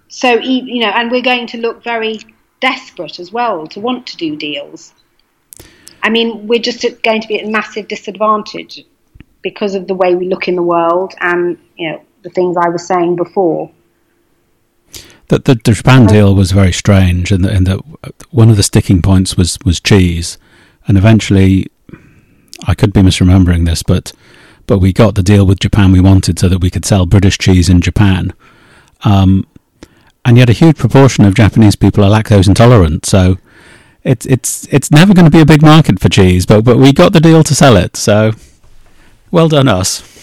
So 0.07 0.33
you 0.39 0.81
know, 0.81 0.89
and 0.89 1.11
we're 1.11 1.21
going 1.21 1.47
to 1.47 1.57
look 1.57 1.83
very 1.83 2.19
desperate 2.61 3.19
as 3.19 3.31
well 3.31 3.67
to 3.67 3.79
want 3.79 4.07
to 4.07 4.17
do 4.17 4.35
deals. 4.35 4.93
I 6.01 6.09
mean, 6.09 6.47
we're 6.47 6.59
just 6.59 6.85
going 7.03 7.21
to 7.21 7.27
be 7.27 7.39
at 7.39 7.45
a 7.45 7.49
massive 7.49 7.87
disadvantage 7.87 8.85
because 9.41 9.75
of 9.75 9.87
the 9.87 9.93
way 9.95 10.15
we 10.15 10.27
look 10.27 10.47
in 10.47 10.55
the 10.55 10.63
world 10.63 11.13
and 11.19 11.57
you 11.77 11.91
know 11.91 12.01
the 12.23 12.29
things 12.29 12.57
I 12.57 12.69
was 12.69 12.85
saying 12.85 13.15
before. 13.15 13.71
The, 15.27 15.39
the, 15.39 15.55
the 15.55 15.71
Japan 15.71 16.05
deal 16.05 16.35
was 16.35 16.51
very 16.51 16.71
strange, 16.71 17.31
and 17.31 17.45
in 17.45 17.63
that 17.63 17.81
the, 18.03 18.13
one 18.29 18.49
of 18.49 18.57
the 18.57 18.63
sticking 18.63 19.01
points 19.01 19.35
was, 19.35 19.57
was 19.65 19.79
cheese, 19.79 20.37
and 20.87 20.97
eventually, 20.97 21.67
I 22.67 22.75
could 22.75 22.93
be 22.93 23.01
misremembering 23.01 23.65
this, 23.65 23.81
but 23.81 24.13
but 24.67 24.79
we 24.79 24.93
got 24.93 25.13
the 25.13 25.21
deal 25.21 25.45
with 25.45 25.59
Japan 25.59 25.91
we 25.91 25.99
wanted 25.99 26.39
so 26.39 26.49
that 26.49 26.59
we 26.59 26.71
could 26.71 26.85
sell 26.85 27.05
British 27.05 27.37
cheese 27.37 27.69
in 27.69 27.81
Japan. 27.81 28.33
Um, 29.03 29.45
and 30.23 30.37
yet, 30.37 30.49
a 30.49 30.53
huge 30.53 30.77
proportion 30.77 31.23
of 31.23 31.35
Japanese 31.35 31.75
people 31.75 32.03
are 32.03 32.09
lactose 32.09 32.47
intolerant, 32.47 33.05
so 33.05 33.37
it's 34.03 34.25
it's 34.27 34.67
it's 34.71 34.91
never 34.91 35.13
going 35.13 35.25
to 35.25 35.31
be 35.31 35.41
a 35.41 35.45
big 35.45 35.61
market 35.61 35.99
for 35.99 36.09
cheese. 36.09 36.45
But 36.45 36.63
but 36.63 36.77
we 36.77 36.93
got 36.93 37.13
the 37.13 37.19
deal 37.19 37.43
to 37.43 37.55
sell 37.55 37.77
it, 37.77 37.95
so 37.95 38.31
well 39.31 39.49
done 39.49 39.67
us 39.67 40.14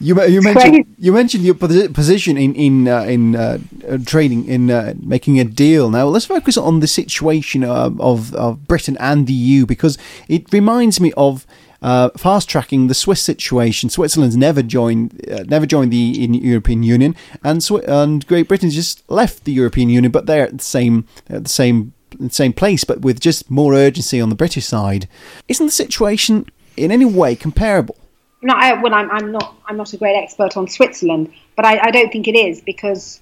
you 0.00 0.22
you 0.24 0.42
mentioned 0.42 0.94
you 0.98 1.12
mentioned 1.12 1.44
your 1.44 1.54
position 1.54 2.36
in 2.36 2.54
in 2.54 2.88
uh, 2.88 3.02
in 3.02 3.36
uh, 3.36 3.58
trading 4.04 4.46
in 4.46 4.70
uh, 4.70 4.94
making 5.00 5.40
a 5.40 5.44
deal. 5.44 5.90
Now 5.90 6.06
let's 6.06 6.26
focus 6.26 6.56
on 6.56 6.80
the 6.80 6.86
situation 6.86 7.64
uh, 7.64 7.90
of 7.98 8.34
of 8.34 8.66
Britain 8.66 8.96
and 9.00 9.26
the 9.26 9.32
EU 9.32 9.66
because 9.66 9.98
it 10.28 10.52
reminds 10.52 11.00
me 11.00 11.12
of. 11.16 11.46
Uh, 11.82 12.08
fast 12.16 12.48
tracking 12.48 12.86
the 12.86 12.94
Swiss 12.94 13.20
situation. 13.20 13.90
Switzerland's 13.90 14.38
never 14.38 14.62
joined, 14.62 15.20
uh, 15.30 15.44
never 15.46 15.66
joined 15.66 15.92
the 15.92 15.96
European 15.96 16.82
Union, 16.82 17.14
and 17.42 17.62
Sw- 17.62 17.84
and 17.86 18.26
Great 18.26 18.48
Britain 18.48 18.70
just 18.70 19.02
left 19.10 19.44
the 19.44 19.52
European 19.52 19.90
Union, 19.90 20.10
but 20.10 20.24
they're 20.24 20.46
at 20.46 20.56
the 20.56 20.64
same, 20.64 21.06
at 21.28 21.44
the 21.44 21.50
same, 21.50 21.92
same 22.30 22.54
place, 22.54 22.84
but 22.84 23.02
with 23.02 23.20
just 23.20 23.50
more 23.50 23.74
urgency 23.74 24.18
on 24.18 24.30
the 24.30 24.34
British 24.34 24.64
side. 24.64 25.08
Isn't 25.46 25.66
the 25.66 25.72
situation 25.72 26.46
in 26.78 26.90
any 26.90 27.04
way 27.04 27.36
comparable? 27.36 27.98
No, 28.44 28.52
I, 28.54 28.74
well, 28.80 28.92
I'm, 28.92 29.10
I'm 29.10 29.32
not. 29.32 29.56
I'm 29.66 29.78
not 29.78 29.94
a 29.94 29.96
great 29.96 30.16
expert 30.16 30.56
on 30.58 30.68
Switzerland, 30.68 31.32
but 31.56 31.64
I, 31.64 31.78
I 31.88 31.90
don't 31.90 32.12
think 32.12 32.28
it 32.28 32.36
is 32.36 32.60
because 32.60 33.20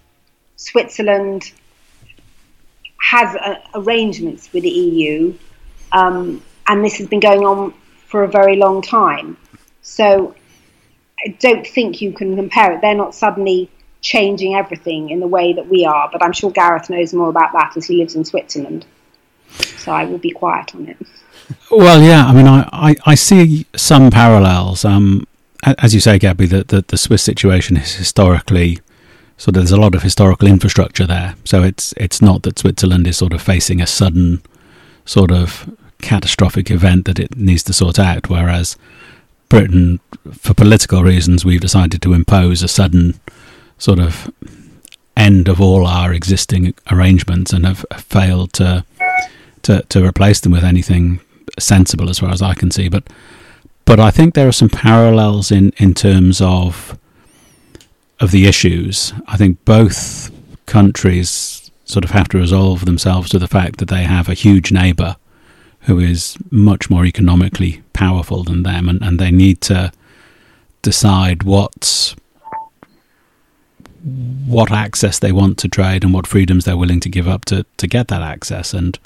Switzerland 0.56 1.52
has 2.98 3.36
uh, 3.36 3.60
arrangements 3.76 4.52
with 4.52 4.64
the 4.64 4.70
EU, 4.70 5.32
um, 5.92 6.42
and 6.66 6.84
this 6.84 6.96
has 6.96 7.06
been 7.06 7.20
going 7.20 7.44
on 7.44 7.72
for 8.08 8.24
a 8.24 8.28
very 8.28 8.56
long 8.56 8.82
time. 8.82 9.36
So 9.82 10.34
I 11.24 11.28
don't 11.38 11.64
think 11.64 12.02
you 12.02 12.12
can 12.12 12.34
compare 12.34 12.72
it. 12.72 12.80
They're 12.80 12.94
not 12.94 13.14
suddenly 13.14 13.70
changing 14.00 14.56
everything 14.56 15.10
in 15.10 15.20
the 15.20 15.28
way 15.28 15.52
that 15.52 15.68
we 15.68 15.84
are, 15.84 16.08
but 16.10 16.20
I'm 16.20 16.32
sure 16.32 16.50
Gareth 16.50 16.90
knows 16.90 17.14
more 17.14 17.28
about 17.28 17.52
that 17.52 17.76
as 17.76 17.86
he 17.86 17.96
lives 17.96 18.16
in 18.16 18.24
Switzerland. 18.24 18.84
So 19.50 19.92
I 19.92 20.04
will 20.04 20.18
be 20.18 20.32
quiet 20.32 20.74
on 20.74 20.88
it. 20.88 20.96
Well, 21.70 22.02
yeah. 22.02 22.26
I 22.26 22.32
mean, 22.32 22.46
I, 22.46 22.68
I, 22.72 22.96
I 23.06 23.14
see 23.14 23.66
some 23.76 24.10
parallels. 24.10 24.84
Um, 24.84 25.26
as 25.62 25.94
you 25.94 26.00
say, 26.00 26.18
Gaby, 26.18 26.46
that 26.46 26.68
the, 26.68 26.84
the 26.86 26.98
Swiss 26.98 27.22
situation 27.22 27.76
is 27.76 27.94
historically 27.94 28.80
so 29.42 29.50
there's 29.50 29.72
a 29.72 29.80
lot 29.80 29.96
of 29.96 30.04
historical 30.04 30.46
infrastructure 30.46 31.04
there. 31.04 31.34
So 31.44 31.64
it's 31.64 31.92
it's 31.96 32.22
not 32.22 32.44
that 32.44 32.60
Switzerland 32.60 33.08
is 33.08 33.16
sort 33.16 33.32
of 33.32 33.42
facing 33.42 33.80
a 33.80 33.88
sudden 33.88 34.40
sort 35.04 35.32
of 35.32 35.68
catastrophic 36.00 36.70
event 36.70 37.06
that 37.06 37.18
it 37.18 37.36
needs 37.36 37.64
to 37.64 37.72
sort 37.72 37.98
out, 37.98 38.28
whereas 38.30 38.76
Britain, 39.48 39.98
for 40.30 40.54
political 40.54 41.02
reasons, 41.02 41.44
we've 41.44 41.60
decided 41.60 42.02
to 42.02 42.12
impose 42.12 42.62
a 42.62 42.68
sudden 42.68 43.18
sort 43.78 43.98
of 43.98 44.30
end 45.16 45.48
of 45.48 45.60
all 45.60 45.88
our 45.88 46.12
existing 46.12 46.72
arrangements 46.92 47.52
and 47.52 47.66
have 47.66 47.84
failed 47.96 48.52
to 48.52 48.84
to, 49.62 49.82
to 49.88 50.06
replace 50.06 50.38
them 50.38 50.52
with 50.52 50.62
anything 50.62 51.18
sensible 51.58 52.08
as 52.08 52.18
far 52.18 52.30
as 52.30 52.42
I 52.42 52.54
can 52.54 52.70
see. 52.70 52.88
But 52.88 53.08
but 53.84 53.98
I 53.98 54.10
think 54.10 54.34
there 54.34 54.48
are 54.48 54.52
some 54.52 54.68
parallels 54.68 55.50
in, 55.50 55.72
in 55.76 55.94
terms 55.94 56.40
of 56.40 56.98
of 58.20 58.30
the 58.30 58.46
issues. 58.46 59.12
I 59.26 59.36
think 59.36 59.64
both 59.64 60.30
countries 60.66 61.70
sort 61.84 62.04
of 62.04 62.12
have 62.12 62.28
to 62.28 62.38
resolve 62.38 62.84
themselves 62.84 63.28
to 63.30 63.38
the 63.38 63.48
fact 63.48 63.78
that 63.78 63.88
they 63.88 64.04
have 64.04 64.28
a 64.28 64.34
huge 64.34 64.72
neighbour 64.72 65.16
who 65.80 65.98
is 65.98 66.36
much 66.50 66.88
more 66.88 67.04
economically 67.04 67.82
powerful 67.92 68.44
than 68.44 68.62
them, 68.62 68.88
and, 68.88 69.02
and 69.02 69.18
they 69.18 69.32
need 69.32 69.60
to 69.62 69.92
decide 70.80 71.42
what 71.42 72.14
what 74.46 74.72
access 74.72 75.18
they 75.18 75.30
want 75.30 75.58
to 75.58 75.68
trade 75.68 76.02
and 76.02 76.12
what 76.12 76.26
freedoms 76.26 76.64
they're 76.64 76.76
willing 76.76 76.98
to 76.98 77.08
give 77.08 77.28
up 77.28 77.44
to, 77.44 77.64
to 77.76 77.86
get 77.86 78.08
that 78.08 78.22
access 78.22 78.74
and 78.74 78.98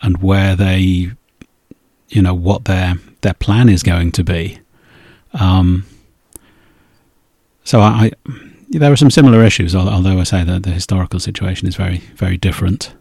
and 0.00 0.22
where 0.22 0.56
they 0.56 1.10
you 2.08 2.22
know 2.22 2.34
what 2.34 2.64
their 2.64 2.94
their 3.22 3.34
plan 3.34 3.68
is 3.68 3.82
going 3.82 4.12
to 4.12 4.24
be. 4.24 4.58
Um, 5.32 5.86
so 7.64 7.80
I, 7.80 7.88
I, 7.88 8.12
there 8.68 8.92
are 8.92 8.96
some 8.96 9.10
similar 9.10 9.42
issues, 9.42 9.74
although 9.74 10.18
I 10.18 10.24
say 10.24 10.44
that 10.44 10.62
the 10.62 10.70
historical 10.70 11.20
situation 11.20 11.66
is 11.68 11.76
very 11.76 11.98
very 12.16 12.36
different. 12.36 12.94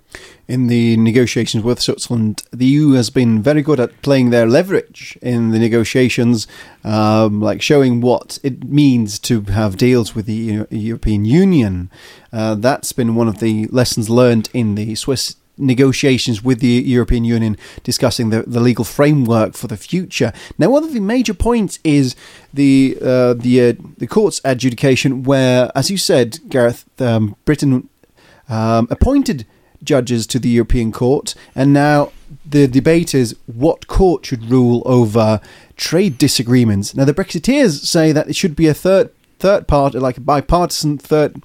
in 0.47 0.68
the 0.68 0.97
negotiations 0.97 1.64
with 1.64 1.82
Switzerland, 1.82 2.43
the 2.51 2.66
EU 2.66 2.91
has 2.91 3.10
been 3.10 3.41
very 3.41 3.62
good 3.62 3.80
at 3.80 4.01
playing 4.01 4.30
their 4.30 4.45
leverage 4.45 5.18
in 5.22 5.51
the 5.51 5.60
negotiations, 5.60 6.47
um, 6.84 7.41
like 7.41 7.62
showing 7.62 8.01
what 8.01 8.39
it 8.43 8.64
means 8.66 9.20
to 9.20 9.41
have 9.43 9.78
deals 9.78 10.14
with 10.14 10.26
the 10.26 10.66
European 10.70 11.24
Union. 11.24 11.89
Uh, 12.32 12.56
that's 12.56 12.91
been 12.91 13.16
one 13.16 13.28
of 13.28 13.39
the 13.39 13.68
lessons 13.68 14.10
learned 14.10 14.49
in 14.54 14.76
the 14.76 14.95
Swiss 14.95 15.38
negotiations 15.58 16.43
with 16.43 16.60
the 16.60 16.68
European 16.86 17.24
Union 17.24 17.58
discussing 17.84 18.30
the, 18.30 18.43
the 18.43 18.60
legal 18.60 18.84
framework 18.84 19.54
for 19.56 19.68
the 19.68 19.78
future. 19.78 20.34
Now, 20.58 20.70
one 20.70 20.84
of 20.84 20.93
the 20.93 20.99
major 20.99 21.34
points 21.34 21.80
is 21.84 22.16
the 22.54 22.97
uh, 23.01 23.34
the 23.34 23.70
uh, 23.70 23.74
the 23.97 24.08
court's 24.08 24.41
adjudication, 24.43 25.24
where, 25.24 25.72
as 25.76 25.89
you 25.89 25.97
said, 25.97 26.39
Gareth, 26.49 26.86
um, 27.01 27.36
Britain 27.45 27.89
um, 28.49 28.88
appointed 28.89 29.45
judges 29.84 30.26
to 30.28 30.39
the 30.39 30.49
European 30.49 30.91
Court, 30.91 31.36
and 31.56 31.74
now 31.74 32.12
the 32.45 32.68
debate 32.68 33.14
is 33.14 33.36
what 33.45 33.88
court 33.88 34.26
should 34.26 34.49
rule 34.49 34.82
over 34.86 35.39
trade 35.76 36.18
disagreements. 36.18 36.95
Now, 36.95 37.06
the 37.06 37.14
Brexiteers 37.14 37.86
say 37.86 38.12
that 38.12 38.30
it 38.30 38.36
should 38.36 38.56
be 38.56 38.68
a 38.68 38.74
third 38.74 39.12
third 39.39 39.68
part, 39.68 39.93
like 39.93 40.18
a 40.18 40.22
bipartisan 40.22 40.97
third, 40.97 41.43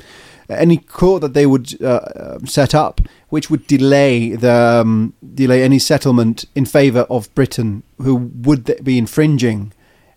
any 0.48 0.78
court 0.78 1.20
that 1.22 1.34
they 1.34 1.46
would 1.46 1.80
uh, 1.82 1.86
uh 1.86 2.38
set 2.44 2.74
up, 2.74 3.00
which 3.28 3.50
would 3.50 3.66
delay 3.66 4.34
the 4.34 4.82
um, 4.82 5.12
delay 5.34 5.62
any 5.62 5.78
settlement 5.78 6.44
in 6.54 6.64
favour 6.64 7.06
of 7.10 7.32
Britain, 7.34 7.82
who 7.98 8.14
would 8.14 8.82
be 8.82 8.98
infringing 8.98 9.72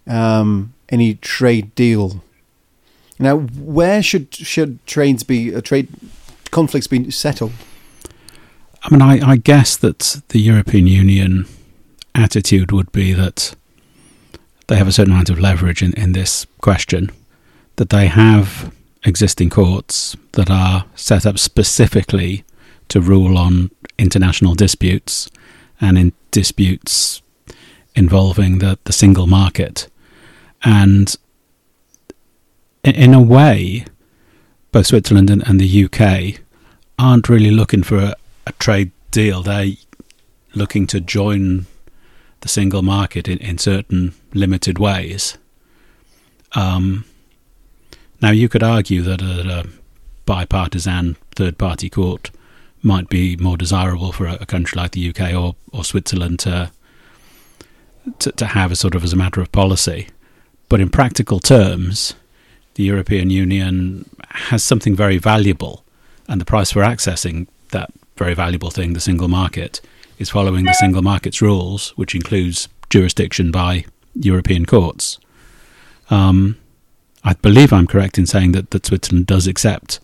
um, 0.07 0.73
any 0.89 1.15
trade 1.15 1.73
deal. 1.75 2.23
Now, 3.19 3.37
where 3.37 4.01
should 4.01 4.33
should 4.33 4.85
trades 4.85 5.23
be 5.23 5.53
uh, 5.53 5.61
trade 5.61 5.89
conflicts 6.51 6.87
be 6.87 7.11
settled? 7.11 7.53
I 8.83 8.89
mean, 8.89 9.01
I, 9.01 9.31
I 9.31 9.35
guess 9.37 9.77
that 9.77 10.21
the 10.29 10.39
European 10.39 10.87
Union 10.87 11.45
attitude 12.15 12.71
would 12.71 12.91
be 12.91 13.13
that 13.13 13.53
they 14.67 14.75
have 14.75 14.87
a 14.87 14.91
certain 14.91 15.13
amount 15.13 15.29
of 15.29 15.39
leverage 15.39 15.83
in, 15.83 15.93
in 15.93 16.13
this 16.13 16.47
question, 16.61 17.11
that 17.75 17.89
they 17.89 18.07
have 18.07 18.73
existing 19.03 19.49
courts 19.49 20.15
that 20.33 20.49
are 20.49 20.85
set 20.95 21.25
up 21.25 21.39
specifically 21.39 22.43
to 22.87 23.01
rule 23.01 23.37
on 23.37 23.71
international 23.97 24.53
disputes 24.53 25.29
and 25.79 25.97
in 25.97 26.13
disputes 26.29 27.21
involving 27.95 28.59
the, 28.59 28.77
the 28.83 28.93
single 28.93 29.27
market. 29.27 29.87
And 30.63 31.15
in, 32.83 32.95
in 32.95 33.13
a 33.13 33.21
way, 33.21 33.85
both 34.71 34.87
Switzerland 34.87 35.29
and, 35.29 35.45
and 35.47 35.59
the 35.59 35.85
UK 35.85 36.41
aren't 36.97 37.29
really 37.29 37.51
looking 37.51 37.83
for 37.83 37.97
a, 37.97 38.15
a 38.45 38.51
trade 38.53 38.91
deal. 39.09 39.41
They're 39.41 39.73
looking 40.53 40.87
to 40.87 40.99
join 40.99 41.65
the 42.41 42.47
single 42.47 42.81
market 42.81 43.27
in, 43.27 43.37
in 43.39 43.57
certain 43.57 44.13
limited 44.33 44.79
ways. 44.79 45.37
Um, 46.53 47.05
now, 48.21 48.31
you 48.31 48.47
could 48.49 48.63
argue 48.63 49.01
that 49.01 49.21
a, 49.21 49.59
a 49.59 49.63
bipartisan 50.25 51.17
third 51.35 51.57
party 51.57 51.89
court 51.89 52.31
might 52.83 53.09
be 53.09 53.35
more 53.37 53.57
desirable 53.57 54.11
for 54.11 54.25
a, 54.25 54.37
a, 54.41 54.45
country 54.45 54.79
like 54.79 54.91
the 54.91 55.09
UK 55.09 55.33
or, 55.33 55.55
or 55.71 55.83
Switzerland 55.83 56.39
to, 56.39 56.71
to, 58.19 58.31
to 58.31 58.45
have 58.45 58.71
as 58.71 58.79
sort 58.79 58.95
of 58.95 59.03
as 59.03 59.13
a 59.13 59.15
matter 59.15 59.41
of 59.41 59.51
policy. 59.51 60.07
But 60.69 60.81
in 60.81 60.89
practical 60.89 61.39
terms, 61.39 62.15
the 62.75 62.83
European 62.83 63.29
Union 63.29 64.09
has 64.29 64.63
something 64.63 64.95
very 64.95 65.17
valuable, 65.17 65.83
and 66.27 66.39
the 66.39 66.45
price 66.45 66.71
for 66.71 66.81
accessing 66.81 67.47
that 67.69 67.91
very 68.15 68.33
valuable 68.33 68.71
thing, 68.71 68.93
the 68.93 68.99
single 68.99 69.27
market, 69.27 69.81
is 70.17 70.29
following 70.29 70.65
the 70.65 70.73
single 70.73 71.01
market's 71.01 71.41
rules, 71.41 71.89
which 71.97 72.15
includes 72.15 72.69
jurisdiction 72.89 73.51
by 73.51 73.85
European 74.15 74.65
courts. 74.65 75.17
Um, 76.09 76.57
I 77.23 77.33
believe 77.33 77.71
I'm 77.71 77.87
correct 77.87 78.17
in 78.17 78.25
saying 78.25 78.53
that, 78.53 78.71
that 78.71 78.85
Switzerland 78.85 79.27
does 79.27 79.47
accept 79.47 79.99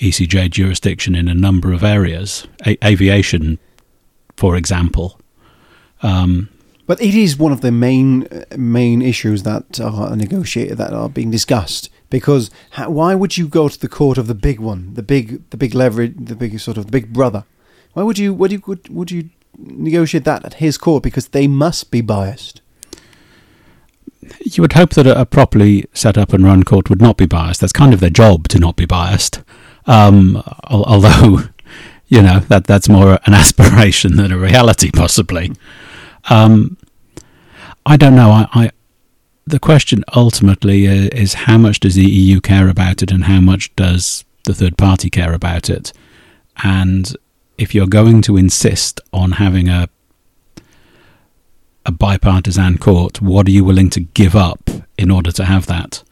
ECJ 0.00 0.50
jurisdiction 0.50 1.14
in 1.14 1.28
a 1.28 1.34
number 1.34 1.72
of 1.72 1.82
areas, 1.82 2.46
a- 2.66 2.78
aviation, 2.84 3.58
for 4.36 4.56
example. 4.56 5.18
Um, 6.02 6.48
but 6.86 7.00
it 7.00 7.14
is 7.14 7.36
one 7.36 7.52
of 7.52 7.62
the 7.62 7.72
main 7.72 8.28
main 8.56 9.02
issues 9.02 9.42
that 9.42 9.80
are 9.80 10.14
negotiated 10.14 10.78
that 10.78 10.92
are 10.92 11.08
being 11.08 11.30
discussed 11.30 11.90
because 12.10 12.50
how, 12.70 12.90
why 12.90 13.14
would 13.14 13.36
you 13.36 13.48
go 13.48 13.68
to 13.68 13.80
the 13.80 13.88
court 13.88 14.18
of 14.18 14.28
the 14.28 14.34
big 14.34 14.60
one, 14.60 14.94
the 14.94 15.02
big 15.02 15.48
the 15.50 15.56
big 15.56 15.74
leverage, 15.74 16.14
the 16.16 16.36
big 16.36 16.58
sort 16.60 16.76
of 16.76 16.90
big 16.90 17.12
brother? 17.12 17.44
Why 17.94 18.02
would 18.02 18.18
you 18.18 18.32
would 18.34 18.52
you 18.52 18.62
would, 18.66 18.88
would 18.88 19.10
you 19.10 19.30
negotiate 19.58 20.24
that 20.24 20.44
at 20.44 20.54
his 20.54 20.78
court 20.78 21.02
because 21.02 21.28
they 21.28 21.46
must 21.46 21.90
be 21.90 22.02
biased? 22.02 22.60
You 24.40 24.62
would 24.62 24.74
hope 24.74 24.90
that 24.90 25.06
a 25.06 25.26
properly 25.26 25.86
set 25.92 26.16
up 26.18 26.32
and 26.32 26.44
run 26.44 26.62
court 26.62 26.88
would 26.90 27.00
not 27.00 27.16
be 27.16 27.26
biased. 27.26 27.60
That's 27.60 27.72
kind 27.72 27.92
of 27.92 28.00
their 28.00 28.10
job 28.10 28.48
to 28.48 28.58
not 28.58 28.76
be 28.76 28.86
biased. 28.86 29.42
Um, 29.86 30.42
although, 30.64 31.40
you 32.08 32.22
know, 32.22 32.40
that 32.40 32.66
that's 32.66 32.88
more 32.88 33.18
an 33.24 33.34
aspiration 33.34 34.16
than 34.16 34.32
a 34.32 34.38
reality, 34.38 34.90
possibly. 34.90 35.52
Um, 36.28 36.76
I 37.84 37.96
don't 37.96 38.16
know. 38.16 38.30
I, 38.30 38.48
I, 38.52 38.70
the 39.46 39.60
question 39.60 40.04
ultimately 40.14 40.86
is 40.86 41.34
how 41.34 41.58
much 41.58 41.80
does 41.80 41.94
the 41.94 42.10
EU 42.10 42.40
care 42.40 42.68
about 42.68 43.02
it, 43.02 43.10
and 43.12 43.24
how 43.24 43.40
much 43.40 43.74
does 43.76 44.24
the 44.44 44.54
third 44.54 44.76
party 44.76 45.10
care 45.10 45.32
about 45.32 45.70
it? 45.70 45.92
And 46.62 47.14
if 47.58 47.74
you're 47.74 47.86
going 47.86 48.22
to 48.22 48.36
insist 48.36 49.00
on 49.12 49.32
having 49.32 49.68
a 49.68 49.88
a 51.86 51.92
bipartisan 51.92 52.76
court, 52.78 53.22
what 53.22 53.46
are 53.46 53.52
you 53.52 53.64
willing 53.64 53.88
to 53.90 54.00
give 54.00 54.36
up 54.36 54.68
in 54.98 55.10
order 55.10 55.32
to 55.32 55.44
have 55.44 55.66
that? 55.66 56.02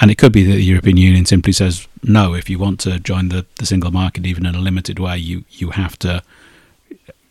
And 0.00 0.10
it 0.10 0.18
could 0.18 0.32
be 0.32 0.44
that 0.44 0.52
the 0.52 0.62
European 0.62 0.96
Union 0.96 1.24
simply 1.24 1.52
says, 1.52 1.86
no, 2.02 2.34
if 2.34 2.50
you 2.50 2.58
want 2.58 2.80
to 2.80 2.98
join 2.98 3.28
the, 3.28 3.46
the 3.56 3.66
single 3.66 3.90
market 3.90 4.26
even 4.26 4.44
in 4.44 4.54
a 4.54 4.58
limited 4.60 4.98
way, 4.98 5.16
you, 5.18 5.44
you 5.50 5.70
have 5.70 5.98
to 6.00 6.22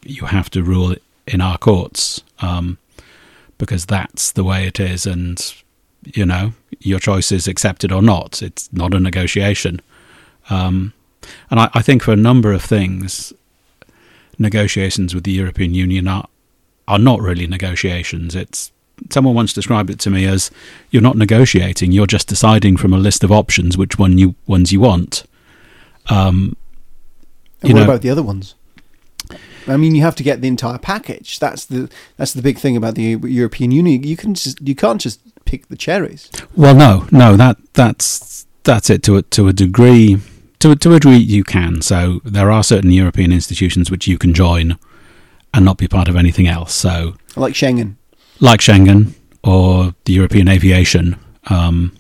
you 0.03 0.25
have 0.25 0.49
to 0.51 0.63
rule 0.63 0.95
in 1.27 1.41
our 1.41 1.57
courts 1.57 2.23
um, 2.39 2.77
because 3.57 3.85
that's 3.85 4.31
the 4.31 4.43
way 4.43 4.65
it 4.65 4.79
is, 4.79 5.05
and 5.05 5.53
you 6.05 6.25
know 6.25 6.53
your 6.79 6.99
choice 6.99 7.31
is 7.31 7.47
accepted 7.47 7.91
or 7.91 8.01
not. 8.01 8.41
It's 8.41 8.71
not 8.71 8.93
a 8.93 8.99
negotiation, 8.99 9.81
um, 10.49 10.93
and 11.51 11.59
I, 11.59 11.69
I 11.73 11.81
think 11.81 12.03
for 12.03 12.11
a 12.11 12.17
number 12.17 12.53
of 12.53 12.63
things, 12.63 13.33
negotiations 14.37 15.13
with 15.13 15.25
the 15.25 15.31
European 15.31 15.73
Union 15.73 16.07
are 16.07 16.27
are 16.89 16.99
not 16.99 17.21
really 17.21 17.47
negotiations. 17.47 18.35
It's 18.35 18.71
someone 19.09 19.35
once 19.35 19.53
described 19.53 19.89
it 19.89 19.99
to 19.99 20.09
me 20.09 20.25
as 20.25 20.51
you're 20.89 21.01
not 21.01 21.15
negotiating, 21.15 21.91
you're 21.91 22.07
just 22.07 22.27
deciding 22.27 22.75
from 22.75 22.91
a 22.93 22.97
list 22.97 23.23
of 23.23 23.31
options 23.31 23.77
which 23.77 23.97
one 23.97 24.17
you 24.17 24.35
ones 24.47 24.73
you 24.73 24.81
want. 24.81 25.23
Um, 26.09 26.57
and 27.61 27.69
you 27.69 27.75
what 27.75 27.81
know, 27.81 27.85
about 27.85 28.01
the 28.01 28.09
other 28.09 28.23
ones? 28.23 28.55
I 29.67 29.77
mean, 29.77 29.93
you 29.93 30.01
have 30.01 30.15
to 30.15 30.23
get 30.23 30.41
the 30.41 30.47
entire 30.47 30.79
package. 30.79 31.39
That's 31.39 31.65
the 31.65 31.89
that's 32.17 32.33
the 32.33 32.41
big 32.41 32.57
thing 32.57 32.75
about 32.75 32.95
the 32.95 33.17
European 33.23 33.71
Union. 33.71 34.03
You 34.03 34.17
can 34.17 34.33
just 34.33 34.59
you 34.61 34.75
can't 34.75 34.99
just 34.99 35.21
pick 35.45 35.67
the 35.67 35.77
cherries. 35.77 36.29
Well, 36.55 36.75
no, 36.75 37.07
no, 37.11 37.37
that 37.37 37.57
that's 37.73 38.47
that's 38.63 38.89
it 38.89 39.03
to 39.03 39.17
a, 39.17 39.21
to 39.21 39.47
a 39.47 39.53
degree. 39.53 40.17
To 40.59 40.75
to 40.75 40.89
a 40.95 40.99
degree, 40.99 41.17
you 41.17 41.43
can. 41.43 41.81
So 41.81 42.19
there 42.25 42.51
are 42.51 42.63
certain 42.63 42.91
European 42.91 43.31
institutions 43.31 43.91
which 43.91 44.07
you 44.07 44.17
can 44.17 44.33
join 44.33 44.77
and 45.53 45.65
not 45.65 45.77
be 45.77 45.87
part 45.87 46.07
of 46.07 46.15
anything 46.15 46.47
else. 46.47 46.73
So 46.73 47.15
like 47.35 47.53
Schengen 47.53 47.95
like 48.39 48.59
Schengen 48.59 49.13
or 49.43 49.93
the 50.05 50.13
European 50.13 50.47
aviation 50.47 51.17
um, 51.49 51.95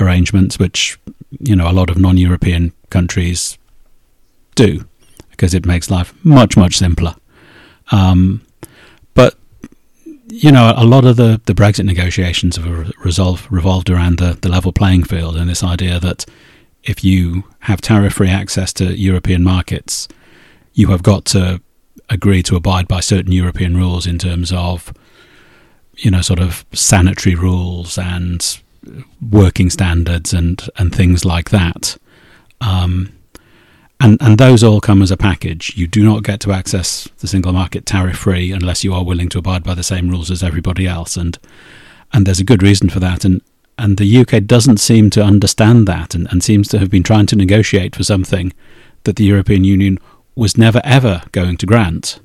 arrangements, 0.00 0.58
which 0.58 0.98
you 1.40 1.56
know 1.56 1.70
a 1.70 1.72
lot 1.72 1.90
of 1.90 1.98
non-European 1.98 2.72
countries 2.90 3.58
do, 4.54 4.84
because 5.30 5.54
it 5.54 5.66
makes 5.66 5.90
life 5.90 6.14
much 6.24 6.56
much 6.56 6.76
simpler. 6.76 7.14
Um, 7.92 8.42
but 9.14 9.36
you 10.28 10.52
know, 10.52 10.72
a 10.76 10.84
lot 10.84 11.04
of 11.04 11.16
the, 11.16 11.40
the 11.46 11.54
Brexit 11.54 11.84
negotiations 11.84 12.56
have 12.56 12.92
resolved, 13.04 13.50
revolved 13.50 13.90
around 13.90 14.18
the, 14.18 14.38
the 14.40 14.48
level 14.48 14.72
playing 14.72 15.02
field 15.02 15.36
and 15.36 15.50
this 15.50 15.64
idea 15.64 15.98
that 15.98 16.24
if 16.84 17.02
you 17.02 17.42
have 17.60 17.80
tariff 17.80 18.14
free 18.14 18.28
access 18.28 18.72
to 18.74 18.96
European 18.96 19.42
markets, 19.42 20.06
you 20.72 20.86
have 20.86 21.02
got 21.02 21.24
to 21.24 21.60
agree 22.10 22.42
to 22.42 22.56
abide 22.56 22.88
by 22.88 23.00
certain 23.00 23.32
European 23.32 23.76
rules 23.76 24.06
in 24.06 24.18
terms 24.18 24.52
of 24.52 24.92
you 26.00 26.10
know, 26.10 26.22
sort 26.22 26.40
of 26.40 26.64
sanitary 26.72 27.34
rules 27.34 27.98
and 27.98 28.60
working 29.30 29.68
standards 29.70 30.32
and, 30.32 30.68
and 30.76 30.94
things 30.94 31.24
like 31.24 31.50
that. 31.50 31.96
Um, 32.60 33.12
and, 34.00 34.16
and 34.22 34.38
those 34.38 34.64
all 34.64 34.80
come 34.80 35.02
as 35.02 35.10
a 35.10 35.16
package. 35.16 35.76
You 35.76 35.86
do 35.86 36.02
not 36.02 36.24
get 36.24 36.40
to 36.40 36.52
access 36.52 37.06
the 37.18 37.26
single 37.26 37.52
market 37.52 37.84
tariff 37.84 38.16
free 38.16 38.50
unless 38.50 38.82
you 38.82 38.94
are 38.94 39.04
willing 39.04 39.28
to 39.30 39.38
abide 39.38 39.62
by 39.62 39.74
the 39.74 39.82
same 39.82 40.08
rules 40.08 40.30
as 40.30 40.42
everybody 40.42 40.86
else. 40.86 41.16
And 41.16 41.38
and 42.12 42.26
there's 42.26 42.40
a 42.40 42.44
good 42.44 42.62
reason 42.62 42.88
for 42.88 42.98
that. 43.00 43.24
And 43.26 43.42
and 43.76 43.98
the 43.98 44.18
UK 44.18 44.44
doesn't 44.46 44.78
seem 44.78 45.10
to 45.10 45.22
understand 45.22 45.86
that 45.86 46.14
and, 46.14 46.26
and 46.30 46.42
seems 46.42 46.68
to 46.68 46.78
have 46.78 46.90
been 46.90 47.02
trying 47.02 47.26
to 47.26 47.36
negotiate 47.36 47.94
for 47.94 48.02
something 48.02 48.54
that 49.04 49.16
the 49.16 49.24
European 49.24 49.64
Union 49.64 49.98
was 50.40 50.56
never 50.56 50.80
ever 50.84 51.22
going 51.32 51.58
to 51.58 51.66
grant. 51.66 52.18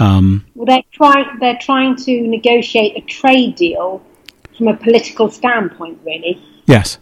Um, 0.00 0.44
well, 0.56 0.66
they're 0.66 0.82
trying. 0.92 1.38
They're 1.38 1.58
trying 1.58 1.94
to 1.96 2.20
negotiate 2.26 2.96
a 2.96 3.00
trade 3.06 3.54
deal 3.54 4.02
from 4.56 4.68
a 4.68 4.76
political 4.76 5.30
standpoint, 5.30 6.00
really. 6.04 6.42
Yes. 6.66 6.98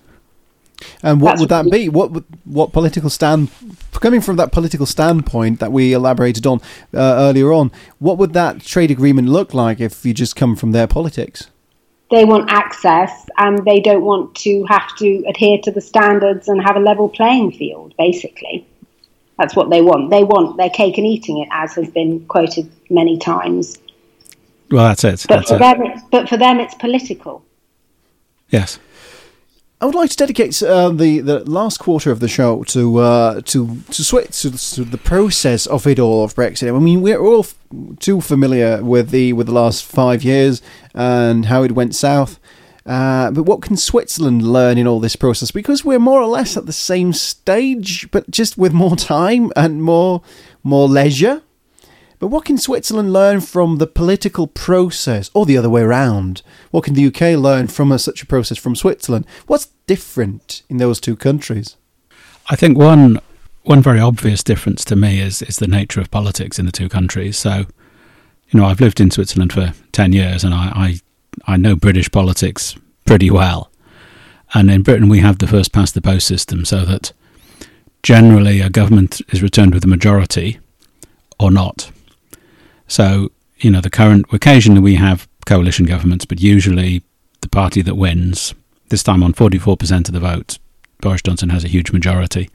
And 1.02 1.20
what 1.20 1.30
That's 1.30 1.40
would 1.40 1.48
that 1.48 1.70
be? 1.70 1.88
What 1.88 2.24
what 2.44 2.72
political 2.72 3.08
stand 3.08 3.48
coming 3.94 4.20
from 4.20 4.36
that 4.36 4.52
political 4.52 4.84
standpoint 4.84 5.60
that 5.60 5.72
we 5.72 5.94
elaborated 5.94 6.46
on 6.46 6.60
uh, 6.92 7.26
earlier 7.26 7.50
on? 7.52 7.72
What 7.98 8.18
would 8.18 8.34
that 8.34 8.60
trade 8.60 8.90
agreement 8.90 9.28
look 9.28 9.54
like 9.54 9.80
if 9.80 10.04
you 10.04 10.12
just 10.12 10.36
come 10.36 10.56
from 10.56 10.72
their 10.72 10.86
politics? 10.86 11.50
They 12.10 12.26
want 12.26 12.50
access, 12.50 13.10
and 13.38 13.64
they 13.64 13.80
don't 13.80 14.04
want 14.04 14.34
to 14.36 14.64
have 14.68 14.94
to 14.98 15.24
adhere 15.26 15.58
to 15.62 15.70
the 15.70 15.80
standards 15.80 16.48
and 16.48 16.62
have 16.62 16.76
a 16.76 16.80
level 16.80 17.08
playing 17.08 17.52
field. 17.52 17.94
Basically, 17.96 18.66
that's 19.38 19.56
what 19.56 19.70
they 19.70 19.80
want. 19.80 20.10
They 20.10 20.24
want 20.24 20.56
their 20.56 20.70
cake 20.70 20.98
and 20.98 21.06
eating 21.06 21.38
it, 21.38 21.48
as 21.50 21.74
has 21.74 21.90
been 21.90 22.24
quoted 22.26 22.70
many 22.90 23.18
times. 23.18 23.78
Well, 24.70 24.88
that's 24.88 25.04
it. 25.04 25.24
But 25.28 25.36
that's 25.36 25.50
for 25.50 25.56
it. 25.56 25.58
them, 25.58 26.02
but 26.10 26.28
for 26.28 26.36
them, 26.36 26.60
it's 26.60 26.74
political. 26.74 27.44
Yes. 28.50 28.78
I 29.80 29.86
would 29.86 29.94
like 29.94 30.08
to 30.10 30.16
dedicate 30.16 30.62
uh, 30.62 30.88
the, 30.90 31.20
the 31.20 31.40
last 31.50 31.78
quarter 31.78 32.10
of 32.10 32.20
the 32.20 32.28
show 32.28 32.62
to 32.64 32.98
uh, 32.98 33.40
to 33.42 33.80
to 33.90 34.04
switch 34.04 34.40
to, 34.42 34.50
to, 34.76 34.84
the 34.84 34.96
process 34.96 35.66
of 35.66 35.86
it 35.86 35.98
all 35.98 36.24
of 36.24 36.34
Brexit. 36.34 36.74
I 36.74 36.78
mean, 36.78 37.02
we're 37.02 37.20
all 37.20 37.40
f- 37.40 37.54
too 37.98 38.22
familiar 38.22 38.82
with 38.82 39.10
the 39.10 39.34
with 39.34 39.46
the 39.46 39.52
last 39.52 39.84
five 39.84 40.22
years 40.22 40.62
and 40.94 41.46
how 41.46 41.64
it 41.64 41.72
went 41.72 41.94
south. 41.94 42.38
Uh, 42.86 43.30
but 43.30 43.44
what 43.44 43.62
can 43.62 43.76
Switzerland 43.76 44.42
learn 44.42 44.76
in 44.76 44.86
all 44.86 45.00
this 45.00 45.16
process? 45.16 45.50
Because 45.50 45.84
we're 45.84 45.98
more 45.98 46.20
or 46.20 46.26
less 46.26 46.56
at 46.56 46.66
the 46.66 46.72
same 46.72 47.12
stage, 47.12 48.10
but 48.10 48.30
just 48.30 48.58
with 48.58 48.72
more 48.72 48.96
time 49.14 49.50
and 49.56 49.82
more 49.82 50.22
more 50.62 50.88
leisure. 50.88 51.42
But 52.18 52.28
what 52.28 52.44
can 52.44 52.56
Switzerland 52.56 53.12
learn 53.12 53.40
from 53.40 53.78
the 53.78 53.86
political 53.86 54.46
process, 54.46 55.30
or 55.34 55.44
the 55.44 55.58
other 55.58 55.68
way 55.68 55.82
around? 55.82 56.42
What 56.70 56.84
can 56.84 56.94
the 56.94 57.06
UK 57.06 57.36
learn 57.38 57.68
from 57.68 57.92
a, 57.92 57.98
such 57.98 58.22
a 58.22 58.26
process 58.26 58.56
from 58.56 58.76
Switzerland? 58.76 59.26
What's 59.46 59.66
different 59.86 60.62
in 60.70 60.78
those 60.78 61.00
two 61.00 61.16
countries? 61.16 61.76
I 62.48 62.56
think 62.56 62.78
one 62.78 63.20
one 63.62 63.82
very 63.82 64.00
obvious 64.00 64.42
difference 64.42 64.84
to 64.86 64.96
me 64.96 65.20
is 65.20 65.42
is 65.42 65.56
the 65.56 65.66
nature 65.66 66.00
of 66.00 66.10
politics 66.10 66.58
in 66.58 66.66
the 66.66 66.72
two 66.72 66.88
countries. 66.88 67.36
So, 67.36 67.66
you 68.50 68.60
know, 68.60 68.66
I've 68.66 68.80
lived 68.80 69.00
in 69.00 69.10
Switzerland 69.10 69.52
for 69.52 69.72
ten 69.92 70.12
years, 70.12 70.44
and 70.44 70.54
I 70.54 70.72
I, 70.74 71.00
I 71.46 71.56
know 71.56 71.76
British 71.76 72.10
politics 72.10 72.76
pretty 73.04 73.30
well. 73.30 73.70
And 74.52 74.70
in 74.70 74.82
Britain, 74.82 75.08
we 75.08 75.20
have 75.20 75.38
the 75.38 75.46
first 75.46 75.72
past 75.72 75.94
the 75.94 76.00
post 76.00 76.26
system, 76.26 76.64
so 76.64 76.84
that 76.84 77.12
generally 78.02 78.60
a 78.60 78.70
government 78.70 79.20
is 79.32 79.42
returned 79.42 79.74
with 79.74 79.84
a 79.84 79.88
majority 79.88 80.58
or 81.40 81.50
not. 81.50 81.90
So, 82.86 83.32
you 83.58 83.70
know, 83.70 83.80
the 83.80 83.90
current, 83.90 84.26
occasionally 84.32 84.80
we 84.80 84.94
have 84.96 85.26
coalition 85.46 85.86
governments, 85.86 86.24
but 86.24 86.40
usually 86.40 87.02
the 87.40 87.48
party 87.48 87.82
that 87.82 87.96
wins, 87.96 88.54
this 88.90 89.02
time 89.02 89.22
on 89.22 89.32
44% 89.32 90.08
of 90.08 90.14
the 90.14 90.20
vote, 90.20 90.58
Boris 91.00 91.22
Johnson 91.22 91.48
has 91.48 91.64
a 91.64 91.68
huge 91.68 91.92
majority. 91.92 92.50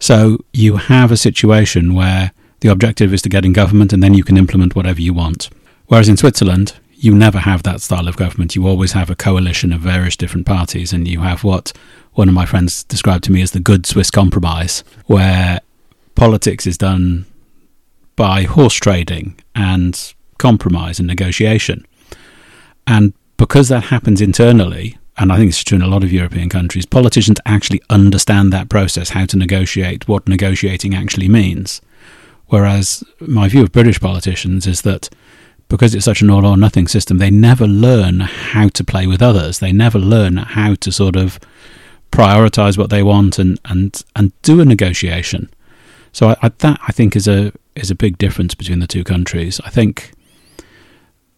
So 0.00 0.38
you 0.52 0.76
have 0.76 1.12
a 1.12 1.16
situation 1.16 1.94
where 1.94 2.32
the 2.60 2.68
objective 2.68 3.12
is 3.14 3.22
to 3.22 3.28
get 3.28 3.44
in 3.44 3.52
government 3.52 3.92
and 3.92 4.02
then 4.02 4.14
you 4.14 4.24
can 4.24 4.36
implement 4.36 4.74
whatever 4.74 5.00
you 5.00 5.14
want. 5.14 5.50
Whereas 5.86 6.08
in 6.08 6.16
Switzerland, 6.16 6.74
you 7.04 7.14
never 7.14 7.38
have 7.38 7.62
that 7.64 7.82
style 7.82 8.08
of 8.08 8.16
government. 8.16 8.56
You 8.56 8.66
always 8.66 8.92
have 8.92 9.10
a 9.10 9.14
coalition 9.14 9.74
of 9.74 9.80
various 9.82 10.16
different 10.16 10.46
parties, 10.46 10.90
and 10.90 11.06
you 11.06 11.20
have 11.20 11.44
what 11.44 11.70
one 12.14 12.28
of 12.28 12.34
my 12.34 12.46
friends 12.46 12.82
described 12.84 13.24
to 13.24 13.32
me 13.32 13.42
as 13.42 13.50
the 13.50 13.60
good 13.60 13.84
Swiss 13.84 14.10
compromise, 14.10 14.82
where 15.04 15.60
politics 16.14 16.66
is 16.66 16.78
done 16.78 17.26
by 18.16 18.44
horse 18.44 18.76
trading 18.76 19.38
and 19.54 20.14
compromise 20.38 20.98
and 20.98 21.06
negotiation. 21.06 21.86
And 22.86 23.12
because 23.36 23.68
that 23.68 23.84
happens 23.84 24.22
internally, 24.22 24.96
and 25.18 25.30
I 25.30 25.36
think 25.36 25.50
it's 25.50 25.62
true 25.62 25.76
in 25.76 25.82
a 25.82 25.88
lot 25.88 26.04
of 26.04 26.12
European 26.12 26.48
countries, 26.48 26.86
politicians 26.86 27.38
actually 27.44 27.82
understand 27.90 28.50
that 28.52 28.70
process, 28.70 29.10
how 29.10 29.26
to 29.26 29.36
negotiate, 29.36 30.08
what 30.08 30.26
negotiating 30.26 30.94
actually 30.94 31.28
means. 31.28 31.82
Whereas 32.46 33.04
my 33.20 33.48
view 33.48 33.62
of 33.62 33.72
British 33.72 34.00
politicians 34.00 34.66
is 34.66 34.82
that 34.82 35.10
because 35.68 35.94
it's 35.94 36.04
such 36.04 36.22
an 36.22 36.30
all 36.30 36.46
or 36.46 36.56
nothing 36.56 36.86
system, 36.86 37.18
they 37.18 37.30
never 37.30 37.66
learn 37.66 38.20
how 38.20 38.68
to 38.68 38.84
play 38.84 39.06
with 39.06 39.22
others. 39.22 39.58
They 39.58 39.72
never 39.72 39.98
learn 39.98 40.36
how 40.36 40.74
to 40.76 40.92
sort 40.92 41.16
of 41.16 41.38
prioritize 42.10 42.78
what 42.78 42.90
they 42.90 43.02
want 43.02 43.38
and, 43.38 43.58
and, 43.64 44.02
and 44.14 44.32
do 44.42 44.60
a 44.60 44.64
negotiation. 44.64 45.50
So 46.12 46.28
I, 46.28 46.36
I, 46.42 46.48
that 46.58 46.80
I 46.86 46.92
think 46.92 47.16
is 47.16 47.26
a 47.26 47.52
is 47.74 47.90
a 47.90 47.96
big 47.96 48.18
difference 48.18 48.54
between 48.54 48.78
the 48.78 48.86
two 48.86 49.02
countries. 49.02 49.60
I 49.64 49.70
think 49.70 50.12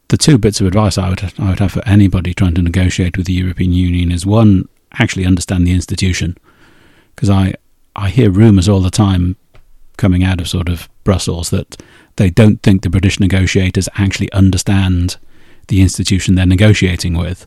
the 0.09 0.19
two 0.19 0.37
bits 0.39 0.61
of 0.61 0.67
advice 0.67 0.99
I 0.99 1.09
would 1.09 1.23
I 1.39 1.51
would 1.51 1.61
have 1.61 1.73
for 1.73 1.89
anybody 1.89 2.35
trying 2.35 2.55
to 2.55 2.63
negotiate 2.63 3.17
with 3.17 3.27
the 3.27 3.33
European 3.33 3.73
Union 3.73 4.13
is 4.13 4.27
one 4.27 4.69
actually 4.93 5.27
understand 5.27 5.67
the 5.67 5.73
institution 5.73 6.37
because 7.15 7.31
I 7.31 7.55
I 7.97 8.11
hear 8.11 8.31
rumours 8.31 8.69
all 8.69 8.81
the 8.81 8.91
time 8.91 9.37
coming 9.97 10.23
out 10.23 10.41
of 10.41 10.49
sort 10.49 10.69
of 10.69 10.89
Brussels 11.05 11.51
that 11.51 11.81
they 12.17 12.31
don't 12.31 12.63
think 12.63 12.83
the 12.83 12.91
British 12.91 13.21
negotiators 13.21 13.89
actually 13.97 14.33
understand 14.33 15.17
the 15.69 15.81
institution 15.81 16.35
they're 16.35 16.47
negotiating 16.47 17.15
with. 17.15 17.47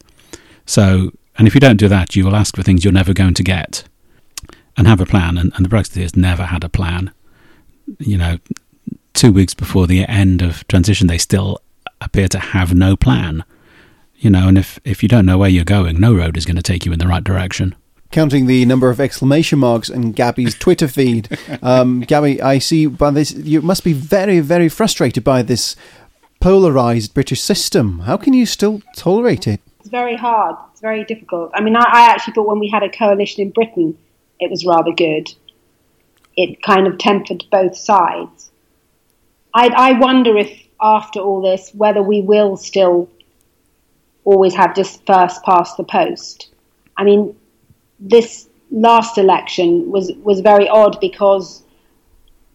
So, 0.66 1.12
and 1.38 1.48
if 1.48 1.56
you 1.56 1.62
don't 1.62 1.78
do 1.78 1.88
that, 1.88 2.16
you 2.16 2.26
will 2.26 2.36
ask 2.36 2.56
for 2.56 2.64
things 2.64 2.84
you're 2.84 2.94
never 2.94 3.14
going 3.14 3.34
to 3.36 3.44
get 3.44 3.84
and 4.78 4.88
have 4.88 5.02
a 5.02 5.06
plan. 5.06 5.38
And, 5.38 5.52
and 5.56 5.66
the 5.66 5.70
Brexiteers 5.70 6.16
never 6.16 6.44
had 6.44 6.64
a 6.64 6.70
plan 6.70 7.12
you 7.98 8.18
know, 8.18 8.38
two 9.14 9.32
weeks 9.32 9.54
before 9.54 9.88
the 9.88 10.08
end 10.08 10.42
of 10.42 10.68
transition, 10.68 11.08
they 11.08 11.18
still 11.18 11.62
appear 12.02 12.28
to 12.28 12.40
have 12.40 12.74
no 12.74 12.96
plan. 12.96 13.44
You 14.18 14.30
know, 14.30 14.48
and 14.48 14.58
if, 14.58 14.80
if 14.84 15.02
you 15.02 15.10
don't 15.10 15.26
know 15.26 15.38
where 15.38 15.50
you're 15.50 15.64
going, 15.64 16.00
no 16.00 16.14
road 16.14 16.38
is 16.38 16.46
going 16.46 16.58
to 16.58 16.62
take 16.62 16.86
you 16.86 16.92
in 16.92 17.00
the 17.00 17.08
right 17.08 17.24
direction. 17.24 17.76
Counting 18.12 18.48
the 18.48 18.66
number 18.66 18.90
of 18.90 19.00
exclamation 19.00 19.60
marks 19.60 19.90
in 19.90 20.12
Gaby's 20.14 20.56
Twitter 20.56 20.88
feed, 20.88 21.30
um, 21.62 22.02
Gaby, 22.02 22.42
I 22.42 22.58
see 22.60 22.88
by 22.88 23.12
this 23.12 23.32
you 23.32 23.62
must 23.62 23.84
be 23.84 23.94
very, 23.94 24.40
very 24.40 24.70
frustrated 24.70 25.24
by 25.24 25.42
this 25.42 25.76
polarized 26.40 27.14
British 27.14 27.42
system. 27.42 28.00
How 28.00 28.18
can 28.18 28.34
you 28.34 28.46
still 28.46 28.82
tolerate 28.96 29.48
it? 29.48 29.62
It's 29.80 29.90
very 29.90 30.16
hard. 30.16 30.56
It's 30.72 30.82
very 30.82 31.04
difficult. 31.04 31.52
I 31.54 31.62
mean, 31.62 31.76
I, 31.76 31.82
I 31.82 32.10
actually 32.10 32.34
thought 32.34 32.48
when 32.48 32.60
we 32.60 32.70
had 32.70 32.84
a 32.84 32.90
coalition 32.90 33.44
in 33.44 33.52
Britain, 33.52 33.98
it 34.40 34.50
was 34.50 34.66
rather 34.66 34.92
good 34.92 35.30
it 36.40 36.62
kind 36.62 36.88
of 36.88 36.98
tempered 36.98 37.44
both 37.52 37.76
sides. 37.76 38.50
I, 39.54 39.68
I 39.76 40.00
wonder 40.00 40.38
if 40.38 40.68
after 40.82 41.20
all 41.20 41.42
this, 41.42 41.72
whether 41.74 42.02
we 42.02 42.22
will 42.22 42.56
still 42.56 43.10
always 44.24 44.56
have 44.56 44.74
just 44.74 45.06
first 45.06 45.44
past 45.44 45.76
the 45.76 45.84
post. 45.84 46.50
I 46.96 47.04
mean, 47.04 47.36
this 48.00 48.48
last 48.72 49.18
election 49.18 49.90
was, 49.92 50.12
was 50.24 50.42
very 50.42 50.68
odd 50.70 51.00
because 51.00 51.64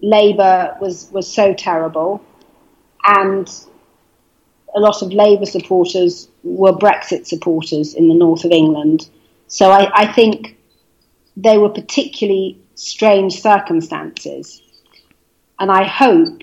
Labour 0.00 0.76
was, 0.80 1.10
was 1.12 1.32
so 1.32 1.54
terrible 1.54 2.24
and 3.04 3.48
a 4.74 4.80
lot 4.80 5.02
of 5.02 5.12
Labour 5.12 5.46
supporters 5.46 6.28
were 6.42 6.72
Brexit 6.72 7.26
supporters 7.26 7.94
in 7.94 8.08
the 8.08 8.14
north 8.14 8.44
of 8.44 8.50
England. 8.50 9.08
So 9.46 9.70
I, 9.70 9.90
I 9.94 10.12
think 10.12 10.56
they 11.36 11.58
were 11.58 11.68
particularly 11.68 12.58
strange 12.74 13.40
circumstances. 13.40 14.60
And 15.60 15.70
I 15.70 15.84
hope 15.84 16.42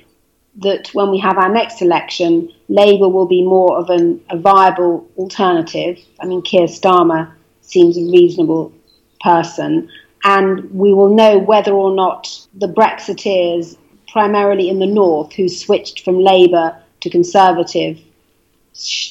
that 0.58 0.90
when 0.94 1.12
we 1.12 1.20
have 1.20 1.38
our 1.38 1.52
next 1.52 1.82
election, 1.82 2.52
Labour 2.68 3.10
will 3.10 3.26
be 3.26 3.44
more 3.44 3.78
of 3.78 3.90
an, 3.90 4.22
a 4.30 4.38
viable 4.38 5.10
alternative. 5.18 6.00
I 6.20 6.26
mean, 6.26 6.42
Keir 6.42 6.68
Starmer 6.68 7.32
seems 7.62 7.98
a 7.98 8.02
reasonable 8.02 8.74
person, 9.24 9.90
and 10.24 10.70
we 10.72 10.94
will 10.94 11.14
know 11.14 11.38
whether 11.38 11.74
or 11.74 11.96
not 11.96 12.48
the 12.54 12.68
Brexiteers, 12.68 13.78
primarily 14.12 14.70
in 14.70 14.80
the 14.80 14.86
north, 14.86 15.34
who 15.34 15.48
switched 15.48 16.04
from 16.04 16.20
Labour 16.20 16.76
to 17.02 17.10
Conservative 17.10 18.00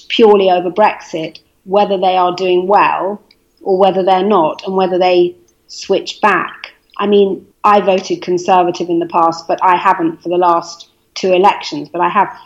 purely 0.09 0.51
over 0.51 0.71
Brexit, 0.71 1.41
whether 1.65 1.99
they 1.99 2.17
are 2.17 2.35
doing 2.35 2.67
well 2.67 3.23
or 3.63 3.79
whether 3.79 4.03
they're 4.03 4.25
not, 4.25 4.65
and 4.67 4.77
whether 4.77 4.99
they 4.99 5.37
switch 5.69 6.21
back 6.21 6.61
I 7.01 7.07
mean, 7.07 7.47
I 7.65 7.81
voted 7.81 8.21
Conservative 8.21 8.91
in 8.91 8.99
the 8.99 9.07
past, 9.07 9.49
but 9.49 9.59
I 9.63 9.77
haven't 9.77 10.23
for 10.23 10.29
the 10.29 10.37
last 10.37 10.91
two 11.15 11.33
elections, 11.33 11.89
but 11.89 12.03
I 12.03 12.11
have 12.11 12.39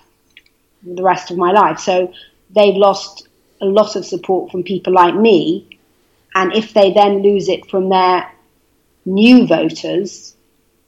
the 0.84 1.02
rest 1.02 1.32
of 1.32 1.36
my 1.36 1.50
life. 1.50 1.80
So 1.80 2.12
they've 2.54 2.76
lost 2.76 3.26
a 3.60 3.66
lot 3.66 3.96
of 3.96 4.06
support 4.06 4.52
from 4.52 4.62
people 4.62 4.92
like 4.92 5.16
me. 5.16 5.73
And 6.34 6.54
if 6.54 6.74
they 6.74 6.92
then 6.92 7.22
lose 7.22 7.48
it 7.48 7.70
from 7.70 7.88
their 7.88 8.30
new 9.04 9.46
voters, 9.46 10.36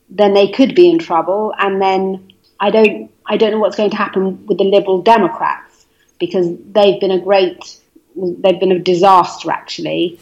then 0.08 0.34
they 0.34 0.48
could 0.48 0.74
be 0.74 0.88
in 0.88 0.98
trouble. 0.98 1.54
And 1.58 1.80
then 1.80 2.32
I 2.60 2.70
don't, 2.70 3.10
I 3.26 3.36
don't 3.36 3.52
know 3.52 3.58
what's 3.58 3.76
going 3.76 3.90
to 3.90 3.96
happen 3.96 4.46
with 4.46 4.58
the 4.58 4.64
Liberal 4.64 5.02
Democrats 5.02 5.86
because 6.18 6.56
they've 6.72 7.00
been 7.00 7.10
a 7.10 7.20
great, 7.20 7.78
they've 8.16 8.58
been 8.60 8.72
a 8.72 8.78
disaster 8.78 9.50
actually. 9.50 10.18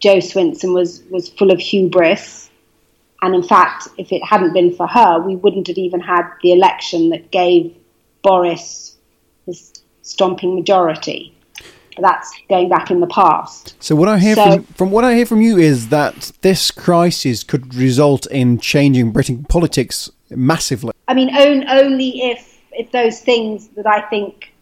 Jo 0.00 0.16
Swinson 0.16 0.74
was, 0.74 1.02
was 1.10 1.28
full 1.28 1.50
of 1.50 1.58
hubris 1.58 2.50
And 3.22 3.34
in 3.34 3.42
fact, 3.42 3.88
if 3.96 4.12
it 4.12 4.22
hadn't 4.22 4.52
been 4.52 4.74
for 4.74 4.86
her, 4.86 5.20
we 5.20 5.34
wouldn't 5.34 5.68
have 5.68 5.78
even 5.78 6.00
had 6.00 6.28
the 6.42 6.52
election 6.52 7.08
that 7.10 7.30
gave 7.30 7.74
Boris 8.22 8.96
his 9.46 9.72
stomping 10.02 10.54
majority. 10.54 11.33
That's 11.98 12.32
going 12.48 12.68
back 12.68 12.90
in 12.90 13.00
the 13.00 13.06
past. 13.06 13.76
So 13.80 13.94
what 13.94 14.08
I 14.08 14.18
hear 14.18 14.34
So- 14.34 14.52
from, 14.56 14.62
from 14.64 14.90
what 14.90 15.04
I 15.04 15.14
hear 15.14 15.26
from 15.26 15.40
you 15.40 15.58
is 15.58 15.88
that 15.88 16.32
this 16.42 16.70
crisis 16.70 17.44
could 17.44 17.74
result 17.74 18.26
in 18.26 18.58
changing 18.58 19.12
British 19.12 19.38
politics 19.48 20.10
massively. 20.30 20.92
I 21.08 21.14
mean, 21.14 21.30
on, 21.34 21.68
only 21.68 22.22
if 22.22 22.60
if 22.72 22.90
those 22.90 23.20
things 23.20 23.68
that 23.76 23.86
I 23.86 24.00
think 24.02 24.52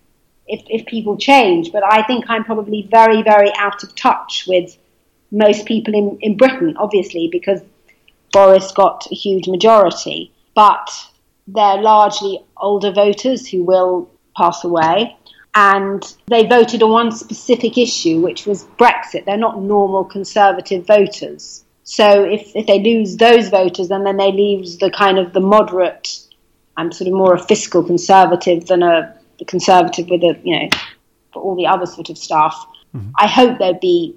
if 0.47 0.63
if 0.69 0.87
people 0.87 1.17
change. 1.17 1.73
But 1.73 1.83
I 1.85 2.03
think 2.03 2.27
I'm 2.29 2.45
probably 2.45 2.89
very 2.91 3.23
very 3.23 3.51
out 3.57 3.83
of 3.83 3.95
touch 3.95 4.45
with 4.47 4.77
most 5.31 5.65
people 5.67 5.95
in 5.95 6.19
in 6.21 6.37
Britain, 6.37 6.77
obviously 6.77 7.29
because 7.31 7.61
Boris 8.33 8.73
got 8.73 9.07
a 9.11 9.15
huge 9.15 9.47
majority, 9.49 10.33
but 10.55 10.91
they're 11.47 11.81
largely 11.81 12.41
older 12.57 12.91
voters 12.91 13.47
who 13.49 13.63
will 13.65 14.09
pass 14.37 14.65
away. 14.65 15.17
And 15.55 16.03
they 16.29 16.47
voted 16.47 16.83
on 16.83 16.91
one 16.91 17.13
specific 17.13 17.77
issue, 17.77 18.21
which 18.21 18.47
was 18.47 18.65
Brexit. 18.79 19.27
They're 19.27 19.37
not 19.37 19.61
normal 19.61 20.05
conservative 20.05 20.87
voters. 20.87 21.65
So 21.85 22.25
if, 22.25 22.55
if 22.55 22.67
they 22.67 22.81
lose 22.81 23.17
those 23.17 23.49
voters, 23.49 23.89
then 23.89 24.05
then 24.05 24.17
they 24.17 24.33
lose 24.33 24.79
the 24.79 24.91
kind 24.91 25.19
of 25.19 25.33
the 25.33 25.41
moderate. 25.41 26.21
I'm 26.77 26.91
sort 26.91 27.09
of 27.09 27.15
more 27.15 27.35
a 27.35 27.39
fiscal 27.39 27.83
conservative 27.83 28.67
than 28.67 28.83
a, 28.83 29.15
conservative 29.47 30.09
with 30.09 30.23
a 30.23 30.39
you 30.45 30.59
know 30.59 30.69
for 31.33 31.43
all 31.43 31.57
the 31.57 31.67
other 31.67 31.87
sort 31.87 32.09
of 32.11 32.17
stuff. 32.17 32.67
Mm-hmm. 32.95 33.11
I 33.19 33.27
hope 33.27 33.59
they'd 33.59 33.81
be 33.81 34.15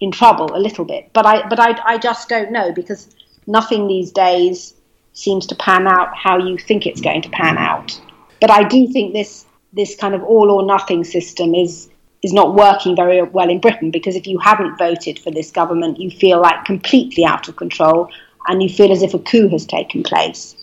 in 0.00 0.10
trouble 0.10 0.56
a 0.56 0.58
little 0.58 0.84
bit, 0.84 1.10
but 1.12 1.26
I 1.26 1.46
but 1.48 1.60
I 1.60 1.78
I 1.84 1.98
just 1.98 2.28
don't 2.28 2.50
know 2.50 2.72
because 2.72 3.14
nothing 3.46 3.86
these 3.86 4.10
days 4.10 4.74
seems 5.12 5.46
to 5.48 5.54
pan 5.54 5.86
out 5.86 6.16
how 6.16 6.38
you 6.38 6.56
think 6.56 6.86
it's 6.86 7.00
going 7.00 7.22
to 7.22 7.28
pan 7.28 7.58
out. 7.58 8.00
But 8.40 8.50
I 8.50 8.62
do 8.62 8.86
think 8.86 9.12
this 9.12 9.44
this 9.78 9.94
kind 9.94 10.14
of 10.14 10.22
all 10.24 10.50
or 10.50 10.64
nothing 10.64 11.04
system 11.04 11.54
is 11.54 11.88
is 12.22 12.32
not 12.32 12.54
working 12.54 12.96
very 12.96 13.22
well 13.22 13.48
in 13.48 13.60
Britain 13.60 13.90
because 13.92 14.16
if 14.16 14.26
you 14.26 14.38
haven't 14.38 14.76
voted 14.76 15.18
for 15.20 15.30
this 15.30 15.52
government, 15.52 16.00
you 16.00 16.10
feel 16.10 16.40
like 16.40 16.64
completely 16.64 17.24
out 17.24 17.48
of 17.48 17.54
control 17.54 18.10
and 18.48 18.60
you 18.60 18.68
feel 18.68 18.90
as 18.90 19.02
if 19.02 19.14
a 19.14 19.20
coup 19.20 19.48
has 19.48 19.64
taken 19.64 20.02
place. 20.02 20.56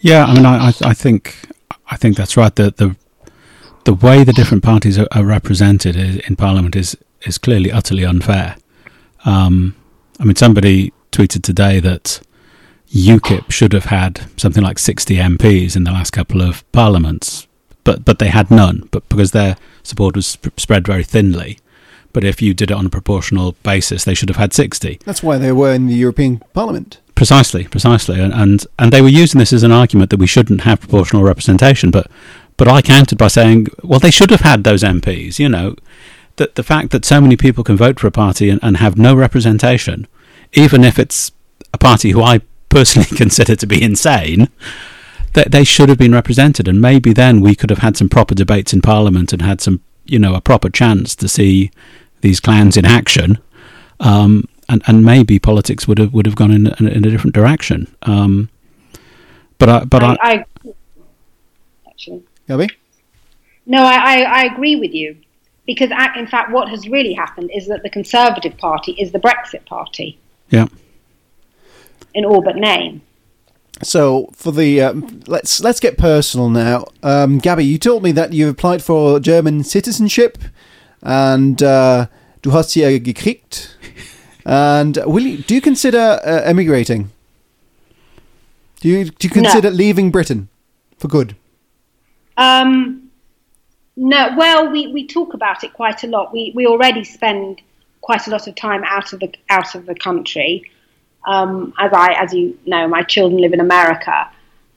Yeah, 0.00 0.24
I 0.24 0.34
mean, 0.34 0.46
I, 0.46 0.68
I, 0.68 0.94
think 0.94 1.36
I 1.90 1.96
think 1.96 2.16
that's 2.16 2.36
right. 2.36 2.54
The 2.54 2.72
the 2.76 2.96
the 3.84 3.94
way 3.94 4.24
the 4.24 4.32
different 4.32 4.62
parties 4.62 4.98
are, 4.98 5.08
are 5.12 5.24
represented 5.24 5.96
in 5.96 6.36
Parliament 6.36 6.74
is 6.74 6.96
is 7.22 7.38
clearly 7.38 7.70
utterly 7.70 8.04
unfair. 8.04 8.56
Um, 9.26 9.74
I 10.20 10.24
mean, 10.24 10.36
somebody 10.36 10.92
tweeted 11.12 11.42
today 11.42 11.80
that 11.80 12.20
UKIP 12.94 13.50
should 13.50 13.72
have 13.72 13.86
had 13.86 14.26
something 14.36 14.62
like 14.62 14.78
sixty 14.78 15.16
MPs 15.16 15.74
in 15.74 15.82
the 15.82 15.90
last 15.90 16.12
couple 16.12 16.40
of 16.40 16.70
parliaments, 16.70 17.48
but 17.82 18.04
but 18.04 18.20
they 18.20 18.28
had 18.28 18.52
none. 18.52 18.88
But 18.92 19.08
because 19.08 19.32
their 19.32 19.56
support 19.82 20.14
was 20.14 20.28
sp- 20.30 20.54
spread 20.56 20.86
very 20.86 21.02
thinly. 21.02 21.58
But 22.12 22.22
if 22.22 22.40
you 22.40 22.54
did 22.54 22.70
it 22.70 22.76
on 22.76 22.86
a 22.86 22.90
proportional 22.90 23.56
basis, 23.64 24.04
they 24.04 24.14
should 24.14 24.28
have 24.28 24.36
had 24.36 24.52
sixty. 24.52 25.00
That's 25.04 25.24
why 25.24 25.38
they 25.38 25.50
were 25.50 25.74
in 25.74 25.88
the 25.88 25.94
European 25.94 26.40
Parliament. 26.54 27.00
Precisely, 27.16 27.64
precisely, 27.64 28.20
and, 28.20 28.32
and 28.32 28.64
and 28.78 28.92
they 28.92 29.02
were 29.02 29.08
using 29.08 29.40
this 29.40 29.52
as 29.52 29.64
an 29.64 29.72
argument 29.72 30.10
that 30.10 30.20
we 30.20 30.28
shouldn't 30.28 30.60
have 30.60 30.80
proportional 30.80 31.24
representation. 31.24 31.90
But 31.90 32.08
but 32.56 32.68
I 32.68 32.80
countered 32.80 33.18
by 33.18 33.26
saying, 33.26 33.66
well, 33.82 33.98
they 33.98 34.12
should 34.12 34.30
have 34.30 34.42
had 34.42 34.62
those 34.62 34.84
MPs. 34.84 35.40
You 35.40 35.48
know, 35.48 35.74
that 36.36 36.54
the 36.54 36.62
fact 36.62 36.90
that 36.90 37.04
so 37.04 37.20
many 37.20 37.36
people 37.36 37.64
can 37.64 37.76
vote 37.76 37.98
for 37.98 38.06
a 38.06 38.12
party 38.12 38.50
and, 38.50 38.60
and 38.62 38.76
have 38.76 38.96
no 38.96 39.16
representation, 39.16 40.06
even 40.52 40.84
if 40.84 40.96
it's 40.96 41.32
a 41.72 41.78
party 41.78 42.10
who 42.10 42.22
I 42.22 42.40
personally 42.74 43.08
consider 43.16 43.54
to 43.54 43.66
be 43.66 43.80
insane, 43.80 44.48
that 45.34 45.52
they 45.52 45.64
should 45.64 45.88
have 45.88 45.98
been 45.98 46.12
represented, 46.12 46.66
and 46.68 46.80
maybe 46.80 47.12
then 47.12 47.40
we 47.40 47.54
could 47.54 47.70
have 47.70 47.78
had 47.78 47.96
some 47.96 48.08
proper 48.08 48.34
debates 48.34 48.72
in 48.72 48.80
Parliament 48.82 49.32
and 49.32 49.42
had 49.42 49.60
some, 49.60 49.80
you 50.04 50.18
know, 50.18 50.34
a 50.34 50.40
proper 50.40 50.68
chance 50.68 51.14
to 51.16 51.28
see 51.28 51.70
these 52.20 52.40
clans 52.40 52.76
in 52.76 52.84
action. 52.84 53.38
Um, 54.00 54.48
and, 54.68 54.82
and 54.86 55.04
maybe 55.04 55.38
politics 55.38 55.86
would 55.86 55.98
have 55.98 56.12
would 56.14 56.26
have 56.26 56.34
gone 56.34 56.50
in, 56.50 56.66
in, 56.78 56.88
in 56.88 57.04
a 57.04 57.10
different 57.10 57.34
direction. 57.34 57.94
Um, 58.02 58.48
but 59.58 59.68
I, 59.68 59.84
but 59.84 60.02
I, 60.02 60.06
I, 60.08 60.16
I 60.22 60.44
actually 61.88 62.22
Gaby? 62.48 62.70
No, 63.66 63.82
I, 63.84 63.94
I, 63.94 64.22
I 64.22 64.44
agree 64.44 64.76
with 64.76 64.92
you. 64.92 65.16
Because, 65.66 65.90
ac- 65.90 66.18
in 66.18 66.26
fact, 66.26 66.50
what 66.50 66.68
has 66.68 66.88
really 66.88 67.14
happened 67.14 67.50
is 67.54 67.66
that 67.68 67.82
the 67.82 67.88
Conservative 67.88 68.56
Party 68.58 68.92
is 68.92 69.12
the 69.12 69.18
Brexit 69.18 69.64
Party 69.64 70.18
yeah, 70.50 70.66
in 72.14 72.24
all 72.24 72.40
but 72.42 72.56
name. 72.56 73.02
So 73.82 74.30
for 74.32 74.52
the 74.52 74.80
um, 74.80 75.20
let's 75.26 75.60
let's 75.60 75.80
get 75.80 75.98
personal 75.98 76.48
now. 76.48 76.86
Um, 77.02 77.38
Gaby, 77.38 77.64
you 77.64 77.78
told 77.78 78.02
me 78.02 78.12
that 78.12 78.32
you 78.32 78.48
applied 78.48 78.82
for 78.82 79.18
German 79.20 79.64
citizenship, 79.64 80.38
and 81.02 81.62
uh, 81.62 82.06
du 82.42 82.50
hast 82.50 82.70
sie 82.70 83.00
gekriegt. 83.00 83.76
And 84.46 84.98
will 85.06 85.22
you, 85.22 85.38
do 85.38 85.54
you 85.54 85.60
consider 85.62 86.20
uh, 86.24 86.42
emigrating? 86.44 87.10
Do 88.80 88.88
you 88.88 89.06
do 89.06 89.28
you 89.28 89.34
No. 89.34 89.42
consider 89.42 89.70
leaving 89.70 90.10
Britain 90.10 90.48
for 90.98 91.08
good? 91.08 91.34
Um, 92.36 93.10
no, 93.96 94.34
well, 94.36 94.70
we, 94.70 94.88
we 94.92 95.06
talk 95.06 95.34
about 95.34 95.64
it 95.64 95.72
quite 95.72 96.04
a 96.04 96.06
lot. 96.08 96.32
We, 96.32 96.52
we 96.54 96.66
already 96.66 97.04
spend 97.04 97.62
quite 98.02 98.26
a 98.26 98.30
lot 98.30 98.46
of 98.46 98.54
time 98.56 98.82
out 98.84 99.12
of 99.12 99.20
the 99.20 99.32
out 99.48 99.74
of 99.74 99.86
the 99.86 99.94
country. 99.94 100.70
Um, 101.26 101.72
as 101.78 101.92
I, 101.92 102.12
as 102.12 102.32
you 102.34 102.58
know, 102.66 102.86
my 102.88 103.02
children 103.02 103.40
live 103.40 103.52
in 103.52 103.60
America. 103.60 104.30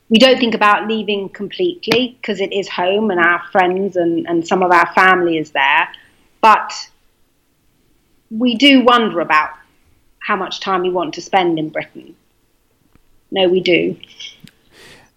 We 0.10 0.20
don't 0.20 0.40
think 0.40 0.56
about 0.56 0.88
leaving 0.88 1.28
completely 1.28 2.18
because 2.22 2.40
it 2.40 2.54
is 2.54 2.70
home 2.70 3.12
and 3.12 3.20
our 3.20 3.44
friends 3.52 3.98
and, 3.98 4.26
and 4.26 4.48
some 4.48 4.64
of 4.64 4.72
our 4.72 4.92
family 4.94 5.38
is 5.38 5.52
there. 5.52 5.90
But 6.40 6.72
we 8.32 8.56
do 8.56 8.84
wonder 8.86 9.20
about 9.20 9.50
how 10.20 10.38
much 10.38 10.62
time 10.62 10.82
we 10.82 10.90
want 10.90 11.14
to 11.16 11.22
spend 11.22 11.60
in 11.60 11.70
Britain. 11.70 12.16
No, 13.32 13.50
we 13.50 13.60
do. 13.60 13.98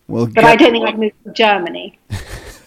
Well, 0.08 0.26
But 0.26 0.44
I 0.44 0.56
don't 0.56 0.72
think 0.72 0.88
I'd 0.88 0.98
move 0.98 1.12
to 1.24 1.32
Germany. 1.32 1.98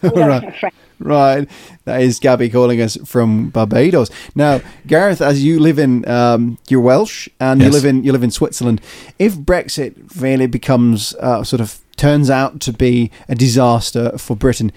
Although 0.04 0.28
Right. 0.28 0.74
I'm 1.06 1.12
a 1.12 1.34
friend. 1.34 1.48
Right, 1.48 1.50
that 1.86 2.02
is 2.02 2.20
Gaby 2.20 2.50
calling 2.50 2.82
us 2.82 2.98
from 3.06 3.50
Barbados. 3.50 4.10
Now, 4.36 4.62
Gareth, 4.88 5.22
as 5.22 5.44
you 5.44 5.60
live 5.60 5.80
in, 5.80 6.08
um, 6.08 6.58
you're 6.70 6.82
Welsh, 6.82 7.28
and 7.40 7.62
you 7.62 7.70
live 7.70 7.86
in 7.86 8.04
you 8.04 8.12
live 8.12 8.24
in 8.24 8.32
Switzerland. 8.32 8.82
If 9.20 9.36
Brexit 9.36 10.20
really 10.20 10.48
becomes 10.48 11.14
uh, 11.16 11.44
sort 11.44 11.62
of 11.62 11.80
turns 11.96 12.30
out 12.30 12.60
to 12.62 12.74
be 12.74 13.12
a 13.30 13.36
disaster 13.36 14.18
for 14.18 14.36
Britain, 14.36 14.72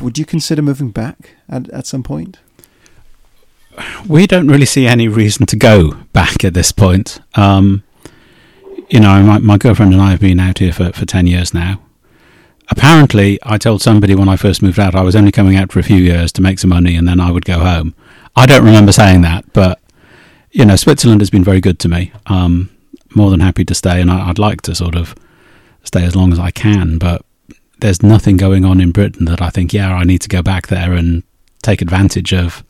would 0.00 0.18
you 0.18 0.24
consider 0.24 0.62
moving 0.62 0.90
back 0.90 1.36
at, 1.48 1.68
at 1.70 1.86
some 1.86 2.02
point? 2.02 2.38
we 4.08 4.26
don't 4.26 4.48
really 4.48 4.66
see 4.66 4.86
any 4.86 5.08
reason 5.08 5.46
to 5.46 5.56
go 5.56 5.92
back 6.12 6.44
at 6.44 6.54
this 6.54 6.72
point. 6.72 7.20
Um, 7.34 7.82
you 8.90 9.00
know, 9.00 9.22
my, 9.22 9.38
my 9.38 9.58
girlfriend 9.58 9.92
and 9.92 10.02
I 10.02 10.10
have 10.10 10.20
been 10.20 10.40
out 10.40 10.58
here 10.58 10.72
for, 10.72 10.92
for 10.92 11.06
10 11.06 11.26
years 11.26 11.54
now. 11.54 11.80
Apparently, 12.76 13.38
I 13.44 13.56
told 13.56 13.82
somebody 13.82 14.16
when 14.16 14.28
I 14.28 14.34
first 14.34 14.60
moved 14.60 14.80
out 14.80 14.96
I 14.96 15.02
was 15.02 15.14
only 15.14 15.30
coming 15.30 15.56
out 15.56 15.70
for 15.70 15.78
a 15.78 15.84
few 15.84 15.98
years 15.98 16.32
to 16.32 16.42
make 16.42 16.58
some 16.58 16.70
money 16.70 16.96
and 16.96 17.06
then 17.06 17.20
I 17.20 17.30
would 17.30 17.44
go 17.44 17.60
home. 17.60 17.94
I 18.34 18.46
don't 18.46 18.64
remember 18.64 18.90
saying 18.90 19.20
that, 19.20 19.52
but, 19.52 19.80
you 20.50 20.64
know, 20.64 20.74
Switzerland 20.74 21.20
has 21.20 21.30
been 21.30 21.44
very 21.44 21.60
good 21.60 21.78
to 21.78 21.88
me. 21.88 22.10
Um, 22.26 22.70
more 23.14 23.30
than 23.30 23.38
happy 23.38 23.64
to 23.64 23.76
stay, 23.76 24.00
and 24.00 24.10
I, 24.10 24.28
I'd 24.28 24.40
like 24.40 24.60
to 24.62 24.74
sort 24.74 24.96
of 24.96 25.14
stay 25.84 26.02
as 26.02 26.16
long 26.16 26.32
as 26.32 26.40
I 26.40 26.50
can, 26.50 26.98
but 26.98 27.24
there's 27.78 28.02
nothing 28.02 28.36
going 28.36 28.64
on 28.64 28.80
in 28.80 28.90
Britain 28.90 29.26
that 29.26 29.40
I 29.40 29.50
think, 29.50 29.72
yeah, 29.72 29.94
I 29.94 30.02
need 30.02 30.22
to 30.22 30.28
go 30.28 30.42
back 30.42 30.66
there 30.66 30.94
and 30.94 31.22
take 31.62 31.80
advantage 31.80 32.34
of 32.34 32.64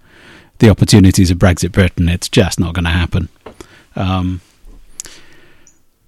the 0.58 0.68
opportunities 0.68 1.30
of 1.30 1.38
Brexit 1.38 1.72
Britain. 1.72 2.10
It's 2.10 2.28
just 2.28 2.60
not 2.60 2.74
going 2.74 2.84
to 2.84 2.90
happen. 2.90 3.30
Um, 3.96 4.42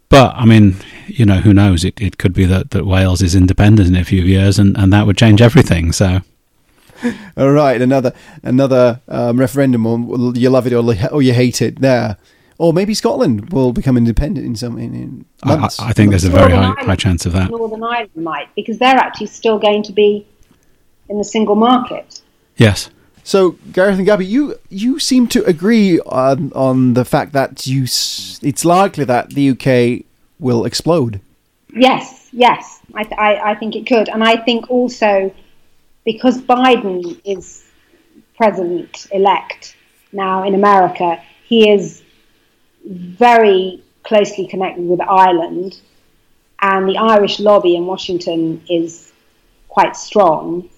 but 0.09 0.35
I 0.35 0.45
mean, 0.45 0.77
you 1.07 1.25
know, 1.25 1.37
who 1.41 1.53
knows? 1.53 1.85
It 1.85 2.01
it 2.01 2.19
could 2.19 2.33
be 2.33 2.45
that, 2.47 2.71
that 2.71 2.87
Wales 2.87 3.23
is 3.23 3.35
independent 3.35 3.89
in 3.89 3.97
a 3.97 4.05
few 4.05 4.23
years, 4.23 4.59
and, 4.59 4.77
and 4.77 4.93
that 4.93 5.07
would 5.07 5.17
change 5.17 5.41
everything. 5.43 5.93
So 5.93 6.21
All 7.37 7.51
right, 7.53 7.81
another 7.81 8.13
another 8.43 9.01
um, 9.09 9.39
referendum. 9.39 9.87
Or 9.87 10.33
you 10.35 10.51
love 10.51 10.67
it 10.67 10.73
or, 10.73 10.85
or 11.13 11.23
you 11.23 11.33
hate 11.33 11.61
it. 11.63 11.81
There, 11.81 12.17
or 12.59 12.73
maybe 12.73 12.95
Scotland 12.95 13.53
will 13.53 13.73
become 13.73 13.97
independent 13.97 14.47
in 14.47 14.57
some 14.57 14.79
in, 14.79 14.95
in 14.95 15.25
I, 15.43 15.53
I 15.53 15.57
months. 15.57 15.81
I 15.81 15.93
think 15.93 16.11
there's 16.11 16.25
a 16.25 16.31
very 16.31 16.49
Northern 16.49 16.59
high, 16.59 16.69
Ireland. 16.71 16.89
high 16.89 16.97
chance 16.97 17.27
of 17.27 17.33
that. 17.33 17.51
Northern 17.51 17.83
Ireland 17.83 18.17
might, 18.17 18.55
because 18.55 18.79
they're 18.79 18.97
actually 18.97 19.27
still 19.29 19.59
going 19.59 19.83
to 19.85 19.93
be 19.93 20.27
in 21.09 21.19
the 21.19 21.25
single 21.25 21.55
market. 21.55 22.23
Yes. 22.57 22.91
So, 23.27 23.57
Gareth 23.73 23.97
and 23.99 24.07
Gaby, 24.07 24.25
you 24.25 24.55
you 24.71 25.01
seem 25.01 25.27
to 25.29 25.45
agree 25.47 25.99
on 25.99 26.53
on 26.55 26.95
the 26.95 27.05
fact 27.05 27.33
that 27.33 27.67
you 27.67 27.83
it's 27.83 28.65
likely 28.65 29.05
that 29.05 29.31
the 29.31 29.51
UK 29.51 30.07
will 30.39 30.65
explode. 30.65 31.21
Yes, 31.75 32.29
yes, 32.31 32.79
I, 32.95 33.03
th- 33.03 33.19
I, 33.19 33.51
I 33.51 33.55
think 33.57 33.75
it 33.75 33.85
could. 33.85 34.09
And 34.09 34.23
I 34.23 34.37
think 34.37 34.71
also 34.71 35.35
because 36.05 36.41
Biden 36.41 37.21
is 37.25 37.65
president 38.37 39.09
elect 39.11 39.75
now 40.13 40.45
in 40.47 40.55
America, 40.55 41.21
he 41.49 41.69
is 41.69 42.05
very 42.85 43.83
closely 44.05 44.47
connected 44.47 44.87
with 44.87 45.01
Ireland, 45.01 45.81
and 46.63 46.89
the 46.89 46.99
Irish 46.99 47.41
lobby 47.41 47.75
in 47.75 47.87
Washington 47.87 48.63
is 48.71 49.13
quite 49.67 49.97
strong. 49.97 50.71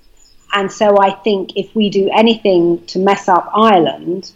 And 0.53 0.71
so 0.71 0.99
I 0.99 1.11
think 1.11 1.57
if 1.57 1.75
we 1.75 1.91
do 1.91 2.11
anything 2.11 2.85
to 2.87 2.99
mess 2.99 3.29
up 3.29 3.51
Ireland, 3.55 4.33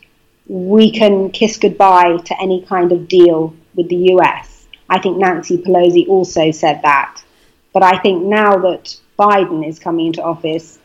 we 0.47 0.91
can 0.91 1.31
kiss 1.31 1.57
goodbye 1.57 2.19
to 2.19 2.41
any 2.41 2.63
kind 2.63 2.93
of 2.93 3.09
deal 3.09 3.55
with 3.75 3.89
the 3.89 4.13
US. 4.15 4.67
I 4.89 4.99
think 4.99 5.17
Nancy 5.17 5.59
Pelosi 5.59 6.07
also 6.09 6.51
said 6.51 6.83
that. 6.83 7.23
But 7.73 7.83
I 7.83 7.99
think 7.99 8.25
now 8.25 8.59
that 8.59 8.97
Biden 9.19 9.67
is 9.67 9.79
coming 9.79 10.09
into 10.09 10.23
office, 10.23 10.79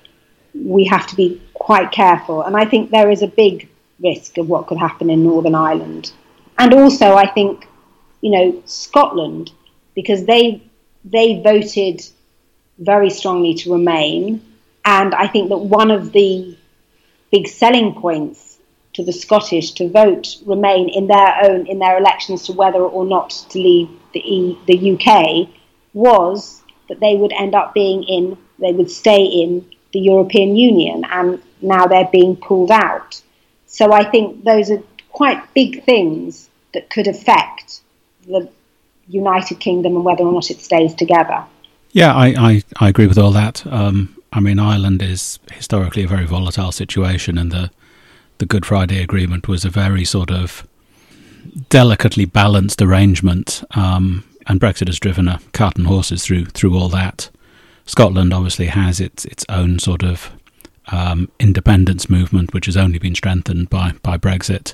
we 0.54 0.86
have 0.86 1.08
to 1.08 1.16
be 1.16 1.42
quite 1.54 1.92
careful. 1.92 2.44
And 2.44 2.56
I 2.56 2.66
think 2.66 2.90
there 2.90 3.12
is 3.12 3.22
a 3.22 3.28
big 3.28 3.70
risk 4.00 4.38
of 4.38 4.48
what 4.48 4.68
could 4.68 4.78
happen 4.78 5.10
in 5.10 5.24
Northern 5.24 5.56
Ireland. 5.56 6.14
And 6.58 6.74
also, 6.74 7.16
I 7.16 7.28
think, 7.28 7.68
you 8.22 8.32
know, 8.32 8.64
Scotland, 8.66 9.52
because 9.94 10.26
they 10.26 10.64
they 11.04 11.42
voted 11.42 12.06
very 12.80 13.10
strongly 13.10 13.54
to 13.56 13.74
remain. 13.74 14.42
And 14.88 15.14
I 15.14 15.28
think 15.28 15.50
that 15.50 15.58
one 15.58 15.92
of 15.92 16.14
the 16.14 16.58
big 17.30 17.50
selling 17.50 17.94
points 17.94 18.58
to 18.94 19.04
the 19.04 19.12
Scottish 19.12 19.72
to 19.74 19.90
vote 19.90 20.38
remain 20.46 20.88
in 20.88 21.08
their 21.08 21.44
own 21.44 21.68
in 21.68 21.78
their 21.80 21.98
elections 21.98 22.44
to 22.44 22.54
whether 22.54 22.80
or 22.80 23.06
not 23.06 23.32
to 23.50 23.60
leave 23.60 23.90
the 24.14 24.22
e, 24.22 24.58
the 24.66 24.94
UK 24.94 25.50
was 25.94 26.62
that 26.88 27.02
they 27.02 27.18
would 27.18 27.34
end 27.34 27.54
up 27.54 27.74
being 27.74 28.04
in 28.04 28.38
they 28.60 28.72
would 28.72 28.90
stay 28.90 29.26
in 29.26 29.70
the 29.92 30.00
European 30.00 30.56
Union 30.56 31.04
and 31.12 31.44
now 31.62 31.86
they're 31.86 32.10
being 32.10 32.38
pulled 32.38 32.72
out. 32.72 33.22
So 33.66 33.92
I 33.92 34.10
think 34.10 34.46
those 34.46 34.72
are 34.72 34.82
quite 35.12 35.54
big 35.54 35.84
things 35.84 36.50
that 36.74 36.90
could 36.90 37.08
affect 37.08 37.82
the 38.26 38.50
United 39.10 39.60
Kingdom 39.60 39.98
and 39.98 40.06
whether 40.06 40.24
or 40.24 40.32
not 40.32 40.50
it 40.50 40.62
stays 40.62 40.96
together. 40.96 41.44
Yeah, 41.92 42.14
I, 42.16 42.28
I, 42.28 42.64
I 42.80 42.90
agree 42.90 43.08
with 43.08 43.18
all 43.18 43.32
that. 43.32 43.66
Um, 43.68 44.17
I 44.34 44.40
mean, 44.40 44.60
Ireland 44.60 45.02
is 45.02 45.40
historically 45.52 46.04
a 46.04 46.08
very 46.08 46.26
volatile 46.26 46.72
situation, 46.72 47.38
and 47.38 47.52
the 47.52 47.72
the 48.40 48.46
Good 48.46 48.66
Friday 48.66 49.02
Agreement 49.02 49.48
was 49.48 49.66
a 49.66 49.70
very 49.70 50.06
sort 50.06 50.30
of 50.32 50.68
delicately 51.70 52.26
balanced 52.26 52.82
arrangement. 52.82 53.64
Um, 53.72 54.24
and 54.46 54.60
Brexit 54.60 54.88
has 54.88 55.00
driven 55.00 55.28
a 55.28 55.40
cart 55.54 55.78
and 55.78 55.88
horses 55.88 56.24
through 56.24 56.46
through 56.46 56.78
all 56.78 56.90
that. 56.90 57.30
Scotland 57.86 58.34
obviously 58.34 58.68
has 58.68 59.00
its 59.00 59.26
its 59.26 59.46
own 59.50 59.80
sort 59.80 60.04
of 60.04 60.32
um, 60.90 61.30
independence 61.40 62.10
movement, 62.10 62.54
which 62.54 62.66
has 62.66 62.78
only 62.78 63.00
been 63.00 63.16
strengthened 63.16 63.70
by 63.70 63.94
by 64.04 64.18
Brexit. 64.18 64.74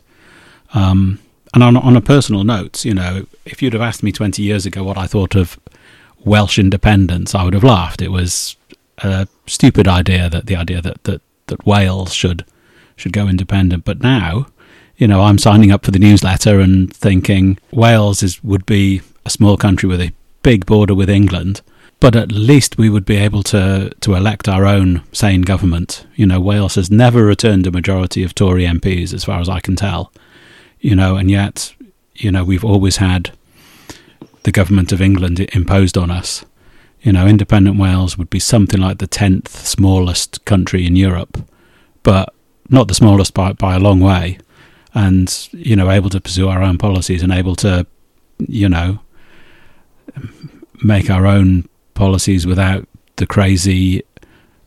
Um, 0.74 1.20
and 1.54 1.64
on 1.64 1.78
on 1.78 1.95
a 1.95 2.01
personal 2.01 2.43
note, 2.43 2.84
you 2.86 2.93
know, 2.93 3.26
if 3.45 3.62
you'd 3.62 3.74
have 3.74 3.82
asked 3.82 4.04
me 4.04 4.12
twenty 4.12 4.43
years 4.43 4.66
ago 4.66 4.84
what 4.84 4.97
I 4.97 5.08
thought 5.08 5.36
of 5.36 5.60
Welsh 6.24 6.58
independence, 6.58 7.36
I 7.36 7.43
would 7.43 7.54
have 7.54 7.64
laughed. 7.64 8.01
It 8.01 8.12
was 8.12 8.56
a 9.00 9.28
stupid 9.48 9.88
idea 9.88 10.30
that 10.30 10.46
the 10.46 10.56
idea 10.56 10.82
that 10.82 11.04
that, 11.04 11.22
that 11.48 11.66
Wales 11.66 12.14
should 12.14 12.46
should 12.96 13.14
go 13.14 13.28
independent. 13.28 13.86
But 13.86 14.02
now, 14.02 14.48
you 14.98 15.08
know, 15.08 15.22
I'm 15.22 15.38
signing 15.38 15.72
up 15.72 15.86
for 15.86 15.91
the 15.91 16.00
newsletter 16.00 16.60
and 16.60 16.94
thinking 16.96 17.58
Wales 17.72 18.24
is 18.24 18.44
would 18.44 18.66
be 18.66 19.02
a 19.26 19.30
small 19.30 19.58
country 19.58 19.88
with 19.88 20.02
a 20.02 20.14
big 20.41 20.66
border 20.66 20.94
with 20.94 21.10
England 21.10 21.62
but 22.04 22.18
at 22.18 22.34
least 22.34 22.78
we 22.78 22.89
would 22.89 23.06
be 23.06 23.16
able 23.16 23.41
to 23.41 23.89
to 24.02 24.14
elect 24.14 24.50
our 24.50 24.66
own 24.66 25.02
sane 25.14 25.41
government. 25.41 26.06
You 26.18 26.26
know, 26.26 26.41
Wales 26.41 26.76
has 26.76 26.91
never 26.91 27.24
returned 27.24 27.66
a 27.66 27.72
majority 27.72 28.24
of 28.24 28.36
Tory 28.36 28.66
MPs, 28.66 29.14
as 29.14 29.24
far 29.24 29.39
as 29.39 29.48
I 29.48 29.62
can 29.62 29.78
tell. 29.78 30.12
You 30.82 30.98
know, 30.98 31.16
and 31.16 31.32
yet, 31.32 31.74
you 32.14 32.30
know, 32.30 32.44
we've 32.44 32.66
always 32.66 32.98
had 32.98 33.32
the 34.44 34.52
government 34.52 34.91
of 34.91 35.02
England 35.02 35.39
imposed 35.56 35.98
on 35.98 36.12
us. 36.12 36.44
You 37.04 37.12
know, 37.12 37.28
independent 37.28 37.78
Wales 37.78 38.18
would 38.18 38.30
be 38.30 38.39
something 38.39 38.80
like 38.80 38.97
the 38.97 39.08
tenth 39.08 39.66
smallest 39.66 40.43
country 40.45 40.86
in 40.86 40.95
Europe, 40.95 41.45
but 42.01 42.34
not 42.70 42.88
the 42.88 42.93
smallest 42.93 43.34
by 43.34 43.54
by 43.54 43.76
a 43.76 43.80
long 43.80 43.99
way. 43.99 44.39
And 44.93 45.49
you 45.51 45.76
know, 45.76 45.91
able 45.91 46.10
to 46.10 46.22
pursue 46.22 46.47
our 46.49 46.64
own 46.64 46.78
policies 46.78 47.22
and 47.22 47.32
able 47.32 47.56
to, 47.58 47.86
you 48.39 48.70
know, 48.70 48.99
make 50.84 51.10
our 51.10 51.26
own 51.26 51.68
policies 51.93 52.47
without 52.47 52.88
the 53.18 53.28
crazy 53.28 54.04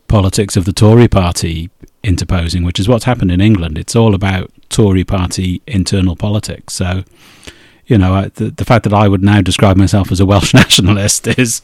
politics 0.08 0.56
of 0.56 0.64
the 0.64 0.72
Tory 0.72 1.08
party 1.08 1.70
interposing, 2.02 2.64
which 2.64 2.78
is 2.78 2.88
what's 2.88 3.04
happened 3.04 3.32
in 3.32 3.40
England. 3.40 3.76
It's 3.78 3.96
all 3.96 4.14
about 4.14 4.50
Tory 4.68 5.04
party 5.04 5.62
internal 5.66 6.16
politics. 6.16 6.74
So, 6.74 7.02
you 7.86 7.98
know, 7.98 8.28
the, 8.34 8.50
the 8.50 8.64
fact 8.64 8.84
that 8.84 8.92
I 8.92 9.08
would 9.08 9.22
now 9.22 9.40
describe 9.40 9.76
myself 9.76 10.12
as 10.12 10.20
a 10.20 10.26
Welsh 10.26 10.54
nationalist 10.62 11.26
is 11.38 11.62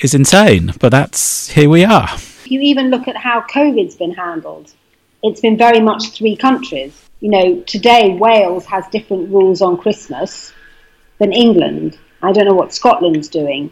is 0.00 0.14
insane. 0.14 0.72
But 0.80 0.90
that's 0.90 1.48
here 1.50 1.68
we 1.68 1.84
are. 1.84 2.08
If 2.14 2.50
you 2.50 2.60
even 2.60 2.90
look 2.90 3.08
at 3.08 3.16
how 3.16 3.42
COVID's 3.42 3.96
been 3.96 4.14
handled, 4.14 4.72
it's 5.22 5.40
been 5.40 5.56
very 5.56 5.80
much 5.80 6.10
three 6.12 6.36
countries. 6.36 7.08
You 7.20 7.30
know, 7.30 7.60
today 7.62 8.14
Wales 8.14 8.64
has 8.66 8.86
different 8.88 9.30
rules 9.30 9.60
on 9.60 9.76
Christmas 9.76 10.52
than 11.18 11.32
England. 11.32 11.98
I 12.22 12.32
don't 12.32 12.46
know 12.46 12.54
what 12.54 12.72
Scotland's 12.72 13.28
doing 13.28 13.70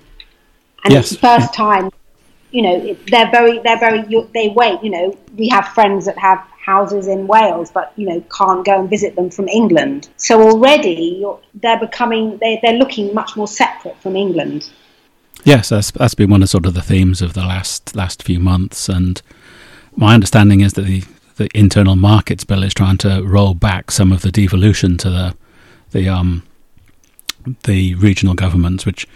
and 0.86 0.94
yes. 0.94 1.10
it's 1.10 1.20
the 1.20 1.26
first 1.26 1.52
time. 1.52 1.90
You 2.52 2.62
know, 2.62 2.96
they're 3.08 3.30
very, 3.30 3.58
they're 3.58 3.78
very. 3.78 4.02
They 4.32 4.48
wait. 4.48 4.82
You 4.82 4.90
know, 4.90 5.18
we 5.36 5.48
have 5.48 5.68
friends 5.68 6.06
that 6.06 6.16
have 6.16 6.38
houses 6.64 7.08
in 7.08 7.26
Wales, 7.26 7.70
but 7.72 7.92
you 7.96 8.06
know 8.08 8.20
can't 8.36 8.64
go 8.64 8.80
and 8.80 8.88
visit 8.88 9.16
them 9.16 9.30
from 9.30 9.48
England. 9.48 10.08
So 10.16 10.40
already 10.40 11.26
they're 11.54 11.80
becoming, 11.80 12.38
they, 12.38 12.60
they're 12.62 12.78
looking 12.78 13.12
much 13.14 13.36
more 13.36 13.48
separate 13.48 14.00
from 14.00 14.14
England. 14.16 14.70
Yes, 15.44 15.68
that's 15.68 15.90
that's 15.92 16.14
been 16.14 16.30
one 16.30 16.42
of 16.42 16.48
sort 16.48 16.66
of 16.66 16.74
the 16.74 16.82
themes 16.82 17.22
of 17.22 17.34
the 17.34 17.42
last 17.42 17.94
last 17.94 18.22
few 18.22 18.40
months, 18.40 18.88
and 18.88 19.22
my 19.94 20.14
understanding 20.14 20.60
is 20.60 20.72
that 20.74 20.82
the 20.82 21.04
the 21.36 21.48
internal 21.54 21.96
markets 21.96 22.44
bill 22.44 22.62
is 22.62 22.74
trying 22.74 22.98
to 22.98 23.22
roll 23.22 23.54
back 23.54 23.90
some 23.90 24.10
of 24.12 24.22
the 24.22 24.32
devolution 24.32 24.96
to 24.98 25.10
the 25.10 25.36
the 25.90 26.08
um 26.08 26.42
the 27.62 27.94
regional 27.94 28.34
governments, 28.34 28.84
which 28.84 29.06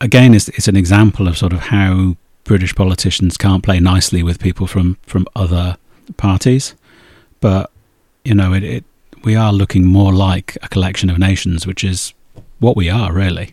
again, 0.00 0.34
is 0.34 0.48
it's 0.50 0.68
an 0.68 0.76
example 0.76 1.28
of 1.28 1.38
sort 1.38 1.52
of 1.52 1.60
how 1.60 2.16
British 2.44 2.74
politicians 2.74 3.36
can't 3.36 3.62
play 3.62 3.80
nicely 3.80 4.22
with 4.22 4.38
people 4.38 4.66
from, 4.66 4.96
from 5.02 5.26
other 5.34 5.76
parties. 6.16 6.74
But, 7.40 7.70
you 8.24 8.34
know, 8.34 8.52
it, 8.52 8.62
it 8.62 8.84
we 9.24 9.34
are 9.34 9.52
looking 9.52 9.84
more 9.84 10.12
like 10.12 10.56
a 10.62 10.68
collection 10.68 11.10
of 11.10 11.18
nations, 11.18 11.66
which 11.66 11.82
is 11.82 12.14
what 12.60 12.76
we 12.76 12.88
are, 12.88 13.12
really. 13.12 13.52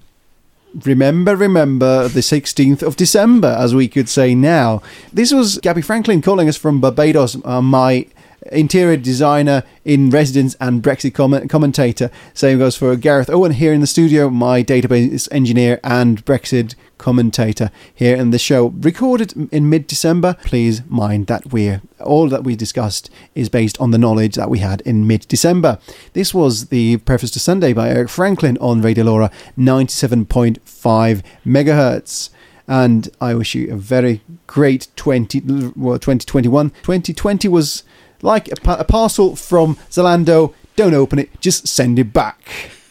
Remember, 0.86 1.36
remember 1.36 2.08
the 2.08 2.22
16th 2.22 2.82
of 2.82 2.96
December, 2.96 3.56
as 3.60 3.76
we 3.76 3.88
could 3.88 4.10
say 4.10 4.34
now. 4.34 4.82
This 5.12 5.32
was 5.32 5.60
Gaby 5.60 5.82
Franklin 5.82 6.22
calling 6.22 6.50
us 6.50 6.58
from 6.58 6.82
Barbados, 6.82 7.38
uh, 7.46 7.62
my 7.62 8.08
interior 8.52 8.98
designer 8.98 9.64
in 9.86 10.10
residence 10.10 10.56
and 10.60 10.82
Brexit 10.82 11.14
comment- 11.14 11.50
commentator. 11.50 12.10
Same 12.34 12.60
goes 12.60 12.76
for 12.76 12.96
Gareth 12.96 13.30
Owen 13.30 13.54
here 13.54 13.74
in 13.74 13.82
the 13.82 13.88
studio, 13.88 14.30
my 14.30 14.64
database 14.64 15.28
engineer 15.32 15.80
and 15.84 16.24
Brexit 16.26 16.76
commentator 16.98 17.70
here 17.94 18.16
in 18.16 18.32
the 18.32 18.40
show. 18.40 18.68
Recorded 18.68 19.34
in 19.52 19.70
mid 19.70 19.88
December. 19.88 20.38
Please 20.44 20.82
mind 20.88 21.28
that 21.28 21.52
we're 21.52 21.82
all 22.00 22.30
that 22.30 22.44
we 22.44 22.56
discussed 22.56 23.10
is 23.36 23.50
based 23.50 23.80
on 23.80 23.92
the 23.92 23.98
knowledge 23.98 24.36
that 24.36 24.50
we 24.50 24.60
had 24.60 24.82
in 24.82 25.06
mid 25.06 25.28
December. 25.28 25.80
This 26.14 26.34
was 26.34 26.68
the 26.68 26.98
Preface 26.98 27.32
to 27.32 27.40
Sunday 27.40 27.74
by 27.74 27.90
Eric 27.90 28.10
Franklin 28.10 28.58
on 28.60 28.82
Radio 28.82 29.06
LoRa 29.06 29.32
97.5 29.58 31.22
megahertz 31.46 32.30
and 32.68 33.10
I 33.20 33.36
wish 33.36 33.56
you 33.56 33.74
a 33.74 33.76
very 33.76 34.22
great 34.48 34.88
20 34.96 35.42
well 35.76 36.00
2021 36.00 36.70
2020 36.70 37.48
was 37.48 37.84
like 38.24 38.52
a, 38.52 38.56
pa- 38.56 38.78
a 38.80 38.84
parcel 38.84 39.36
from 39.36 39.76
Zalando. 39.92 40.54
Don't 40.76 40.96
open 40.96 41.20
it, 41.20 41.40
just 41.40 41.68
send 41.68 42.00
it 42.00 42.12
back. 42.14 42.72